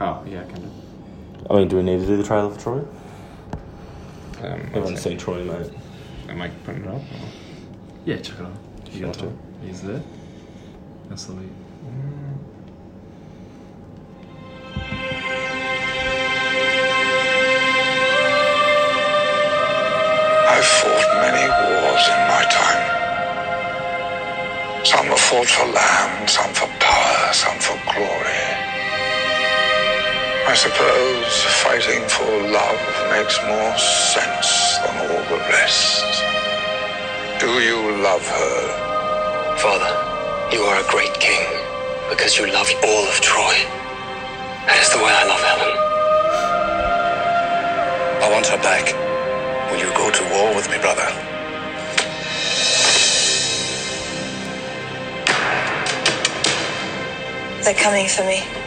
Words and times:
Oh 0.00 0.24
yeah, 0.26 0.42
kind 0.44 0.64
of. 0.64 1.50
I 1.50 1.58
mean, 1.58 1.68
do 1.68 1.76
we 1.76 1.82
need 1.82 2.00
to 2.00 2.06
do 2.06 2.16
the 2.16 2.24
trailer 2.24 2.50
for 2.50 2.60
Troy? 2.60 2.78
Um, 4.42 4.60
Everyone's 4.72 5.00
seen 5.02 5.18
Troy, 5.18 5.44
mate. 5.44 5.70
Am 6.28 6.40
I 6.40 6.48
putting 6.64 6.82
it 6.84 6.88
up? 6.88 6.94
Or? 6.96 7.28
Yeah, 8.06 8.16
check 8.18 8.38
it 8.40 8.46
out. 8.46 8.52
You 8.92 8.98
Sure. 9.00 9.06
got 9.08 9.14
to. 9.18 9.32
He's 9.62 9.82
there. 9.82 10.02
That's 11.08 11.24
the 11.24 11.32
lead. 11.34 11.50
I've 20.52 20.64
fought 20.64 21.08
many 21.22 21.46
wars 21.48 22.04
in 22.14 22.20
my 22.28 22.44
time. 22.50 22.84
Some 24.84 25.08
were 25.08 25.16
fought 25.16 25.46
for 25.46 25.66
land, 25.66 26.28
some 26.28 26.52
for 26.52 26.66
power, 26.80 27.32
some 27.32 27.58
for 27.60 27.78
glory. 27.92 28.19
I 30.50 30.54
suppose 30.54 31.44
fighting 31.62 32.02
for 32.08 32.26
love 32.50 32.82
makes 33.14 33.38
more 33.46 33.78
sense 33.78 34.78
than 34.82 34.98
all 34.98 35.22
the 35.30 35.38
rest. 35.46 36.24
Do 37.38 37.62
you 37.62 38.02
love 38.02 38.26
her? 38.26 39.56
Father, 39.58 39.94
you 40.52 40.62
are 40.62 40.80
a 40.80 40.90
great 40.90 41.14
king 41.20 41.46
because 42.10 42.36
you 42.36 42.50
love 42.50 42.68
all 42.82 43.04
of 43.06 43.20
Troy. 43.20 43.54
That 44.66 44.82
is 44.82 44.90
the 44.90 44.98
way 44.98 45.12
I 45.14 45.24
love 45.30 45.40
Helen. 45.50 45.76
I 48.24 48.28
want 48.32 48.46
her 48.48 48.58
back. 48.58 48.90
Will 49.70 49.78
you 49.78 49.94
go 49.94 50.10
to 50.10 50.22
war 50.34 50.52
with 50.56 50.68
me, 50.68 50.78
brother? 50.82 51.06
They're 57.62 57.74
coming 57.74 58.08
for 58.08 58.24
me. 58.24 58.59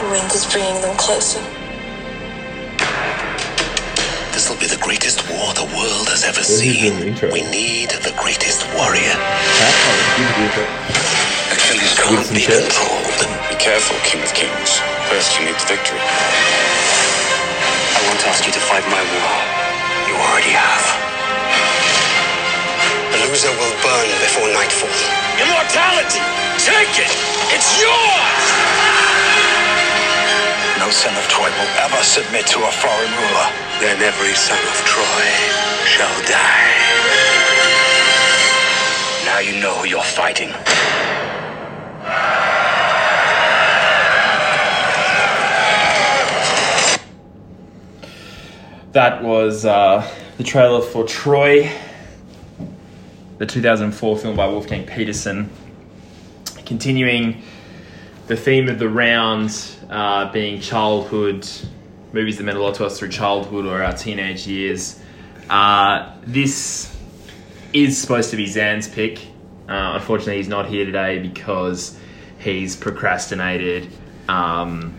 The 0.00 0.08
wind 0.08 0.32
is 0.32 0.48
bringing 0.48 0.80
them 0.80 0.96
closer. 0.96 1.44
This 4.32 4.48
will 4.48 4.56
be 4.56 4.64
the 4.64 4.80
greatest 4.80 5.20
war 5.28 5.52
the 5.52 5.68
world 5.76 6.08
has 6.08 6.24
ever 6.24 6.40
This 6.40 6.56
seen. 6.56 7.12
We 7.28 7.44
need 7.52 7.92
the 8.00 8.16
greatest 8.16 8.64
warrior. 8.72 9.12
Achilles 11.52 11.92
Can't 12.00 12.24
be 12.32 12.48
controlled. 12.48 13.20
Be 13.52 13.60
careful, 13.60 13.92
King 14.00 14.24
of 14.24 14.32
Kings. 14.32 14.80
First, 15.12 15.36
you 15.36 15.44
need 15.44 15.60
victory. 15.68 16.00
I 16.00 18.00
won't 18.08 18.24
ask 18.24 18.48
you 18.48 18.56
to 18.56 18.62
fight 18.72 18.88
my 18.88 19.04
war. 19.04 19.36
You 20.08 20.16
already 20.16 20.56
have. 20.56 20.84
The 23.12 23.20
loser 23.28 23.52
will 23.52 23.76
burn 23.84 24.08
before 24.24 24.48
nightfall. 24.56 24.96
Immortality! 25.36 26.24
Take 26.56 27.04
it! 27.04 27.12
It's 27.52 27.76
yours! 27.76 29.39
No 30.90 30.96
son 30.96 31.16
of 31.16 31.28
Troy 31.28 31.44
will 31.44 31.74
ever 31.84 32.02
submit 32.02 32.48
to 32.48 32.58
a 32.66 32.72
foreign 32.72 33.12
ruler. 33.12 33.48
Then 33.78 34.02
every 34.02 34.34
son 34.34 34.58
of 34.58 34.74
Troy 34.84 35.24
shall 35.86 36.20
die. 36.26 36.74
Now 39.24 39.38
you 39.38 39.62
know 39.62 39.72
who 39.74 39.86
you're 39.86 40.02
fighting. 40.02 40.48
That 48.90 49.22
was 49.22 49.64
uh, 49.64 50.12
the 50.38 50.42
trailer 50.42 50.82
for 50.82 51.06
Troy, 51.06 51.70
the 53.38 53.46
2004 53.46 54.18
film 54.18 54.34
by 54.34 54.48
Wolfgang 54.48 54.84
Petersen. 54.86 55.50
Continuing 56.66 57.44
the 58.30 58.36
theme 58.36 58.68
of 58.68 58.78
the 58.78 58.88
round 58.88 59.50
uh, 59.90 60.30
being 60.30 60.60
childhood, 60.60 61.44
movies 62.12 62.36
that 62.36 62.44
meant 62.44 62.56
a 62.56 62.62
lot 62.62 62.76
to 62.76 62.86
us 62.86 62.96
through 62.96 63.08
childhood 63.08 63.66
or 63.66 63.82
our 63.82 63.92
teenage 63.92 64.46
years. 64.46 65.02
Uh, 65.50 66.14
this 66.22 66.96
is 67.72 67.98
supposed 67.98 68.30
to 68.30 68.36
be 68.36 68.46
Zan's 68.46 68.86
pick. 68.86 69.18
Uh, 69.68 69.94
unfortunately, 69.96 70.36
he's 70.36 70.46
not 70.46 70.66
here 70.66 70.84
today 70.84 71.18
because 71.18 71.98
he's 72.38 72.76
procrastinated, 72.76 73.88
um, 74.28 74.94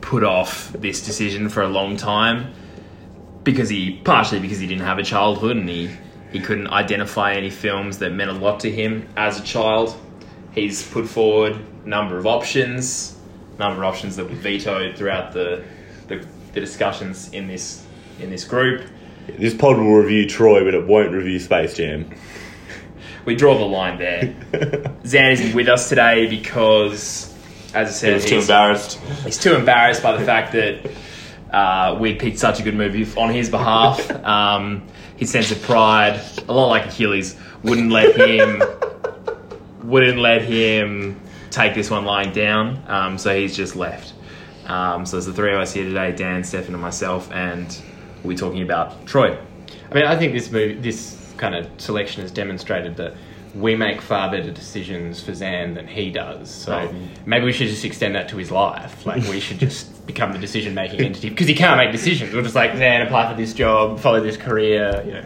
put 0.00 0.24
off 0.24 0.72
this 0.72 1.06
decision 1.06 1.48
for 1.48 1.62
a 1.62 1.68
long 1.68 1.96
time 1.96 2.52
because 3.44 3.68
he 3.68 4.00
partially 4.02 4.40
because 4.40 4.58
he 4.58 4.66
didn't 4.66 4.82
have 4.82 4.98
a 4.98 5.04
childhood 5.04 5.56
and 5.56 5.68
he 5.68 5.88
he 6.32 6.40
couldn't 6.40 6.66
identify 6.66 7.34
any 7.34 7.50
films 7.50 7.98
that 7.98 8.10
meant 8.10 8.30
a 8.30 8.34
lot 8.34 8.58
to 8.58 8.72
him 8.72 9.08
as 9.16 9.38
a 9.38 9.44
child. 9.44 9.96
He's 10.52 10.84
put 10.84 11.06
forward 11.06 11.64
number 11.84 12.16
of 12.18 12.26
options, 12.26 13.16
number 13.58 13.82
of 13.84 13.88
options 13.94 14.16
that 14.16 14.24
were 14.24 14.34
vetoed 14.36 14.96
throughout 14.96 15.32
the 15.32 15.64
the, 16.08 16.26
the 16.52 16.60
discussions 16.60 17.32
in 17.32 17.46
this 17.48 17.84
in 18.20 18.30
this 18.30 18.44
group. 18.44 18.82
This 19.26 19.54
pod 19.54 19.78
will 19.78 19.94
review 19.94 20.28
Troy, 20.28 20.64
but 20.64 20.74
it 20.74 20.86
won't 20.86 21.10
review 21.12 21.38
Space 21.38 21.74
Jam. 21.76 22.10
We 23.24 23.34
draw 23.34 23.56
the 23.56 23.64
line 23.64 23.98
there. 23.98 24.34
Zan 25.06 25.30
isn't 25.32 25.54
with 25.54 25.66
us 25.68 25.88
today 25.88 26.26
because, 26.26 27.32
as 27.72 27.88
I 27.88 27.90
He 27.90 27.94
said, 27.96 28.14
was 28.16 28.24
too 28.26 28.30
he's- 28.34 28.44
embarrassed. 28.44 28.98
He's 29.24 29.38
too 29.38 29.54
embarrassed 29.54 30.02
by 30.02 30.14
the 30.18 30.24
fact 30.26 30.52
that 30.52 30.90
uh, 31.50 31.96
we 31.98 32.16
picked 32.16 32.38
such 32.38 32.60
a 32.60 32.62
good 32.62 32.74
movie 32.74 33.06
on 33.18 33.30
his 33.32 33.48
behalf. 33.48 34.10
Um, 34.24 34.86
his 35.16 35.30
sense 35.30 35.50
of 35.50 35.62
pride, 35.62 36.20
a 36.46 36.52
lot 36.52 36.66
like 36.66 36.84
Achilles, 36.86 37.34
wouldn't 37.62 37.90
let 37.90 38.14
him 38.16 38.62
wouldn't 39.84 40.18
let 40.18 40.42
him 40.42 41.18
take 41.54 41.74
this 41.74 41.90
one 41.90 42.04
lying 42.04 42.32
down. 42.32 42.82
Um, 42.88 43.18
so 43.18 43.34
he's 43.34 43.56
just 43.56 43.76
left. 43.76 44.12
Um, 44.66 45.06
so 45.06 45.16
there's 45.16 45.26
the 45.26 45.32
three 45.32 45.52
of 45.52 45.60
us 45.60 45.72
here 45.72 45.84
today: 45.84 46.12
Dan, 46.12 46.42
Stefan, 46.44 46.74
and 46.74 46.82
myself, 46.82 47.30
and 47.32 47.66
we'll 48.22 48.34
be 48.34 48.36
talking 48.38 48.62
about 48.62 49.06
Troy. 49.06 49.36
I 49.90 49.94
mean, 49.94 50.04
I 50.04 50.16
think 50.16 50.32
this 50.32 50.50
movie, 50.50 50.74
this 50.74 51.32
kind 51.36 51.54
of 51.54 51.68
selection 51.78 52.22
has 52.22 52.30
demonstrated 52.30 52.96
that 52.96 53.14
we 53.54 53.76
make 53.76 54.00
far 54.00 54.30
better 54.32 54.50
decisions 54.50 55.22
for 55.22 55.32
Zan 55.32 55.74
than 55.74 55.86
he 55.86 56.10
does. 56.10 56.50
So 56.50 56.72
Oh. 56.72 56.94
maybe 57.24 57.44
we 57.44 57.52
should 57.52 57.68
just 57.68 57.84
extend 57.84 58.14
that 58.16 58.28
to 58.30 58.36
his 58.36 58.50
life. 58.50 59.06
Like 59.06 59.22
we 59.28 59.38
should 59.38 59.58
just 59.60 60.04
become 60.08 60.32
the 60.32 60.38
decision-making 60.38 61.00
entity 61.00 61.28
because 61.28 61.46
he 61.46 61.54
can't 61.54 61.76
make 61.76 61.92
decisions. 61.92 62.34
We're 62.34 62.42
just 62.42 62.56
like 62.56 62.76
Zan, 62.76 63.02
apply 63.02 63.30
for 63.30 63.36
this 63.36 63.52
job, 63.52 64.00
follow 64.00 64.20
this 64.20 64.36
career. 64.36 65.02
You 65.06 65.12
know, 65.12 65.24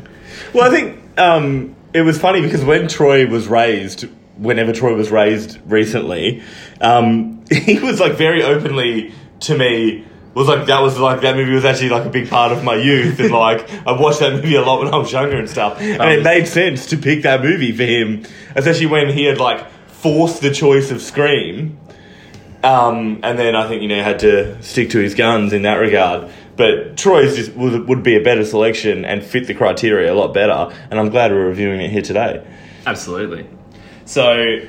Well, 0.53 0.71
I 0.71 0.75
think 0.75 1.01
um, 1.19 1.75
it 1.95 2.03
was 2.03 2.19
funny 2.19 2.43
because 2.43 2.63
when 2.65 2.87
Troy 2.89 3.27
was 3.27 3.49
raised, 3.49 4.05
whenever 4.39 4.73
Troy 4.73 4.95
was 4.95 5.11
raised 5.11 5.59
recently, 5.67 6.43
um, 6.81 7.45
he 7.51 7.79
was 7.79 8.01
like 8.01 8.15
very 8.15 8.43
openly 8.43 9.13
to 9.41 9.57
me. 9.57 10.05
Was 10.35 10.47
like 10.47 10.67
that 10.67 10.81
was 10.83 10.97
like 10.99 11.23
that 11.23 11.35
movie 11.35 11.53
was 11.53 11.65
actually 11.65 11.89
like 11.89 12.05
a 12.05 12.11
big 12.11 12.29
part 12.31 12.53
of 12.53 12.63
my 12.63 12.77
youth 12.77 13.19
and 13.19 13.33
like 13.33 13.69
I 13.85 13.91
watched 13.91 14.21
that 14.21 14.35
movie 14.35 14.55
a 14.55 14.63
lot 14.63 14.79
when 14.79 14.95
I 14.95 14.97
was 14.97 15.11
younger 15.11 15.37
and 15.37 15.51
stuff 15.51 15.81
and 15.81 16.13
it 16.13 16.23
made 16.23 16.47
sense 16.47 16.87
to 16.91 16.97
pick 16.97 17.23
that 17.23 17.43
movie 17.43 17.73
for 17.73 17.83
him 17.83 18.25
especially 18.55 18.87
when 18.87 19.09
he 19.09 19.25
had 19.25 19.39
like 19.39 19.69
forced 19.89 20.41
the 20.41 20.53
choice 20.53 20.93
of 20.93 21.03
Scream 21.03 21.77
um, 22.63 23.21
and 23.23 23.39
then 23.39 23.55
I 23.55 23.69
think 23.69 23.83
you 23.83 23.89
know 23.89 24.03
had 24.03 24.19
to 24.21 24.61
stick 24.63 24.91
to 24.91 24.99
his 24.99 25.15
guns 25.15 25.53
in 25.53 25.63
that 25.63 25.77
regard. 25.77 26.31
But 26.57 26.97
Troy's 26.97 27.37
just 27.37 27.53
would, 27.53 27.89
would 27.89 28.03
be 28.03 28.17
a 28.17 28.21
better 28.21 28.45
selection 28.45 29.05
and 29.05 29.23
fit 29.23 29.47
the 29.47 29.55
criteria 29.55 30.13
a 30.13 30.17
lot 30.17 30.35
better. 30.35 30.75
And 30.91 30.99
I'm 30.99 31.09
glad 31.09 31.31
we're 31.31 31.47
reviewing 31.47 31.81
it 31.81 31.91
here 31.91 32.03
today. 32.03 32.45
Absolutely. 32.85 33.47
So, 34.09 34.61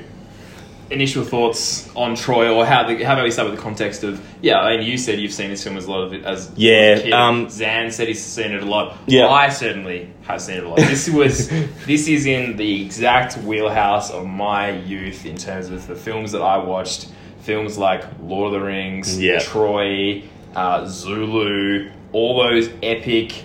initial 0.90 1.24
thoughts 1.24 1.88
on 1.96 2.14
Troy, 2.14 2.50
or 2.54 2.66
how, 2.66 2.86
the, 2.86 3.02
how 3.04 3.14
about 3.14 3.24
we 3.24 3.30
start 3.30 3.48
with 3.48 3.56
the 3.58 3.62
context 3.62 4.04
of? 4.04 4.22
Yeah, 4.42 4.60
I 4.60 4.76
mean, 4.76 4.86
you 4.86 4.98
said 4.98 5.18
you've 5.18 5.32
seen 5.32 5.48
this 5.48 5.64
film 5.64 5.78
as 5.78 5.86
a 5.86 5.90
lot 5.90 6.02
of 6.04 6.12
it 6.12 6.24
as 6.24 6.52
Yeah, 6.56 6.70
a 6.96 7.02
kid. 7.02 7.12
um, 7.14 7.48
Zan 7.48 7.90
said 7.90 8.08
he's 8.08 8.22
seen 8.22 8.52
it 8.52 8.62
a 8.62 8.66
lot. 8.66 8.98
Yeah. 9.06 9.28
I 9.28 9.48
certainly 9.48 10.12
have 10.22 10.42
seen 10.42 10.58
it 10.58 10.64
a 10.64 10.68
lot. 10.68 10.76
This 10.78 11.08
was 11.08 11.48
this 11.86 12.06
is 12.06 12.26
in 12.26 12.56
the 12.58 12.84
exact 12.84 13.38
wheelhouse 13.38 14.10
of 14.10 14.26
my 14.26 14.72
youth 14.72 15.24
in 15.24 15.36
terms 15.38 15.70
of 15.70 15.86
the 15.86 15.96
films 15.96 16.32
that 16.32 16.42
I 16.42 16.58
watched. 16.58 17.08
Films 17.40 17.78
like 17.78 18.04
Lord 18.22 18.52
of 18.54 18.60
the 18.60 18.66
Rings, 18.66 19.18
Yeah. 19.18 19.38
Troy, 19.38 20.22
uh, 20.54 20.86
Zulu, 20.86 21.90
all 22.12 22.36
those 22.42 22.68
epic 22.82 23.44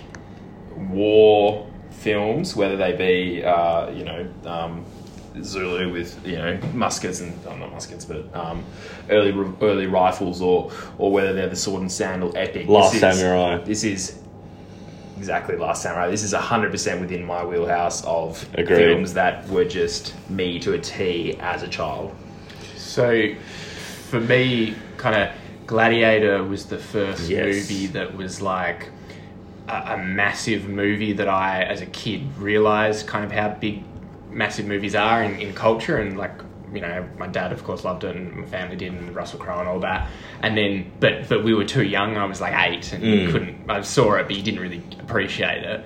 war 0.76 1.66
films, 1.90 2.54
whether 2.54 2.76
they 2.76 2.92
be, 2.92 3.42
uh, 3.44 3.88
you 3.90 4.04
know, 4.04 4.28
um, 4.44 4.84
Zulu 5.42 5.92
with 5.92 6.24
you 6.26 6.36
know 6.36 6.58
muskets 6.72 7.20
and 7.20 7.38
oh, 7.46 7.56
not 7.56 7.70
muskets, 7.72 8.04
but 8.04 8.34
um, 8.34 8.64
early 9.10 9.32
early 9.62 9.86
rifles, 9.86 10.40
or 10.40 10.70
or 10.98 11.10
whether 11.12 11.32
they're 11.32 11.48
the 11.48 11.56
sword 11.56 11.82
and 11.82 11.92
sandal 11.92 12.32
epic. 12.36 12.68
Last 12.68 12.92
This 12.94 13.02
is- 13.02 13.18
Samurai. 13.20 13.58
This 13.64 13.84
is 13.84 14.18
exactly 15.18 15.56
Last 15.56 15.82
Samurai. 15.82 16.08
This 16.10 16.22
is 16.22 16.32
hundred 16.32 16.70
percent 16.70 17.00
within 17.00 17.24
my 17.24 17.44
wheelhouse 17.44 18.04
of 18.04 18.46
Agreed. 18.54 18.76
films 18.76 19.14
that 19.14 19.48
were 19.48 19.64
just 19.64 20.14
me 20.30 20.58
to 20.60 20.72
a 20.74 20.78
T 20.78 21.36
as 21.40 21.62
a 21.62 21.68
child. 21.68 22.14
So, 22.76 23.34
for 24.10 24.20
me, 24.20 24.74
kind 24.96 25.16
of 25.22 25.30
Gladiator 25.66 26.44
was 26.44 26.66
the 26.66 26.78
first 26.78 27.28
Yes. 27.28 27.46
movie 27.68 27.86
that 27.88 28.16
was 28.16 28.40
like 28.40 28.90
a, 29.68 29.94
a 29.94 29.98
massive 29.98 30.68
movie 30.68 31.12
that 31.14 31.28
I, 31.28 31.62
as 31.62 31.80
a 31.80 31.86
kid, 31.86 32.22
realized 32.38 33.06
kind 33.06 33.24
of 33.24 33.32
how 33.32 33.48
big 33.48 33.82
massive 34.36 34.66
movies 34.66 34.94
are 34.94 35.22
in, 35.22 35.40
in 35.40 35.52
culture 35.54 35.96
and 35.98 36.16
like 36.16 36.32
you 36.72 36.80
know, 36.80 37.08
my 37.16 37.28
dad 37.28 37.52
of 37.52 37.62
course 37.64 37.84
loved 37.84 38.02
it, 38.04 38.16
and 38.16 38.36
my 38.36 38.46
family 38.46 38.76
did, 38.76 38.92
and 38.92 39.14
Russell 39.14 39.38
Crowe 39.38 39.60
and 39.60 39.68
all 39.68 39.78
that. 39.80 40.10
And 40.42 40.58
then, 40.58 40.90
but 41.00 41.28
but 41.28 41.44
we 41.44 41.54
were 41.54 41.64
too 41.64 41.84
young. 41.84 42.16
I 42.16 42.24
was 42.24 42.40
like 42.40 42.54
eight 42.68 42.92
and 42.92 43.02
Mm. 43.04 43.30
couldn't. 43.32 43.70
I 43.70 43.80
saw 43.82 44.14
it, 44.14 44.24
but 44.26 44.34
you 44.36 44.42
didn't 44.42 44.60
really 44.60 44.82
appreciate 45.00 45.62
it. 45.62 45.84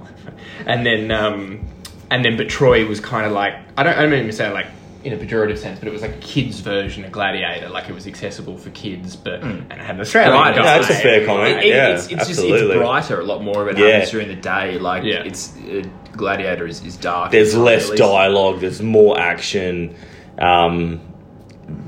and 0.66 0.84
then, 0.86 1.10
um, 1.10 1.66
and 2.10 2.24
then, 2.24 2.36
but 2.38 2.48
Troy 2.48 2.86
was 2.86 2.98
kind 2.98 3.26
of 3.26 3.32
like 3.32 3.54
I 3.76 3.82
don't. 3.82 3.96
I 3.96 4.02
don't 4.02 4.10
mean 4.10 4.26
to 4.26 4.32
say 4.32 4.50
like 4.50 4.66
in 5.06 5.12
a 5.12 5.16
pejorative 5.16 5.56
sense, 5.58 5.78
but 5.78 5.86
it 5.88 5.92
was 5.92 6.02
like 6.02 6.16
a 6.16 6.18
kids' 6.18 6.60
version 6.60 7.04
of 7.04 7.12
Gladiator. 7.12 7.68
Like 7.68 7.88
it 7.88 7.94
was 7.94 8.06
accessible 8.06 8.58
for 8.58 8.70
kids, 8.70 9.14
but 9.16 9.40
and 9.42 9.70
it 9.70 9.78
had 9.78 9.94
an 9.94 10.00
Australian 10.00 10.32
Right, 10.34 10.54
guy. 10.54 10.64
yeah, 10.64 10.78
that's 10.78 10.90
a 10.90 10.94
fair 10.94 11.24
comment. 11.24 11.58
It- 11.58 11.64
it- 11.64 11.68
yeah, 11.68 11.88
it's, 11.94 12.04
it's 12.08 12.10
just 12.26 12.30
absolutely. 12.30 12.76
it's 12.76 12.76
brighter, 12.78 13.20
a 13.20 13.24
lot 13.24 13.42
more 13.42 13.62
of 13.62 13.68
it 13.68 13.78
Yeah. 13.78 13.86
happens 13.88 14.10
during 14.10 14.28
the 14.28 14.34
day. 14.34 14.78
Like 14.78 15.04
Yeah. 15.04 15.22
it's 15.24 15.56
uh, 15.56 15.82
Gladiator 16.16 16.66
is, 16.66 16.82
is 16.84 16.96
dark. 16.96 17.30
There's 17.30 17.56
less 17.56 17.90
dialogue. 17.90 18.60
There's 18.60 18.82
more 18.82 19.18
action. 19.18 19.94
Um, 20.38 21.00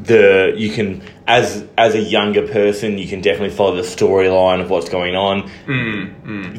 the 0.05 0.55
you 0.57 0.71
can 0.71 1.03
as 1.29 1.63
as 1.77 1.95
a 1.95 2.01
younger 2.01 2.49
person 2.49 2.97
you 2.97 3.07
can 3.07 3.21
definitely 3.21 3.55
follow 3.55 3.77
the 3.77 3.83
storyline 3.83 4.63
of 4.63 4.71
what's 4.71 4.89
going 4.89 5.15
on. 5.15 5.49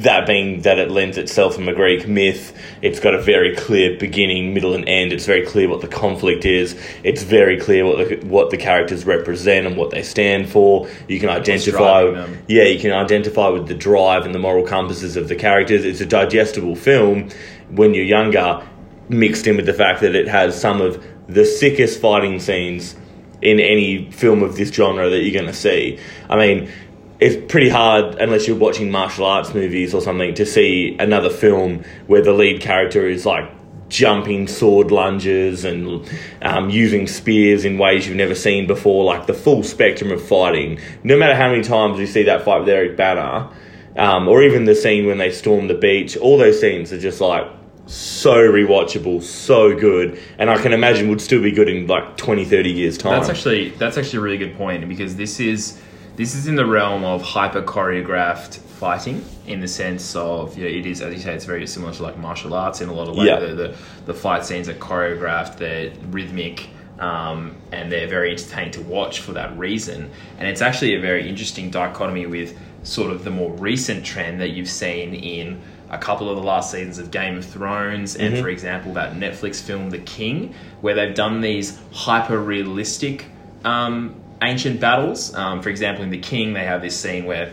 That 0.04 0.28
being 0.28 0.62
that 0.62 0.78
it 0.78 0.92
lends 0.92 1.18
itself 1.18 1.56
from 1.56 1.68
a 1.68 1.74
Greek 1.74 2.08
myth. 2.08 2.56
It's 2.84 3.00
got 3.00 3.16
a 3.16 3.22
very 3.22 3.56
clear 3.56 3.98
beginning, 3.98 4.54
middle, 4.54 4.76
and 4.76 4.88
end. 4.88 5.12
It's 5.12 5.26
very 5.26 5.44
clear 5.46 5.68
what 5.68 5.82
the 5.82 5.88
conflict 5.88 6.46
is. 6.46 6.80
It's 7.04 7.24
very 7.24 7.60
clear 7.60 7.84
what 7.84 7.98
the, 8.08 8.28
what 8.28 8.52
the 8.52 8.58
characters 8.58 9.06
represent 9.06 9.66
and 9.66 9.76
what 9.76 9.90
they 9.90 10.04
stand 10.04 10.48
for. 10.48 10.88
You 11.08 11.20
can 11.20 11.30
identify. 11.30 12.04
Yeah, 12.48 12.64
you 12.66 12.80
can 12.80 12.92
identify 12.92 13.50
with 13.50 13.68
the 13.68 13.76
drive 13.76 14.24
and 14.26 14.36
the 14.36 14.40
moral 14.40 14.66
compasses 14.66 15.18
of 15.18 15.28
the 15.28 15.36
characters. 15.36 15.84
It's 15.84 16.00
a 16.00 16.06
digestible 16.06 16.76
film 16.76 17.30
when 17.72 17.96
you're 17.96 18.06
younger, 18.06 18.64
mixed 19.10 19.48
in 19.48 19.56
with 19.56 19.66
the 19.66 19.74
fact 19.74 20.02
that 20.02 20.14
it 20.14 20.28
has 20.28 20.60
some 20.60 20.80
of 20.80 21.04
the 21.28 21.46
sickest 21.46 22.00
fighting 22.00 22.40
scenes 22.40 22.96
in 23.42 23.60
any 23.60 24.12
film 24.12 24.44
of 24.44 24.56
this 24.56 24.70
genre 24.70 25.10
that 25.10 25.22
you're 25.22 25.34
going 25.34 25.52
to 25.52 25.54
see. 25.54 26.00
I 26.30 26.36
mean, 26.38 26.72
it's 27.20 27.52
pretty 27.52 27.70
hard 27.70 28.16
unless 28.16 28.48
you're 28.48 28.58
watching 28.58 28.92
martial 28.92 29.26
arts 29.26 29.54
movies 29.54 29.94
or 29.94 30.02
something 30.02 30.34
to 30.36 30.46
see 30.46 30.96
another 31.00 31.30
film 31.30 31.84
where 32.08 32.22
the 32.22 32.34
lead 32.34 32.62
character 32.62 33.08
is 33.08 33.26
like 33.26 33.50
jumping 33.90 34.48
sword 34.48 34.92
lunges 34.92 35.66
and 35.66 36.08
um, 36.42 36.70
using 36.70 37.08
spears 37.08 37.66
in 37.66 37.78
ways 37.78 38.08
you've 38.08 38.16
never 38.16 38.36
seen 38.36 38.68
before, 38.68 39.04
like 39.04 39.26
the 39.26 39.34
full 39.34 39.64
spectrum 39.64 40.12
of 40.12 40.24
fighting. 40.26 40.80
No 41.04 41.18
matter 41.18 41.36
how 41.36 41.50
many 41.50 41.64
times 41.64 42.00
you 42.00 42.08
see 42.08 42.24
that 42.24 42.44
fight 42.44 42.60
with 42.60 42.70
Eric 42.70 42.96
Bana, 42.96 43.52
um, 43.98 44.28
or 44.28 44.44
even 44.44 44.66
the 44.66 44.76
scene 44.76 45.08
when 45.08 45.18
they 45.18 45.32
storm 45.32 45.68
the 45.68 45.74
beach, 45.74 46.16
all 46.16 46.38
those 46.38 46.62
scenes 46.62 46.94
are 46.94 47.00
just 47.00 47.20
like 47.20 47.46
so 47.90 48.36
rewatchable, 48.36 49.22
so 49.24 49.76
good, 49.76 50.20
and 50.38 50.50
I 50.50 50.62
can 50.62 50.74
imagine 50.74 51.10
would 51.10 51.22
still 51.22 51.42
be 51.42 51.52
good 51.52 51.68
in 51.68 51.88
like 51.88 52.18
20, 52.18 52.46
30 52.46 52.72
years' 52.72 52.98
time. 53.00 53.14
That's 53.14 53.30
actually 53.30 53.70
that's 53.72 53.98
actually 53.98 54.20
a 54.20 54.22
really 54.22 54.38
good 54.38 54.56
point 54.56 54.88
because 54.88 55.16
this 55.16 55.40
is 55.40 55.80
this 56.16 56.36
is 56.36 56.48
in 56.48 56.56
the 56.56 56.66
realm 56.66 57.04
of 57.04 57.22
hyper 57.24 57.64
choreographed 57.64 58.58
fighting 58.58 59.26
in 59.48 59.60
the 59.60 59.68
sense 59.68 60.16
of 60.16 60.58
you 60.58 60.64
know, 60.64 60.70
it 60.70 60.86
is 60.86 61.02
as 61.02 61.14
you 61.14 61.20
say 61.20 61.34
it's 61.34 61.46
very 61.46 61.66
similar 61.66 61.92
to 61.92 62.04
like 62.04 62.18
martial 62.18 62.54
arts 62.54 62.80
in 62.82 62.90
a 62.90 62.94
lot 62.94 63.08
of 63.08 63.16
like 63.16 63.28
Yeah. 63.28 63.40
the, 63.40 63.54
the 63.56 63.76
the 64.06 64.14
fight 64.14 64.46
scenes 64.46 64.70
are 64.70 64.74
choreographed 64.74 65.58
they're 65.58 65.92
rhythmic 66.12 66.70
um, 67.00 67.56
and 67.72 67.92
they're 67.92 68.08
very 68.08 68.32
entertaining 68.32 68.72
to 68.72 68.82
watch 68.82 69.20
for 69.20 69.34
that 69.34 69.58
reason 69.58 70.10
and 70.38 70.48
it's 70.48 70.62
actually 70.62 70.96
a 70.96 71.00
very 71.02 71.28
interesting 71.28 71.72
dichotomy 71.72 72.26
with 72.26 72.58
sort 72.84 73.12
of 73.12 73.24
the 73.24 73.32
more 73.32 73.52
recent 73.54 74.06
trend 74.06 74.40
that 74.40 74.50
you've 74.50 74.70
seen 74.70 75.14
in 75.14 75.62
a 75.90 75.98
couple 75.98 76.30
of 76.30 76.36
the 76.36 76.44
last 76.44 76.72
seasons 76.72 77.00
of 77.00 77.12
Game 77.12 77.38
of 77.38 77.46
Thrones, 77.46 78.16
and 78.16 78.38
for 78.38 78.50
example, 78.50 78.94
that 78.94 79.14
Netflix 79.14 79.62
film 79.62 79.90
The 79.90 80.00
King, 80.00 80.54
where 80.82 80.94
they've 80.94 81.16
done 81.16 81.42
these 81.42 81.80
hyper 81.92 82.40
realistic 82.40 83.26
um, 83.66 84.16
ancient 84.42 84.80
battles. 84.80 85.34
Um, 85.34 85.62
for 85.62 85.70
example, 85.70 86.04
in 86.04 86.10
The 86.10 86.20
King, 86.20 86.54
they 86.54 86.66
have 86.66 86.82
this 86.82 87.00
scene 87.00 87.26
where 87.26 87.52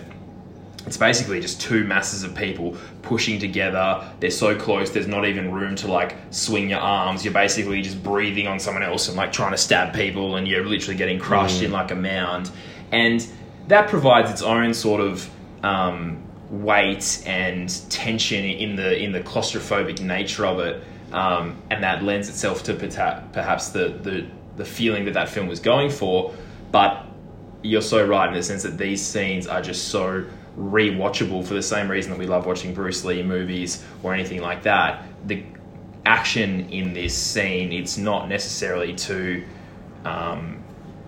it's 0.86 0.96
basically 0.96 1.40
just 1.40 1.60
two 1.60 1.84
masses 1.84 2.22
of 2.22 2.34
people 2.34 2.76
pushing 3.02 3.40
together. 3.40 4.08
They're 4.20 4.30
so 4.30 4.54
close, 4.56 4.90
there's 4.90 5.08
not 5.08 5.26
even 5.26 5.50
room 5.50 5.74
to 5.76 5.88
like 5.88 6.14
swing 6.30 6.70
your 6.70 6.80
arms. 6.80 7.24
You're 7.24 7.34
basically 7.34 7.82
just 7.82 8.02
breathing 8.02 8.46
on 8.46 8.60
someone 8.60 8.84
else 8.84 9.08
and 9.08 9.16
like 9.16 9.32
trying 9.32 9.52
to 9.52 9.58
stab 9.58 9.94
people, 9.94 10.36
and 10.36 10.46
you're 10.46 10.64
literally 10.64 10.96
getting 10.96 11.18
crushed 11.18 11.62
in 11.62 11.72
like 11.72 11.90
a 11.90 11.96
mound. 11.96 12.50
And 12.92 13.26
that 13.68 13.88
provides 13.88 14.30
its 14.30 14.42
own 14.42 14.74
sort 14.74 15.00
of 15.00 15.28
um, 15.64 16.22
weight 16.50 17.22
and 17.26 17.68
tension 17.90 18.44
in 18.44 18.76
the 18.76 19.02
in 19.02 19.12
the 19.12 19.20
claustrophobic 19.20 20.00
nature 20.00 20.46
of 20.46 20.60
it, 20.60 20.82
um, 21.12 21.60
and 21.70 21.82
that 21.82 22.02
lends 22.02 22.28
itself 22.28 22.62
to 22.64 22.74
perhaps 22.74 23.70
the, 23.70 23.88
the 24.02 24.26
the 24.56 24.64
feeling 24.64 25.04
that 25.04 25.14
that 25.14 25.28
film 25.28 25.48
was 25.48 25.60
going 25.60 25.90
for. 25.90 26.34
But 26.72 27.06
you're 27.62 27.82
so 27.82 28.06
right 28.06 28.28
in 28.28 28.34
the 28.34 28.42
sense 28.42 28.62
that 28.62 28.78
these 28.78 29.04
scenes 29.04 29.46
are 29.46 29.62
just 29.62 29.88
so 29.88 30.24
rewatchable 30.58 31.46
for 31.46 31.54
the 31.54 31.62
same 31.62 31.90
reason 31.90 32.10
that 32.12 32.18
we 32.18 32.26
love 32.26 32.46
watching 32.46 32.72
Bruce 32.72 33.04
Lee 33.04 33.22
movies 33.22 33.84
or 34.02 34.14
anything 34.14 34.40
like 34.40 34.62
that. 34.62 35.04
The 35.26 35.44
action 36.04 36.70
in 36.70 36.94
this 36.94 37.14
scene, 37.14 37.72
it's 37.72 37.98
not 37.98 38.28
necessarily 38.28 38.94
to, 38.94 39.44
um, 40.04 40.62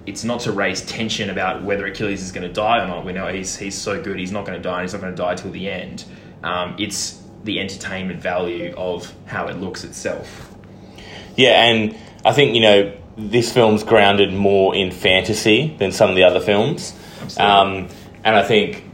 it's 0.09 0.25
not 0.25 0.41
to 0.41 0.53
raise 0.53 0.81
tension 0.83 1.29
about 1.29 1.63
whether 1.63 1.87
Achilles 1.87 2.23
is 2.23 2.33
going 2.33 2.47
to 2.47 2.53
die 2.53 2.83
or 2.83 2.89
not. 2.89 3.05
We 3.05 3.13
know 3.13 3.29
he's 3.29 3.57
he's 3.57 3.77
so 3.77 4.03
good, 4.03 4.19
he's 4.19 4.33
not 4.33 4.47
going 4.47 4.57
to 4.57 4.63
die, 4.63 4.81
and 4.81 4.83
he's 4.83 4.95
not 4.95 5.03
going 5.03 5.15
to 5.15 5.23
die 5.23 5.35
till 5.35 5.51
the 5.51 5.71
end. 5.71 6.05
Um, 6.43 6.75
it's 6.79 7.23
the 7.45 7.61
entertainment 7.61 8.21
value 8.21 8.75
of 8.77 9.13
how 9.27 9.49
it 9.49 9.59
looks 9.59 9.85
itself. 9.85 10.55
Yeah, 11.37 11.63
and 11.63 11.97
I 12.25 12.33
think 12.33 12.55
you 12.55 12.63
know 12.63 12.97
this 13.17 13.53
film's 13.53 13.85
grounded 13.85 14.33
more 14.33 14.75
in 14.75 14.91
fantasy 14.91 15.77
than 15.79 15.93
some 15.93 16.09
of 16.09 16.17
the 16.17 16.25
other 16.25 16.41
films, 16.41 16.95
um, 17.39 17.89
and 18.25 18.35
I 18.35 18.43
think 18.43 18.85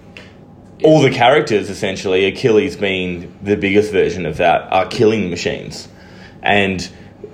all 0.82 1.00
the 1.00 1.10
characters 1.10 1.70
essentially, 1.70 2.26
Achilles 2.26 2.76
being 2.76 3.38
the 3.40 3.56
biggest 3.56 3.92
version 3.92 4.26
of 4.26 4.38
that, 4.38 4.72
are 4.72 4.86
killing 4.86 5.30
machines, 5.30 5.88
and 6.42 6.90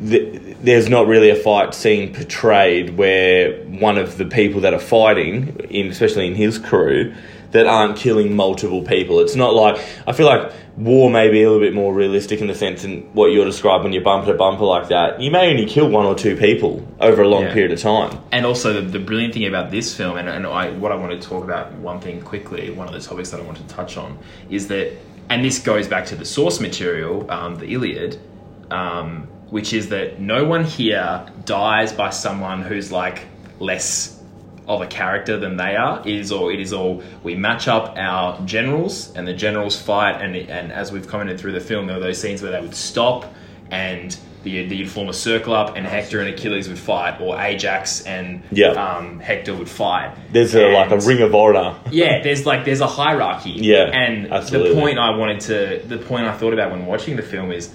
th- 0.06 0.49
there's 0.62 0.88
not 0.88 1.06
really 1.06 1.30
a 1.30 1.36
fight 1.36 1.74
scene 1.74 2.14
portrayed 2.14 2.96
where 2.96 3.62
one 3.64 3.98
of 3.98 4.18
the 4.18 4.24
people 4.26 4.60
that 4.62 4.74
are 4.74 4.80
fighting, 4.80 5.56
in, 5.70 5.88
especially 5.88 6.26
in 6.26 6.34
his 6.34 6.58
crew, 6.58 7.14
that 7.52 7.66
aren't 7.66 7.96
killing 7.96 8.36
multiple 8.36 8.82
people. 8.82 9.18
It's 9.20 9.34
not 9.34 9.54
like 9.54 9.82
I 10.06 10.12
feel 10.12 10.26
like 10.26 10.52
war 10.76 11.10
may 11.10 11.28
be 11.30 11.42
a 11.42 11.50
little 11.50 11.58
bit 11.66 11.74
more 11.74 11.92
realistic 11.92 12.40
in 12.40 12.46
the 12.46 12.54
sense 12.54 12.84
in 12.84 13.02
what 13.12 13.26
you're 13.32 13.44
describing 13.44 13.84
when 13.84 13.92
you're 13.92 14.04
bumper 14.04 14.30
to 14.32 14.38
bumper 14.38 14.64
like 14.64 14.88
that. 14.88 15.20
You 15.20 15.32
may 15.32 15.50
only 15.50 15.66
kill 15.66 15.88
one 15.88 16.06
or 16.06 16.14
two 16.14 16.36
people 16.36 16.86
over 17.00 17.22
a 17.22 17.28
long 17.28 17.42
Yeah. 17.44 17.52
period 17.52 17.72
of 17.72 17.80
time. 17.80 18.20
And 18.30 18.46
also 18.46 18.72
the, 18.74 18.82
the 18.82 19.00
brilliant 19.00 19.34
thing 19.34 19.46
about 19.46 19.72
this 19.72 19.94
film, 19.96 20.16
and, 20.16 20.28
and 20.28 20.46
I, 20.46 20.70
what 20.70 20.92
I 20.92 20.94
want 20.94 21.20
to 21.20 21.28
talk 21.28 21.42
about, 21.42 21.72
one 21.72 22.00
thing 22.00 22.22
quickly, 22.22 22.70
one 22.70 22.86
of 22.86 22.94
the 22.94 23.00
topics 23.00 23.30
that 23.30 23.40
I 23.40 23.42
want 23.42 23.58
to 23.58 23.64
touch 23.64 23.96
on, 23.96 24.16
is 24.48 24.68
that, 24.68 24.92
and 25.28 25.44
this 25.44 25.58
goes 25.58 25.88
back 25.88 26.06
to 26.06 26.14
the 26.16 26.24
source 26.24 26.60
material, 26.60 27.28
um, 27.30 27.56
the 27.56 27.66
Iliad, 27.74 28.20
um, 28.70 29.26
which 29.50 29.72
is 29.72 29.88
that 29.90 30.20
no 30.20 30.44
one 30.44 30.64
here 30.64 31.26
dies 31.44 31.92
by 31.92 32.10
someone 32.10 32.62
who's 32.62 32.90
like 32.92 33.26
less 33.58 34.16
of 34.68 34.80
a 34.82 34.86
character 34.86 35.36
than 35.38 35.56
they 35.56 35.74
are. 35.76 36.00
It 36.00 36.14
is 36.14 36.30
all 36.32 36.48
it 36.48 36.60
is 36.60 36.72
all 36.72 37.02
we 37.24 37.34
match 37.34 37.66
up 37.68 37.94
our 37.96 38.40
generals 38.46 39.12
and 39.16 39.26
the 39.26 39.34
generals 39.34 39.80
fight 39.80 40.22
and 40.22 40.36
and 40.36 40.72
as 40.72 40.92
we've 40.92 41.06
commented 41.08 41.40
through 41.40 41.52
the 41.52 41.60
film, 41.60 41.86
there 41.86 41.96
were 41.96 42.02
those 42.02 42.20
scenes 42.20 42.40
where 42.42 42.52
they 42.52 42.60
would 42.60 42.74
stop 42.76 43.26
and 43.70 44.16
the, 44.42 44.50
you'd 44.52 44.90
form 44.90 45.08
a 45.08 45.12
circle 45.12 45.52
up 45.52 45.76
and 45.76 45.86
Hector 45.86 46.18
and 46.20 46.28
Achilles 46.30 46.66
would 46.66 46.78
fight, 46.78 47.20
or 47.20 47.38
Ajax 47.38 48.02
and 48.06 48.42
Yeah. 48.50 48.68
um, 48.70 49.20
Hector 49.20 49.54
would 49.54 49.68
fight. 49.68 50.16
There's 50.32 50.54
a, 50.54 50.72
like 50.72 50.90
a 50.90 50.96
ring 50.98 51.20
of 51.20 51.34
honor. 51.34 51.76
yeah, 51.90 52.22
there's 52.22 52.46
like 52.46 52.64
there's 52.64 52.80
a 52.80 52.86
hierarchy. 52.86 53.50
Yeah, 53.50 53.90
and 53.92 54.32
absolutely. 54.32 54.74
the 54.74 54.80
point 54.80 54.98
I 54.98 55.14
wanted 55.14 55.40
to, 55.40 55.82
the 55.86 55.98
point 55.98 56.24
I 56.26 56.32
thought 56.32 56.54
about 56.54 56.70
when 56.70 56.86
watching 56.86 57.16
the 57.16 57.22
film 57.22 57.52
is, 57.52 57.74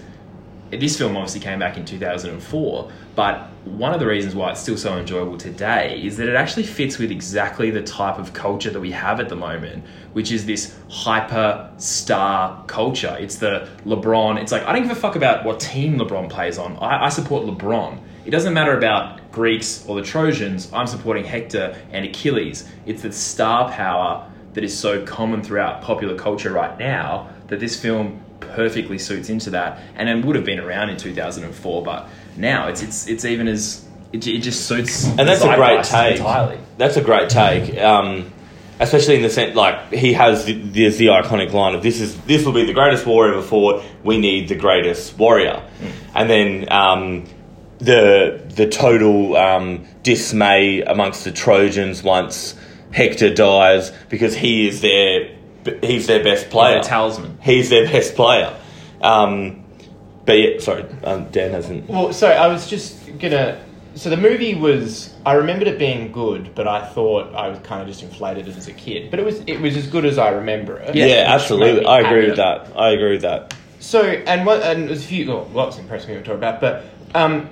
this 0.72 0.98
film 0.98 1.16
obviously 1.16 1.42
came 1.42 1.60
back 1.60 1.78
in 1.78 1.86
2004, 1.86 2.92
but 3.16 3.50
one 3.66 3.94
of 3.94 4.00
the 4.00 4.06
reasons 4.06 4.36
why 4.36 4.52
it's 4.52 4.60
still 4.60 4.78
so 4.78 4.98
enjoyable 4.98 5.38
today 5.38 6.02
is 6.04 6.18
that 6.18 6.28
it 6.28 6.36
actually 6.36 6.64
fits 6.64 6.98
with 6.98 7.12
exactly 7.12 7.72
the 7.72 7.82
type 7.82 8.20
of 8.20 8.34
culture 8.34 8.70
that 8.70 8.80
we 8.80 8.92
have 8.92 9.20
at 9.20 9.30
the 9.30 9.36
moment, 9.36 9.84
which 10.14 10.32
is 10.32 10.46
this 10.46 10.76
hyper 10.90 11.72
star 11.78 12.64
culture. 12.68 13.16
It's 13.20 13.38
the 13.38 13.70
LeBron. 13.86 14.42
It's 14.42 14.52
like 14.52 14.64
I 14.64 14.74
don't 14.74 14.84
give 14.84 14.92
a 14.92 15.00
fuck 15.00 15.16
about 15.16 15.46
what 15.46 15.60
team 15.60 15.98
LeBron 15.98 16.30
plays 16.30 16.58
on. 16.58 16.78
I, 16.78 17.06
I 17.06 17.10
support 17.10 17.46
LeBron. 17.46 18.00
It 18.26 18.32
doesn't 18.32 18.54
matter 18.54 18.78
about 18.78 19.32
Greeks 19.32 19.86
or 19.88 19.96
the 19.96 20.02
Trojans. 20.02 20.72
I'm 20.74 20.88
supporting 20.88 21.26
Hector 21.26 21.76
and 21.92 22.06
Achilles. 22.06 22.68
It's 22.86 23.04
the 23.04 23.12
star 23.12 23.72
power 23.72 24.32
that 24.54 24.64
is 24.64 24.78
so 24.78 25.06
common 25.06 25.44
throughout 25.44 25.82
popular 25.82 26.18
culture 26.18 26.52
right 26.52 26.78
now 26.80 27.30
that 27.48 27.60
this 27.60 27.80
film 27.80 28.25
perfectly 28.54 28.98
suits 28.98 29.30
into 29.30 29.50
that. 29.52 29.80
And 29.96 30.10
it 30.10 30.26
would 30.26 30.36
have 30.36 30.46
been 30.46 30.60
around 30.60 30.90
in 30.90 30.98
2004, 30.98 31.84
but 31.84 32.10
now 32.38 32.68
it's 32.68 32.82
it's 32.82 33.08
it's 33.08 33.26
even 33.26 33.48
as 33.48 33.86
it, 34.12 34.26
it 34.28 34.40
just 34.40 34.68
suits. 34.68 35.06
And 35.06 35.28
that's 35.28 35.44
a 35.44 35.56
great 35.56 35.84
take. 35.84 36.18
entirely. 36.18 36.60
That's 36.78 36.98
a 36.98 37.02
great 37.02 37.30
take. 37.30 37.78
Um, 37.78 38.32
especially 38.80 39.16
in 39.16 39.22
the 39.22 39.30
sense, 39.30 39.56
like 39.56 39.92
he 39.92 40.14
has 40.14 40.46
the, 40.46 40.54
there's 40.54 40.98
the 40.98 41.08
iconic 41.08 41.52
line 41.54 41.76
of 41.76 41.84
this 41.84 42.02
is 42.02 42.20
this 42.22 42.46
will 42.46 42.54
be 42.54 42.66
the 42.66 42.74
greatest 42.74 43.06
war 43.06 43.28
ever 43.28 43.42
fought. 43.42 43.84
We 44.04 44.18
need 44.18 44.50
the 44.50 44.56
greatest 44.56 45.18
warrior, 45.18 45.64
and 46.14 46.30
then 46.30 46.72
um, 46.72 47.26
the 47.80 48.44
the 48.56 48.68
total 48.68 49.36
um, 49.36 49.86
dismay 50.04 50.82
amongst 50.82 51.24
the 51.24 51.32
Trojans 51.32 52.04
once 52.04 52.56
Hector 52.92 53.34
dies 53.34 53.92
because 54.10 54.36
he 54.36 54.68
is 54.68 54.82
their 54.82 55.35
he's 55.82 56.08
their 56.08 56.24
best 56.24 56.50
player. 56.50 56.76
their 56.76 56.84
talisman. 56.84 57.38
He's 57.42 57.70
their 57.70 57.86
best 57.86 58.16
player. 58.16 58.56
Um, 59.02 59.64
but 60.26 60.34
yeah, 60.34 60.60
sorry, 60.60 60.86
um, 61.04 61.30
Dan 61.32 61.52
hasn't. 61.52 61.88
Well, 61.90 62.14
sorry, 62.14 62.36
I 62.36 62.48
was 62.48 62.70
just 62.70 63.20
gonna. 63.20 63.62
So 63.96 64.10
the 64.10 64.18
movie 64.18 64.56
was. 64.56 65.14
I 65.26 65.34
remembered 65.34 65.68
it 65.68 65.80
being 65.80 66.12
good, 66.12 66.54
but 66.56 66.68
I 66.68 66.86
thought 66.86 67.34
I 67.34 67.48
was 67.48 67.60
kind 67.60 67.82
of 67.82 67.88
just 67.88 68.04
inflated 68.04 68.48
it 68.48 68.58
as 68.58 68.68
a 68.68 68.74
kid. 68.74 69.10
But 69.10 69.20
it 69.20 69.26
was. 69.26 69.42
It 69.48 69.60
was 69.62 69.78
as 69.78 69.88
good 69.88 70.06
as 70.06 70.18
I 70.18 70.30
remember 70.30 70.78
it. 70.78 70.96
Yeah, 70.96 71.06
which 71.06 71.14
absolutely. 71.16 71.86
I 71.86 72.00
agree 72.00 72.28
with 72.28 72.38
that. 72.38 72.72
I 72.76 72.90
agree 72.90 73.12
with 73.12 73.22
that. 73.22 73.54
So 73.80 74.02
and 74.02 74.46
what 74.46 74.64
and 74.64 74.90
there's 74.90 75.04
a 75.04 75.08
few 75.08 75.28
well, 75.28 75.50
lots 75.54 75.78
of 75.78 75.84
impressive 75.84 76.08
things 76.08 76.20
to 76.22 76.26
talk 76.26 76.38
about, 76.38 76.60
but 76.60 76.86
um, 77.14 77.50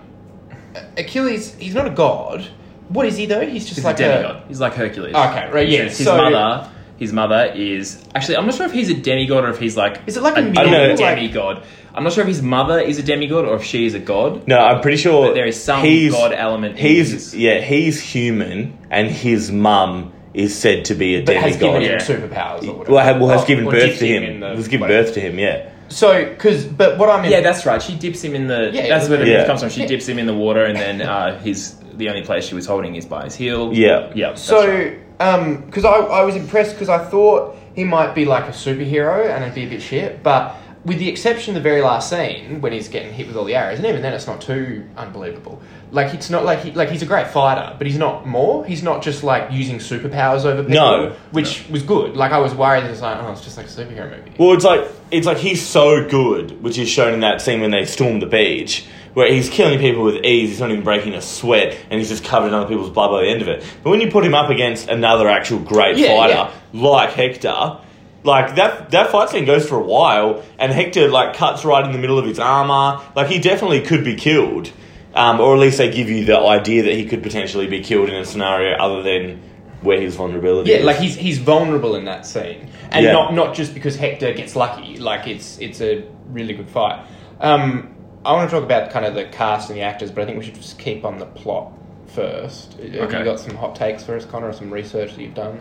Achilles, 0.98 1.54
he's 1.56 1.76
not 1.76 1.86
a 1.88 1.92
god. 1.92 2.48
What 2.90 3.06
is 3.06 3.18
he 3.18 3.26
though? 3.26 3.46
He's 3.46 3.66
just 3.66 3.76
He's 3.76 3.86
like 3.86 3.96
a 4.00 4.00
demigod. 4.00 4.44
He's 4.48 4.60
like 4.60 4.74
Hercules. 4.74 5.14
Okay, 5.14 5.52
right, 5.52 5.68
yeah, 5.68 5.84
His, 5.84 5.98
his 5.98 6.08
so- 6.08 6.18
mother. 6.18 6.70
His 6.98 7.12
mother 7.12 7.52
is 7.56 8.04
actually. 8.16 8.38
I'm 8.38 8.46
not 8.46 8.56
sure 8.56 8.66
if 8.66 8.72
he's 8.72 8.90
a 8.90 8.94
demigod 8.94 9.44
or 9.46 9.50
if 9.50 9.60
he's 9.60 9.76
like. 9.76 10.02
Is 10.08 10.16
it 10.18 10.24
like 10.24 10.38
a 10.38 10.40
a, 10.40 10.44
mythical, 10.44 10.72
know. 10.72 10.96
demigod? 10.96 11.64
I'm 11.96 12.04
not 12.04 12.14
sure 12.14 12.22
if 12.22 12.28
his 12.28 12.42
mother 12.42 12.80
is 12.80 12.98
a 13.00 13.04
demigod 13.04 13.46
or 13.46 13.56
if 13.56 13.64
she 13.64 13.86
is 13.86 13.94
a 13.94 14.00
god. 14.00 14.48
No, 14.48 14.58
I'm 14.58 14.82
pretty 14.82 14.98
sure 14.98 15.28
But 15.28 15.34
there 15.36 15.46
is 15.46 15.62
some 15.62 15.82
he's, 15.84 16.12
god 16.12 16.34
element 16.34 16.78
in 16.78 16.82
He's 16.86 17.12
his- 17.12 17.36
yeah, 17.36 17.62
he's 17.62 18.00
human, 18.00 18.78
and 18.90 19.10
his 19.12 19.52
mum 19.52 20.12
is 20.34 20.58
said 20.58 20.86
to 20.86 20.96
be 20.96 21.16
a 21.18 21.24
but 21.24 21.36
has 21.36 21.58
given 21.58 21.82
him 21.84 21.92
Yeah. 21.92 21.98
superpowers 21.98 22.68
or 22.68 22.74
whatever. 22.74 22.94
Well, 22.96 23.06
ha- 23.14 23.20
well, 23.20 23.30
has 23.30 23.42
Oh, 23.44 23.46
given 23.46 23.68
or 23.68 23.72
birth 23.72 23.84
dipped 23.84 24.00
to 24.00 24.08
him. 24.08 24.24
in 24.24 24.40
the- 24.40 24.56
has 24.56 24.68
given 24.68 24.82
whatever. 24.82 25.04
birth 25.04 25.14
to 25.16 25.20
him. 25.20 25.38
Yeah. 25.38 25.70
So, 25.90 26.26
because 26.26 26.66
but 26.66 26.98
what 26.98 27.10
I 27.10 27.22
mean, 27.22 27.32
Yeah, 27.32 27.42
that's 27.42 27.66
right. 27.68 27.80
She 27.82 27.94
dips 27.96 28.24
him 28.24 28.34
in 28.34 28.48
the. 28.48 28.72
Yeah, 28.74 28.88
that's 28.88 29.08
where 29.10 29.20
the 29.20 29.28
yeah. 29.28 29.38
myth 29.40 29.48
comes 29.48 29.60
from. 29.62 29.70
She 29.70 29.82
Yeah. 29.82 29.88
dips 29.88 30.08
him 30.08 30.18
in 30.18 30.26
the 30.26 30.34
water, 30.34 30.64
and 30.64 30.76
then 30.78 31.02
uh, 31.04 31.40
his 31.40 31.76
the 31.96 32.10
only 32.10 32.24
place 32.24 32.46
she 32.48 32.56
was 32.56 32.66
holding 32.66 32.96
is 32.96 33.06
by 33.06 33.26
his 33.26 33.36
heel. 33.36 33.70
Yeah. 33.72 34.10
yeah. 34.16 34.30
that's 34.30 34.42
So, 34.42 34.68
right. 34.68 34.98
Um, 35.20 35.62
because 35.66 35.86
I, 35.86 35.92
I 35.98 36.24
was 36.24 36.36
impressed 36.36 36.74
because 36.74 36.90
I 36.90 37.04
thought 37.04 37.56
he 37.76 37.84
might 37.84 38.14
be 38.14 38.26
like 38.26 38.46
a 38.46 38.52
superhero 38.52 39.30
and 39.30 39.44
it'd 39.44 39.56
be 39.56 39.64
a 39.66 39.70
bit 39.70 39.82
shit, 39.82 40.22
but 40.24 40.56
with 40.86 41.00
the 41.00 41.08
exception 41.08 41.56
of 41.56 41.64
the 41.64 41.70
very 41.70 41.82
last 41.82 42.10
scene 42.10 42.60
when 42.60 42.74
he's 42.74 42.90
getting 42.90 43.14
hit 43.14 43.26
with 43.28 43.38
all 43.38 43.46
the 43.46 43.56
arrows, 43.56 43.78
and 43.80 43.88
even 43.88 44.02
then 44.02 44.14
it's 44.14 44.28
not 44.28 44.42
too 44.42 44.86
unbelievable. 44.98 45.62
Like 45.92 46.14
it's 46.14 46.30
not 46.30 46.44
like 46.44 46.60
he 46.60 46.72
like 46.72 46.90
he's 46.90 47.04
a 47.04 47.06
great 47.06 47.28
fighter, 47.28 47.74
but 47.78 47.88
he's 47.88 47.98
not 47.98 48.28
more. 48.28 48.66
He's 48.66 48.84
not 48.84 49.02
just 49.02 49.24
like 49.24 49.50
using 49.52 49.78
superpowers 49.78 50.44
over 50.44 50.62
people, 50.64 50.74
No. 50.76 51.16
which 51.32 51.68
was 51.70 51.84
good. 51.84 52.18
Like 52.18 52.32
I 52.34 52.40
was 52.40 52.54
worried, 52.54 52.84
it's 52.86 53.00
like 53.02 53.18
oh, 53.22 53.32
it's 53.32 53.42
just 53.42 53.56
like 53.58 53.68
a 53.68 53.70
superhero 53.70 54.10
movie. 54.10 54.34
Well, 54.38 54.54
it's 54.54 54.66
like 54.66 54.90
it's 55.12 55.26
like 55.28 55.38
he's 55.38 55.66
so 55.66 56.08
good, 56.10 56.62
which 56.64 56.78
is 56.78 56.90
shown 56.90 57.14
in 57.14 57.20
that 57.22 57.42
scene 57.42 57.62
when 57.62 57.72
they 57.72 57.86
storm 57.86 58.20
the 58.20 58.26
beach, 58.26 58.86
where 59.14 59.32
he's 59.32 59.50
killing 59.50 59.80
people 59.80 60.04
with 60.04 60.24
ease. 60.26 60.50
He's 60.50 60.60
not 60.60 60.72
even 60.72 60.84
breaking 60.84 61.14
a 61.14 61.22
sweat, 61.22 61.78
and 61.90 62.00
he's 62.00 62.10
just 62.10 62.24
covered 62.24 62.48
in 62.48 62.54
other 62.54 62.68
people's 62.68 62.90
blood 62.90 63.10
by 63.12 63.22
the 63.24 63.30
end 63.30 63.42
of 63.42 63.48
it. 63.48 63.64
But 63.84 63.90
when 63.92 64.02
you 64.02 64.10
put 64.12 64.26
him 64.26 64.34
up 64.34 64.50
against 64.50 64.90
another 64.90 65.28
actual 65.30 65.60
great 65.60 65.98
Yeah, 65.98 66.08
fighter 66.16 66.34
yeah. 66.34 66.52
like 66.74 67.12
Hector. 67.12 67.80
Like 68.26 68.56
that, 68.56 68.92
that 68.92 69.10
fight 69.12 69.30
scene 69.30 69.44
goes 69.44 69.68
for 69.68 69.76
a 69.76 69.84
while, 69.84 70.44
and 70.58 70.72
Hector 70.72 71.10
like 71.10 71.36
cuts 71.36 71.66
right 71.66 71.86
in 71.86 71.92
the 71.92 71.98
middle 71.98 72.18
of 72.18 72.26
his 72.26 72.40
armor. 72.40 73.02
Like 73.16 73.28
he 73.28 73.38
definitely 73.40 73.82
could 73.82 74.06
be 74.06 74.16
killed, 74.16 74.72
um, 75.14 75.42
or 75.42 75.54
at 75.56 75.60
least 75.60 75.78
they 75.78 75.92
give 75.92 76.10
you 76.10 76.24
the 76.24 76.40
idea 76.40 76.84
that 76.84 76.94
he 76.94 77.06
could 77.06 77.22
potentially 77.22 77.68
be 77.68 77.82
killed 77.82 78.08
in 78.08 78.16
a 78.16 78.24
scenario 78.24 78.78
other 78.78 79.04
than 79.04 79.42
where 79.82 80.00
his 80.00 80.16
vulnerability. 80.16 80.72
Yeah, 80.72 80.78
is. 80.78 80.86
like 80.86 80.96
he's 81.00 81.18
he's 81.18 81.38
vulnerable 81.40 81.98
in 81.98 82.06
that 82.06 82.26
scene, 82.26 82.70
and 82.92 83.04
Yeah. 83.04 83.12
not 83.12 83.34
not 83.34 83.54
just 83.56 83.74
because 83.74 83.98
Hector 83.98 84.32
gets 84.34 84.56
lucky. 84.56 84.96
Like 84.98 85.28
it's 85.28 85.58
it's 85.60 85.82
a 85.82 86.06
really 86.30 86.54
good 86.54 86.70
fight. 86.70 87.06
Um, 87.42 87.93
I 88.26 88.34
want 88.34 88.50
to 88.50 88.56
talk 88.56 88.64
about 88.64 88.92
kind 88.92 89.06
of 89.06 89.16
the 89.16 89.26
cast 89.26 89.70
and 89.70 89.78
the 89.78 89.84
actors, 89.84 90.12
but 90.12 90.22
I 90.22 90.26
think 90.26 90.38
we 90.40 90.46
should 90.46 90.56
just 90.56 90.80
keep 90.80 91.04
on 91.06 91.20
the 91.20 91.26
plot 91.26 91.72
first. 92.08 92.74
Have 92.74 92.96
Okay. 92.96 93.20
you 93.20 93.26
got 93.26 93.40
some 93.40 93.56
hot 93.56 93.76
takes 93.76 94.04
for 94.04 94.16
us, 94.16 94.26
Connor, 94.26 94.50
or 94.50 94.54
some 94.54 94.72
research 94.72 95.14
that 95.16 95.22
you've 95.22 95.34
done? 95.36 95.58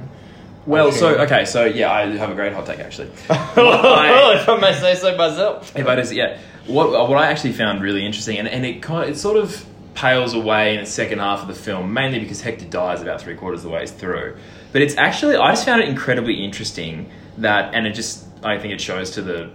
well, 0.64 0.92
so 0.92 1.08
Okay. 1.14 1.22
okay, 1.24 1.44
so 1.44 1.64
yeah, 1.64 1.90
I 1.90 2.06
have 2.16 2.30
a 2.30 2.34
great 2.34 2.52
hot 2.52 2.66
take 2.66 2.78
actually. 2.78 3.08
I- 3.30 4.36
if 4.40 4.48
I 4.48 4.56
may 4.60 4.72
say 4.74 4.94
so 4.94 5.16
myself. 5.16 5.72
If 5.76 5.86
I 5.88 5.96
just, 5.96 6.12
yeah, 6.12 6.38
what 6.66 6.90
what 7.08 7.18
I 7.18 7.26
actually 7.26 7.52
found 7.54 7.82
really 7.82 8.06
interesting, 8.06 8.38
and, 8.38 8.46
and 8.46 8.64
it 8.64 8.80
kind 8.82 9.10
it 9.10 9.16
sort 9.16 9.36
of 9.36 9.64
pales 9.94 10.34
away 10.34 10.74
in 10.74 10.80
the 10.80 10.86
second 10.86 11.18
half 11.18 11.42
of 11.42 11.48
the 11.48 11.54
film, 11.54 11.92
mainly 11.92 12.18
because 12.20 12.40
Hector 12.40 12.64
dies 12.66 13.02
about 13.02 13.20
three 13.20 13.34
quarters 13.34 13.60
of 13.64 13.70
the 13.70 13.76
way 13.76 13.86
through. 13.86 14.36
But 14.72 14.82
it's 14.82 14.96
actually 14.96 15.34
I 15.36 15.50
just 15.50 15.64
found 15.64 15.82
it 15.82 15.88
incredibly 15.88 16.44
interesting 16.44 17.10
that, 17.38 17.74
and 17.74 17.84
it 17.86 17.94
just 17.94 18.24
I 18.44 18.58
think 18.58 18.72
it 18.72 18.80
shows 18.80 19.10
to 19.12 19.22
the 19.22 19.50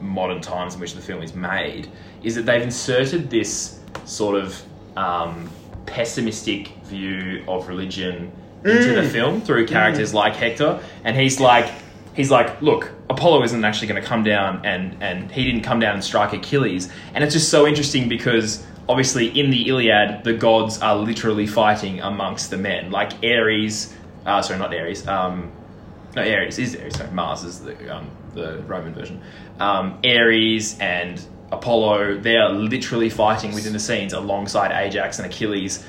modern 0.00 0.40
times 0.42 0.74
in 0.74 0.80
which 0.80 0.94
the 0.94 1.00
film 1.00 1.22
is 1.22 1.34
made, 1.34 1.88
is 2.22 2.34
that 2.34 2.46
they've 2.46 2.62
inserted 2.62 3.30
this 3.30 3.80
sort 4.04 4.36
of 4.36 4.62
um, 4.96 5.50
pessimistic 5.86 6.68
view 6.84 7.44
of 7.48 7.68
religion 7.68 8.32
into 8.64 8.94
the 8.94 9.08
film 9.08 9.40
through 9.40 9.66
characters 9.66 10.12
like 10.12 10.34
Hector, 10.34 10.80
and 11.04 11.16
he's 11.16 11.40
like 11.40 11.72
he's 12.14 12.30
like, 12.30 12.60
look, 12.60 12.92
Apollo 13.08 13.44
isn't 13.44 13.64
actually 13.64 13.88
going 13.88 14.02
to 14.02 14.06
come 14.06 14.22
down, 14.22 14.64
and 14.64 14.96
and 15.02 15.30
he 15.30 15.44
didn't 15.44 15.62
come 15.62 15.80
down 15.80 15.94
and 15.94 16.04
strike 16.04 16.32
Achilles, 16.32 16.90
and 17.14 17.24
it's 17.24 17.32
just 17.32 17.48
so 17.48 17.66
interesting 17.66 18.08
because 18.08 18.64
obviously 18.88 19.28
in 19.38 19.50
the 19.50 19.68
Iliad, 19.68 20.24
the 20.24 20.34
gods 20.34 20.80
are 20.80 20.96
literally 20.96 21.46
fighting 21.46 22.00
amongst 22.00 22.50
the 22.50 22.56
men, 22.56 22.90
like 22.90 23.12
Ares, 23.24 23.94
uh, 24.26 24.42
sorry, 24.42 24.58
not 24.58 24.74
Ares, 24.74 25.06
um, 25.06 25.50
no, 26.16 26.22
Ares 26.22 26.58
is 26.58 26.76
Ares, 26.76 26.96
sorry, 26.96 27.10
Mars 27.12 27.44
is 27.44 27.60
the 27.60 27.96
um, 27.96 28.10
the 28.34 28.58
Roman 28.66 28.92
version, 28.92 29.20
um, 29.58 29.98
Ares 30.04 30.78
and 30.80 31.24
Apollo, 31.52 32.20
they 32.20 32.36
are 32.36 32.50
literally 32.50 33.10
fighting 33.10 33.54
within 33.54 33.72
the 33.72 33.80
scenes 33.80 34.12
alongside 34.12 34.70
Ajax 34.72 35.18
and 35.18 35.26
Achilles. 35.26 35.84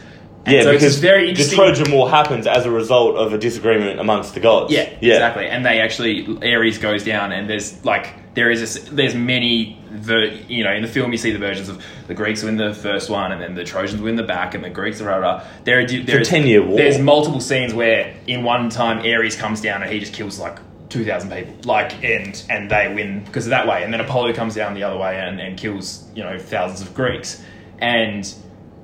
And 0.45 0.55
yeah, 0.55 0.63
so 0.63 0.71
because 0.71 0.97
very 0.97 1.33
the. 1.33 1.43
Trojan 1.43 1.91
War 1.91 2.09
happens 2.09 2.47
as 2.47 2.65
a 2.65 2.71
result 2.71 3.15
of 3.15 3.31
a 3.31 3.37
disagreement 3.37 3.99
amongst 3.99 4.33
the 4.33 4.39
gods. 4.39 4.73
Yeah, 4.73 4.83
exactly. 4.83 5.45
And 5.47 5.63
they 5.63 5.79
actually 5.79 6.25
Ares 6.41 6.79
goes 6.79 7.03
down, 7.03 7.31
and 7.31 7.47
there's 7.47 7.85
like 7.85 8.33
there 8.33 8.49
is 8.49 8.59
this, 8.59 8.89
there's 8.91 9.13
many 9.13 9.79
ver, 9.89 10.25
you 10.47 10.63
know 10.63 10.73
in 10.73 10.81
the 10.81 10.87
film 10.87 11.11
you 11.11 11.17
see 11.17 11.31
the 11.31 11.37
versions 11.37 11.69
of 11.69 11.83
the 12.07 12.15
Greeks 12.15 12.41
win 12.41 12.57
the 12.57 12.73
first 12.73 13.09
one, 13.09 13.31
and 13.31 13.39
then 13.39 13.53
the 13.53 13.63
Trojans 13.63 14.01
win 14.01 14.15
the 14.15 14.23
back, 14.23 14.55
and 14.55 14.63
the 14.63 14.69
Greeks 14.69 14.99
are 14.99 15.19
blah. 15.19 15.45
There 15.63 15.79
are 15.79 15.85
di- 15.85 16.01
there's 16.01 16.27
10-year 16.27 16.65
war. 16.65 16.77
There's 16.77 16.97
multiple 16.97 17.39
scenes 17.39 17.73
where 17.73 18.15
in 18.25 18.43
one 18.43 18.69
time 18.69 18.99
Ares 18.99 19.35
comes 19.35 19.61
down 19.61 19.83
and 19.83 19.91
he 19.91 19.99
just 19.99 20.13
kills 20.13 20.39
like. 20.39 20.57
Two 20.91 21.05
thousand 21.05 21.31
people, 21.31 21.53
like, 21.63 22.03
and 22.03 22.43
and 22.49 22.69
they 22.69 22.93
win 22.93 23.23
because 23.23 23.45
of 23.47 23.51
that 23.51 23.65
way, 23.67 23.83
and 23.83 23.93
then 23.93 24.01
Apollo 24.01 24.33
comes 24.33 24.53
down 24.55 24.73
the 24.75 24.83
other 24.83 24.97
way 24.97 25.17
and, 25.19 25.39
and 25.39 25.57
kills 25.57 26.05
you 26.13 26.21
know 26.21 26.37
thousands 26.37 26.81
of 26.81 26.93
Greeks, 26.93 27.41
and 27.79 28.31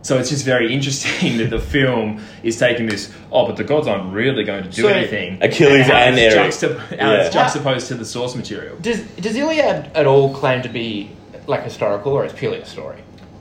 so 0.03 0.17
it's 0.17 0.29
just 0.29 0.45
very 0.45 0.73
interesting 0.77 1.37
that 1.39 1.49
the 1.49 1.59
film 1.59 2.21
is 2.43 2.57
taking 2.57 2.87
this. 2.87 3.13
Oh, 3.31 3.45
but 3.45 3.57
the 3.57 3.65
gods 3.65 3.87
aren't 3.87 4.13
really 4.13 4.45
going 4.45 4.63
to 4.63 4.69
do 4.69 4.83
So, 4.83 4.87
anything. 4.87 5.43
Achilles 5.43 5.85
how 5.87 5.95
and 5.97 6.17
it's 6.17 6.33
Ares. 6.35 6.55
juxtap- 6.71 6.77
how 6.99 7.11
it's 7.11 7.35
Yeah. 7.35 7.41
juxtaposed 7.43 7.87
to 7.89 7.95
the 7.95 8.05
source 8.05 8.35
material. 8.35 8.77
Does 8.79 9.01
does 9.19 9.35
Iliad 9.35 9.91
at 9.93 10.05
all 10.07 10.33
claim 10.33 10.61
to 10.61 10.69
be 10.69 11.11
like 11.45 11.63
historical, 11.63 12.13
or 12.13 12.23
it's 12.23 12.33
purely 12.33 12.59
a 12.59 12.65
story? 12.65 12.99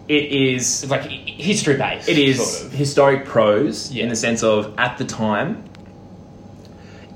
It 0.08 0.24
is. 0.32 0.82
It's 0.82 0.90
like 0.90 1.02
history 1.04 1.76
based. 1.76 2.08
It 2.08 2.18
is 2.18 2.38
Sort 2.44 2.66
of. 2.66 2.78
historic 2.78 3.24
prose 3.26 3.92
Yeah. 3.92 4.02
in 4.04 4.08
the 4.08 4.16
sense 4.16 4.42
of 4.42 4.74
at 4.76 4.98
the 4.98 5.04
time. 5.04 5.62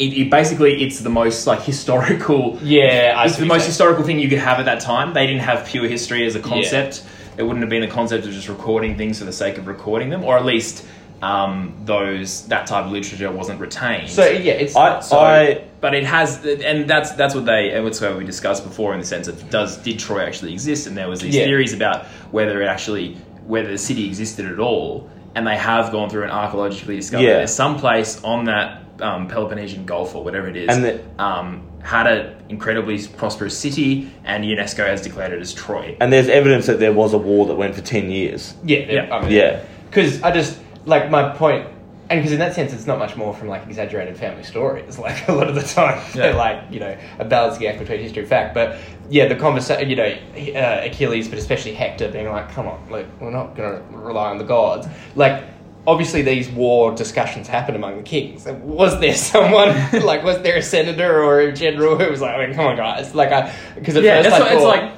It, 0.01 0.15
it 0.15 0.31
basically 0.31 0.83
it's 0.83 1.01
the 1.01 1.11
most 1.11 1.47
like 1.47 1.61
historical. 1.61 2.59
Yeah, 2.63 3.15
I 3.17 3.27
it's 3.27 3.37
the 3.37 3.45
most 3.45 3.61
you're 3.61 3.67
historical 3.67 4.03
thing 4.03 4.19
you 4.19 4.31
could 4.31 4.39
have 4.39 4.59
at 4.59 4.65
that 4.65 4.81
time. 4.81 5.13
They 5.13 5.27
didn't 5.27 5.43
have 5.43 5.67
pure 5.67 5.87
history 5.87 6.27
as 6.27 6.35
a 6.35 6.41
concept. 6.41 7.05
It 7.37 7.43
wouldn't 7.43 7.61
have 7.61 7.69
been 7.69 7.83
the 7.83 7.87
concept 7.87 8.25
of 8.27 8.33
just 8.33 8.49
recording 8.49 8.97
things 8.97 9.19
for 9.19 9.27
the 9.27 9.33
sake 9.33 9.59
of 9.59 9.67
recording 9.67 10.09
them, 10.09 10.25
or 10.25 10.39
at 10.39 10.47
least 10.47 10.87
um, 11.21 11.75
those 11.85 12.47
that 12.49 12.67
type 12.67 12.87
of 12.87 12.93
literature 12.93 13.31
wasn't 13.31 13.61
retained. 13.61 14.09
So 14.09 14.25
yeah, 14.27 14.55
it's 14.55 14.75
I, 14.75 15.01
So, 15.01 15.19
I 15.19 15.65
but 15.83 15.95
it 15.95 16.05
has, 16.05 16.45
and 16.47 16.89
that's 16.89 17.13
that's 17.13 17.35
what 17.35 17.45
they, 17.45 17.73
and 17.73 17.87
that's 17.87 18.01
what 18.01 18.17
we 18.17 18.25
discussed 18.25 18.65
before 18.65 18.95
in 18.95 19.01
the 19.01 19.07
sense 19.07 19.29
of 19.29 19.51
does 19.51 19.77
did 19.77 19.99
Troy 19.99 20.25
actually 20.25 20.55
exist? 20.55 20.87
And 20.87 20.97
there 20.97 21.11
was 21.11 21.21
these 21.21 21.37
Yeah. 21.37 21.45
theories 21.45 21.75
about 21.75 22.07
whether 22.31 22.63
it 22.63 22.67
actually 22.67 23.19
whether 23.47 23.69
the 23.69 23.79
city 23.79 24.07
existed 24.07 24.47
at 24.47 24.59
all, 24.59 25.11
and 25.35 25.47
they 25.47 25.57
have 25.57 25.93
gone 25.93 26.09
through 26.09 26.23
and 26.23 26.33
archaeologically 26.33 26.97
discovered 26.97 27.25
Yeah. 27.25 27.35
there's 27.35 27.53
some 27.53 27.79
place 27.79 28.19
on 28.25 28.45
that 28.47 28.83
um, 29.03 29.29
Peloponnesian 29.29 29.85
Gulf 29.87 30.15
or 30.15 30.23
whatever 30.25 30.49
it 30.49 30.57
is, 30.57 30.69
And 30.69 30.85
the- 30.85 31.01
um, 31.23 31.63
had 31.83 32.07
an 32.07 32.35
incredibly 32.49 32.99
prosperous 33.07 33.57
city, 33.57 34.11
and 34.25 34.45
UNESCO 34.45 34.87
has 34.87 35.01
declared 35.03 35.33
it 35.33 35.41
as 35.41 35.55
Troy. 35.55 35.97
and 36.01 36.13
there's 36.13 36.29
evidence 36.29 36.67
that 36.67 36.79
there 36.79 36.93
was 36.93 37.15
a 37.15 37.19
war 37.19 37.47
that 37.47 37.55
went 37.57 37.75
for 37.75 37.81
ten 37.81 38.11
years. 38.11 38.55
Yeah, 38.65 38.79
Yeah. 38.81 39.15
I 39.15 39.23
mean, 39.23 39.33
Yeah. 39.33 39.61
Because 39.89 40.23
I 40.23 40.31
just 40.31 40.59
like 40.87 41.11
my 41.11 41.31
point, 41.31 41.67
and 42.11 42.21
because 42.21 42.33
in 42.33 42.39
that 42.41 42.55
sense, 42.55 42.73
it's 42.73 42.87
not 42.87 42.99
much 42.99 43.17
more 43.17 43.33
from 43.35 43.49
like 43.49 43.67
exaggerated 43.67 44.17
family 44.17 44.43
stories. 44.43 44.99
Like 45.07 45.27
a 45.29 45.33
lot 45.33 45.49
of 45.49 45.55
the 45.55 45.63
time, 45.63 45.99
Yeah. 46.15 46.23
they're 46.23 46.35
like 46.47 46.59
you 46.71 46.81
know 46.81 46.97
a 47.19 47.25
balancing 47.25 47.67
act 47.67 47.79
between 47.79 48.01
history 48.01 48.21
and 48.23 48.29
fact. 48.29 48.53
But 48.55 48.77
yeah, 49.09 49.27
the 49.27 49.35
conversation, 49.37 49.89
you 49.91 49.97
know, 49.97 50.13
uh, 50.55 50.83
Achilles, 50.85 51.29
but 51.29 51.39
especially 51.39 51.73
Hector, 51.75 52.09
being 52.09 52.29
like, 52.29 52.53
"Come 52.53 52.69
on, 52.69 52.79
like 52.91 53.07
we're 53.21 53.31
not 53.31 53.57
going 53.57 53.73
to 53.79 53.97
rely 53.97 54.31
on 54.31 54.39
the 54.39 54.45
gods." 54.45 54.87
Like 55.17 55.43
obviously, 55.87 56.23
these 56.23 56.49
war 56.49 56.95
discussions 56.95 57.49
happen 57.49 57.75
among 57.75 57.97
the 57.99 58.03
kings. 58.03 58.47
Was 58.47 58.99
there 59.01 59.15
someone 59.33 59.69
like 60.05 60.23
was 60.23 60.41
there 60.43 60.57
a 60.57 60.63
senator 60.63 61.23
or 61.23 61.41
a 61.41 61.53
general 61.53 61.97
who 61.99 62.11
was 62.11 62.21
like, 62.21 62.35
"I 62.35 62.47
mean, 62.47 62.55
come 62.55 62.67
on, 62.67 62.77
guys!" 62.77 63.15
Like 63.15 63.31
I 63.33 63.55
because 63.75 63.97
at 63.97 64.03
yeah, 64.03 64.23
first 64.23 64.35
I 64.37 64.41
what, 64.41 64.53
it's 64.53 64.63
like. 64.65 64.93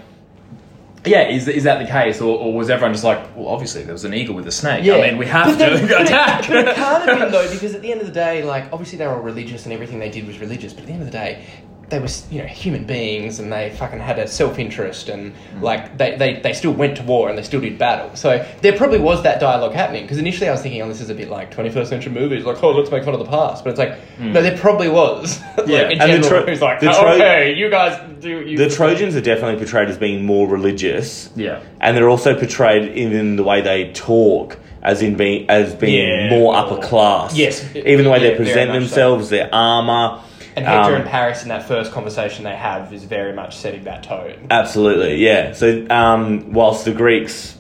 Yeah, 1.05 1.29
is, 1.29 1.49
is 1.49 1.65
that 1.65 1.81
the 1.85 1.91
case, 1.91 2.21
or, 2.21 2.39
or 2.39 2.55
was 2.55 2.71
everyone 2.71 2.93
just 2.93 3.03
like, 3.03 3.35
well, 3.37 3.49
obviously 3.49 3.83
there 3.83 3.93
was 3.93 4.05
an 4.05 4.15
eagle 4.15 4.37
with 4.37 4.47
a 4.47 4.53
snake. 4.53 4.85
Yeah. 4.85 4.99
I 4.99 5.11
mean, 5.11 5.19
we 5.19 5.27
have 5.27 5.59
But 5.59 5.71
to 5.71 5.77
then- 5.77 5.89
but 5.89 5.91
it- 6.03 6.07
attack. 6.07 6.47
But 6.47 6.69
it 6.69 6.77
can't 6.77 7.09
have 7.09 7.19
been 7.19 7.33
though, 7.33 7.51
because 7.53 7.75
at 7.75 7.83
the 7.83 7.91
end 7.91 8.03
of 8.03 8.07
the 8.07 8.13
day, 8.13 8.45
like 8.45 8.73
obviously 8.73 8.99
they 8.99 9.07
were 9.09 9.15
all 9.15 9.21
religious 9.21 9.65
and 9.65 9.73
everything 9.73 9.99
they 9.99 10.11
did 10.11 10.29
was 10.29 10.39
religious. 10.39 10.73
But 10.73 10.83
at 10.83 10.87
the 10.87 10.93
end 10.93 11.03
of 11.03 11.09
the 11.09 11.13
day, 11.19 11.45
they 11.93 12.01
were 12.01 12.09
you 12.31 12.41
know 12.41 12.49
human 12.49 12.85
beings 12.85 13.39
and 13.39 13.53
they 13.53 13.71
fucking 13.71 14.01
had 14.01 14.19
a 14.19 14.27
self 14.27 14.59
interest 14.59 15.09
and 15.11 15.33
like 15.61 15.97
they, 15.99 16.17
they 16.17 16.41
they 16.41 16.53
still 16.55 16.73
went 16.73 16.97
to 16.97 17.03
war 17.03 17.29
and 17.29 17.37
they 17.39 17.43
still 17.43 17.61
did 17.61 17.79
battle. 17.79 18.17
So 18.17 18.45
there 18.63 18.77
probably 18.77 18.99
was 18.99 19.23
that 19.23 19.39
dialogue 19.39 19.73
happening. 19.75 20.03
Because 20.05 20.19
initially 20.19 20.49
I 20.49 20.53
was 20.53 20.63
thinking, 20.63 20.81
oh, 20.83 20.89
this 20.89 21.01
is 21.03 21.11
a 21.11 21.15
bit 21.15 21.29
like 21.29 21.51
twenty 21.51 21.71
first 21.71 21.91
century 21.91 22.13
movies, 22.13 22.45
like 22.45 22.63
oh, 22.65 22.71
let's 22.71 22.91
make 22.91 23.05
fun 23.05 23.15
of 23.15 23.21
the 23.21 23.27
past. 23.27 23.63
But 23.63 23.71
it's 23.71 23.79
like 23.79 23.91
no, 24.19 24.27
hmm. 24.29 24.33
there 24.33 24.59
probably 24.59 24.89
was. 24.89 25.41
like, 25.59 25.69
Yeah. 25.69 25.77
a 25.83 25.89
And 25.91 26.01
the 26.01 26.07
general 26.07 26.29
Tro- 26.29 26.47
who's 26.47 26.63
like, 26.63 26.81
the 26.81 26.91
oh, 26.91 27.01
Tro- 27.01 27.13
okay, 27.13 27.55
you 27.55 27.71
guys 27.71 28.21
do 28.21 28.41
you. 28.41 28.57
The 28.57 28.71
Trojans 28.71 29.15
are 29.15 29.21
definitely 29.21 29.59
portrayed 29.59 29.89
as 29.91 29.99
being 29.99 30.25
more 30.25 30.49
religious. 30.49 31.31
Yeah. 31.37 31.63
And 31.81 31.97
they're 31.97 32.09
also 32.09 32.35
portrayed 32.37 32.97
in, 32.97 33.13
in 33.13 33.37
the 33.37 33.45
way 33.45 33.61
they 33.61 33.93
talk 33.93 34.59
as 34.83 35.03
in 35.03 35.17
being 35.17 35.49
as 35.51 35.75
being 35.75 36.09
Yeah. 36.09 36.31
more 36.31 36.57
upper 36.57 36.81
class. 36.81 37.37
Yes. 37.37 37.63
Even 37.77 38.05
the 38.05 38.11
way 38.11 38.23
Yeah, 38.23 38.31
they 38.31 38.37
present 38.37 38.71
much 38.71 38.77
so. 38.77 38.81
themselves, 38.81 39.29
their 39.29 39.49
armor. 39.55 40.23
And 40.55 40.67
Hector 40.67 40.95
um, 40.95 41.01
and 41.03 41.11
Paris 41.11 41.43
in 41.43 41.49
that 41.49 41.67
first 41.67 41.93
conversation 41.93 42.45
they 42.45 42.55
have 42.57 42.93
is 42.93 43.05
very 43.05 43.33
much 43.33 43.57
setting 43.57 43.85
that 43.85 44.03
tone. 44.03 44.47
Absolutely, 44.51 45.17
yeah. 45.25 45.53
So, 45.53 45.87
um, 45.89 46.53
whilst 46.53 46.85
the 46.85 46.93
Greeks 46.93 47.57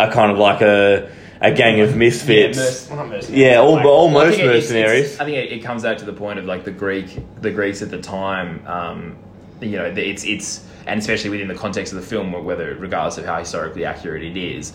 are 0.00 0.10
kind 0.10 0.32
of 0.32 0.38
like 0.38 0.60
a 0.62 1.10
a 1.40 1.52
gang 1.52 1.80
of 1.80 1.94
misfits, 1.94 2.56
merc- 2.56 2.96
well, 2.96 3.06
not 3.06 3.12
mercenaries, 3.14 3.38
yeah, 3.44 3.56
all, 3.56 3.74
like- 3.74 3.84
almost 3.84 4.26
I 4.26 4.30
think 4.30 4.40
it- 4.42 4.46
it's- 4.46 4.62
mercenaries. 4.64 5.00
it's- 5.04 5.20
I 5.20 5.24
think 5.26 5.36
it, 5.36 5.52
it 5.52 5.58
comes 5.62 5.84
out 5.84 5.98
to 5.98 6.06
the 6.06 6.12
point 6.14 6.38
of 6.38 6.46
like 6.46 6.64
the 6.64 6.70
Greek, 6.70 7.18
the 7.42 7.50
Greeks 7.50 7.82
at 7.82 7.90
the 7.90 7.98
time. 7.98 8.62
Um, 8.66 9.16
you 9.60 9.76
know, 9.76 9.84
it's 9.84 10.24
it's 10.24 10.64
and 10.86 10.98
especially 11.00 11.30
within 11.30 11.48
the 11.48 11.54
context 11.54 11.92
of 11.92 12.00
the 12.00 12.06
film, 12.06 12.32
whether 12.44 12.74
regardless 12.78 13.18
of 13.18 13.24
how 13.26 13.38
historically 13.38 13.84
accurate 13.84 14.22
it 14.22 14.36
is, 14.38 14.72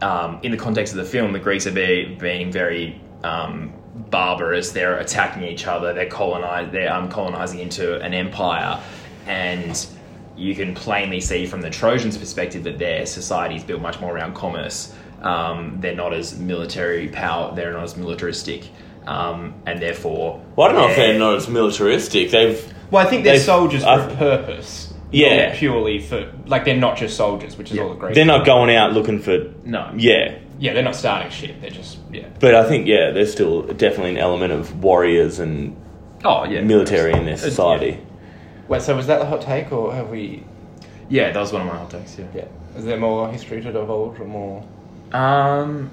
um, 0.00 0.38
in 0.42 0.50
the 0.52 0.56
context 0.56 0.92
of 0.92 0.98
the 0.98 1.04
film, 1.04 1.32
the 1.32 1.38
Greeks 1.40 1.66
are 1.66 1.72
be, 1.72 2.16
being 2.20 2.52
very 2.52 3.00
um, 3.24 3.72
barbarous. 3.94 4.72
They're 4.72 4.98
attacking 4.98 5.44
each 5.44 5.66
other. 5.66 5.92
They're 5.92 6.06
colonize. 6.06 6.70
They're 6.72 6.92
um, 6.92 7.08
colonizing 7.10 7.60
into 7.60 8.00
an 8.00 8.14
empire, 8.14 8.80
and 9.26 9.86
you 10.36 10.54
can 10.54 10.74
plainly 10.74 11.20
see 11.20 11.46
from 11.46 11.60
the 11.60 11.70
Trojans' 11.70 12.16
perspective 12.16 12.64
that 12.64 12.78
their 12.78 13.06
society 13.06 13.56
is 13.56 13.64
built 13.64 13.82
much 13.82 14.00
more 14.00 14.14
around 14.14 14.34
commerce. 14.34 14.94
Um, 15.20 15.76
they're 15.80 15.94
not 15.94 16.12
as 16.14 16.38
military 16.38 17.08
power. 17.08 17.54
They're 17.54 17.72
not 17.72 17.84
as 17.84 17.96
militaristic, 17.96 18.64
um, 19.06 19.54
and 19.66 19.80
therefore. 19.80 20.42
Well, 20.56 20.68
I 20.68 20.72
don't 20.72 20.80
know 20.82 20.88
if 20.88 20.96
they're- 20.96 21.08
they're 21.08 21.18
not 21.18 21.36
as 21.36 21.48
militaristic. 21.48 22.30
They've 22.30 22.74
Well, 22.90 23.06
I 23.06 23.08
think 23.08 23.24
they're 23.24 23.38
soldiers 23.38 23.82
for 23.84 23.90
I've- 23.90 24.12
a 24.12 24.16
purpose. 24.16 24.88
Yeah. 25.12 25.48
Not 25.48 25.56
purely 25.56 25.98
for 26.00 26.26
like 26.46 26.64
they're 26.64 26.74
not 26.74 26.96
just 26.96 27.16
soldiers, 27.18 27.58
which 27.58 27.70
is 27.70 27.78
all 27.78 27.90
the 27.90 27.94
great. 27.96 28.14
they're 28.14 28.24
not 28.24 28.46
going 28.46 28.74
out 28.74 28.94
looking 28.94 29.18
for 29.20 29.40
No. 29.62 29.90
yeah. 29.94 30.36
Yeah, 30.62 30.74
they're 30.74 30.84
not 30.84 30.94
starting 30.94 31.28
shit. 31.32 31.60
They're 31.60 31.70
just 31.70 31.98
yeah. 32.12 32.28
But 32.38 32.54
I 32.54 32.68
think 32.68 32.86
yeah, 32.86 33.10
there's 33.10 33.32
still 33.32 33.62
definitely 33.62 34.12
an 34.12 34.18
element 34.18 34.52
of 34.52 34.80
warriors 34.80 35.40
and 35.40 35.76
Oh 36.24 36.44
yeah. 36.44 36.60
military 36.60 37.12
in 37.12 37.26
their 37.26 37.36
society. 37.36 37.98
Wait, 38.68 38.80
so 38.80 38.94
was 38.94 39.08
that 39.08 39.18
the 39.18 39.26
hot 39.26 39.40
take, 39.40 39.72
or 39.72 39.92
have 39.92 40.08
we? 40.10 40.44
Yeah, 41.08 41.32
that 41.32 41.40
was 41.40 41.52
one 41.52 41.62
of 41.62 41.66
my 41.66 41.76
hot 41.76 41.90
takes. 41.90 42.16
Yeah. 42.16 42.26
Yeah. 42.32 42.44
Is 42.76 42.84
there 42.84 42.96
more 42.96 43.28
history 43.28 43.60
to 43.60 43.72
divulge, 43.72 44.20
or 44.20 44.24
more? 44.24 44.64
Um, 45.10 45.90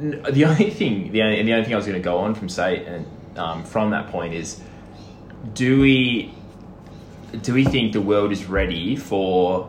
the 0.00 0.44
only 0.46 0.70
thing, 0.70 1.12
the 1.12 1.20
only, 1.20 1.42
the 1.42 1.52
only 1.52 1.64
thing 1.64 1.74
I 1.74 1.76
was 1.76 1.84
going 1.84 2.00
to 2.00 2.02
go 2.02 2.16
on 2.16 2.34
from 2.34 2.48
say 2.48 2.86
and 2.86 3.06
um, 3.36 3.64
from 3.64 3.90
that 3.90 4.08
point 4.08 4.32
is, 4.32 4.62
do 5.52 5.78
we, 5.78 6.32
do 7.42 7.52
we 7.52 7.64
think 7.66 7.92
the 7.92 8.00
world 8.00 8.32
is 8.32 8.46
ready 8.46 8.96
for 8.96 9.68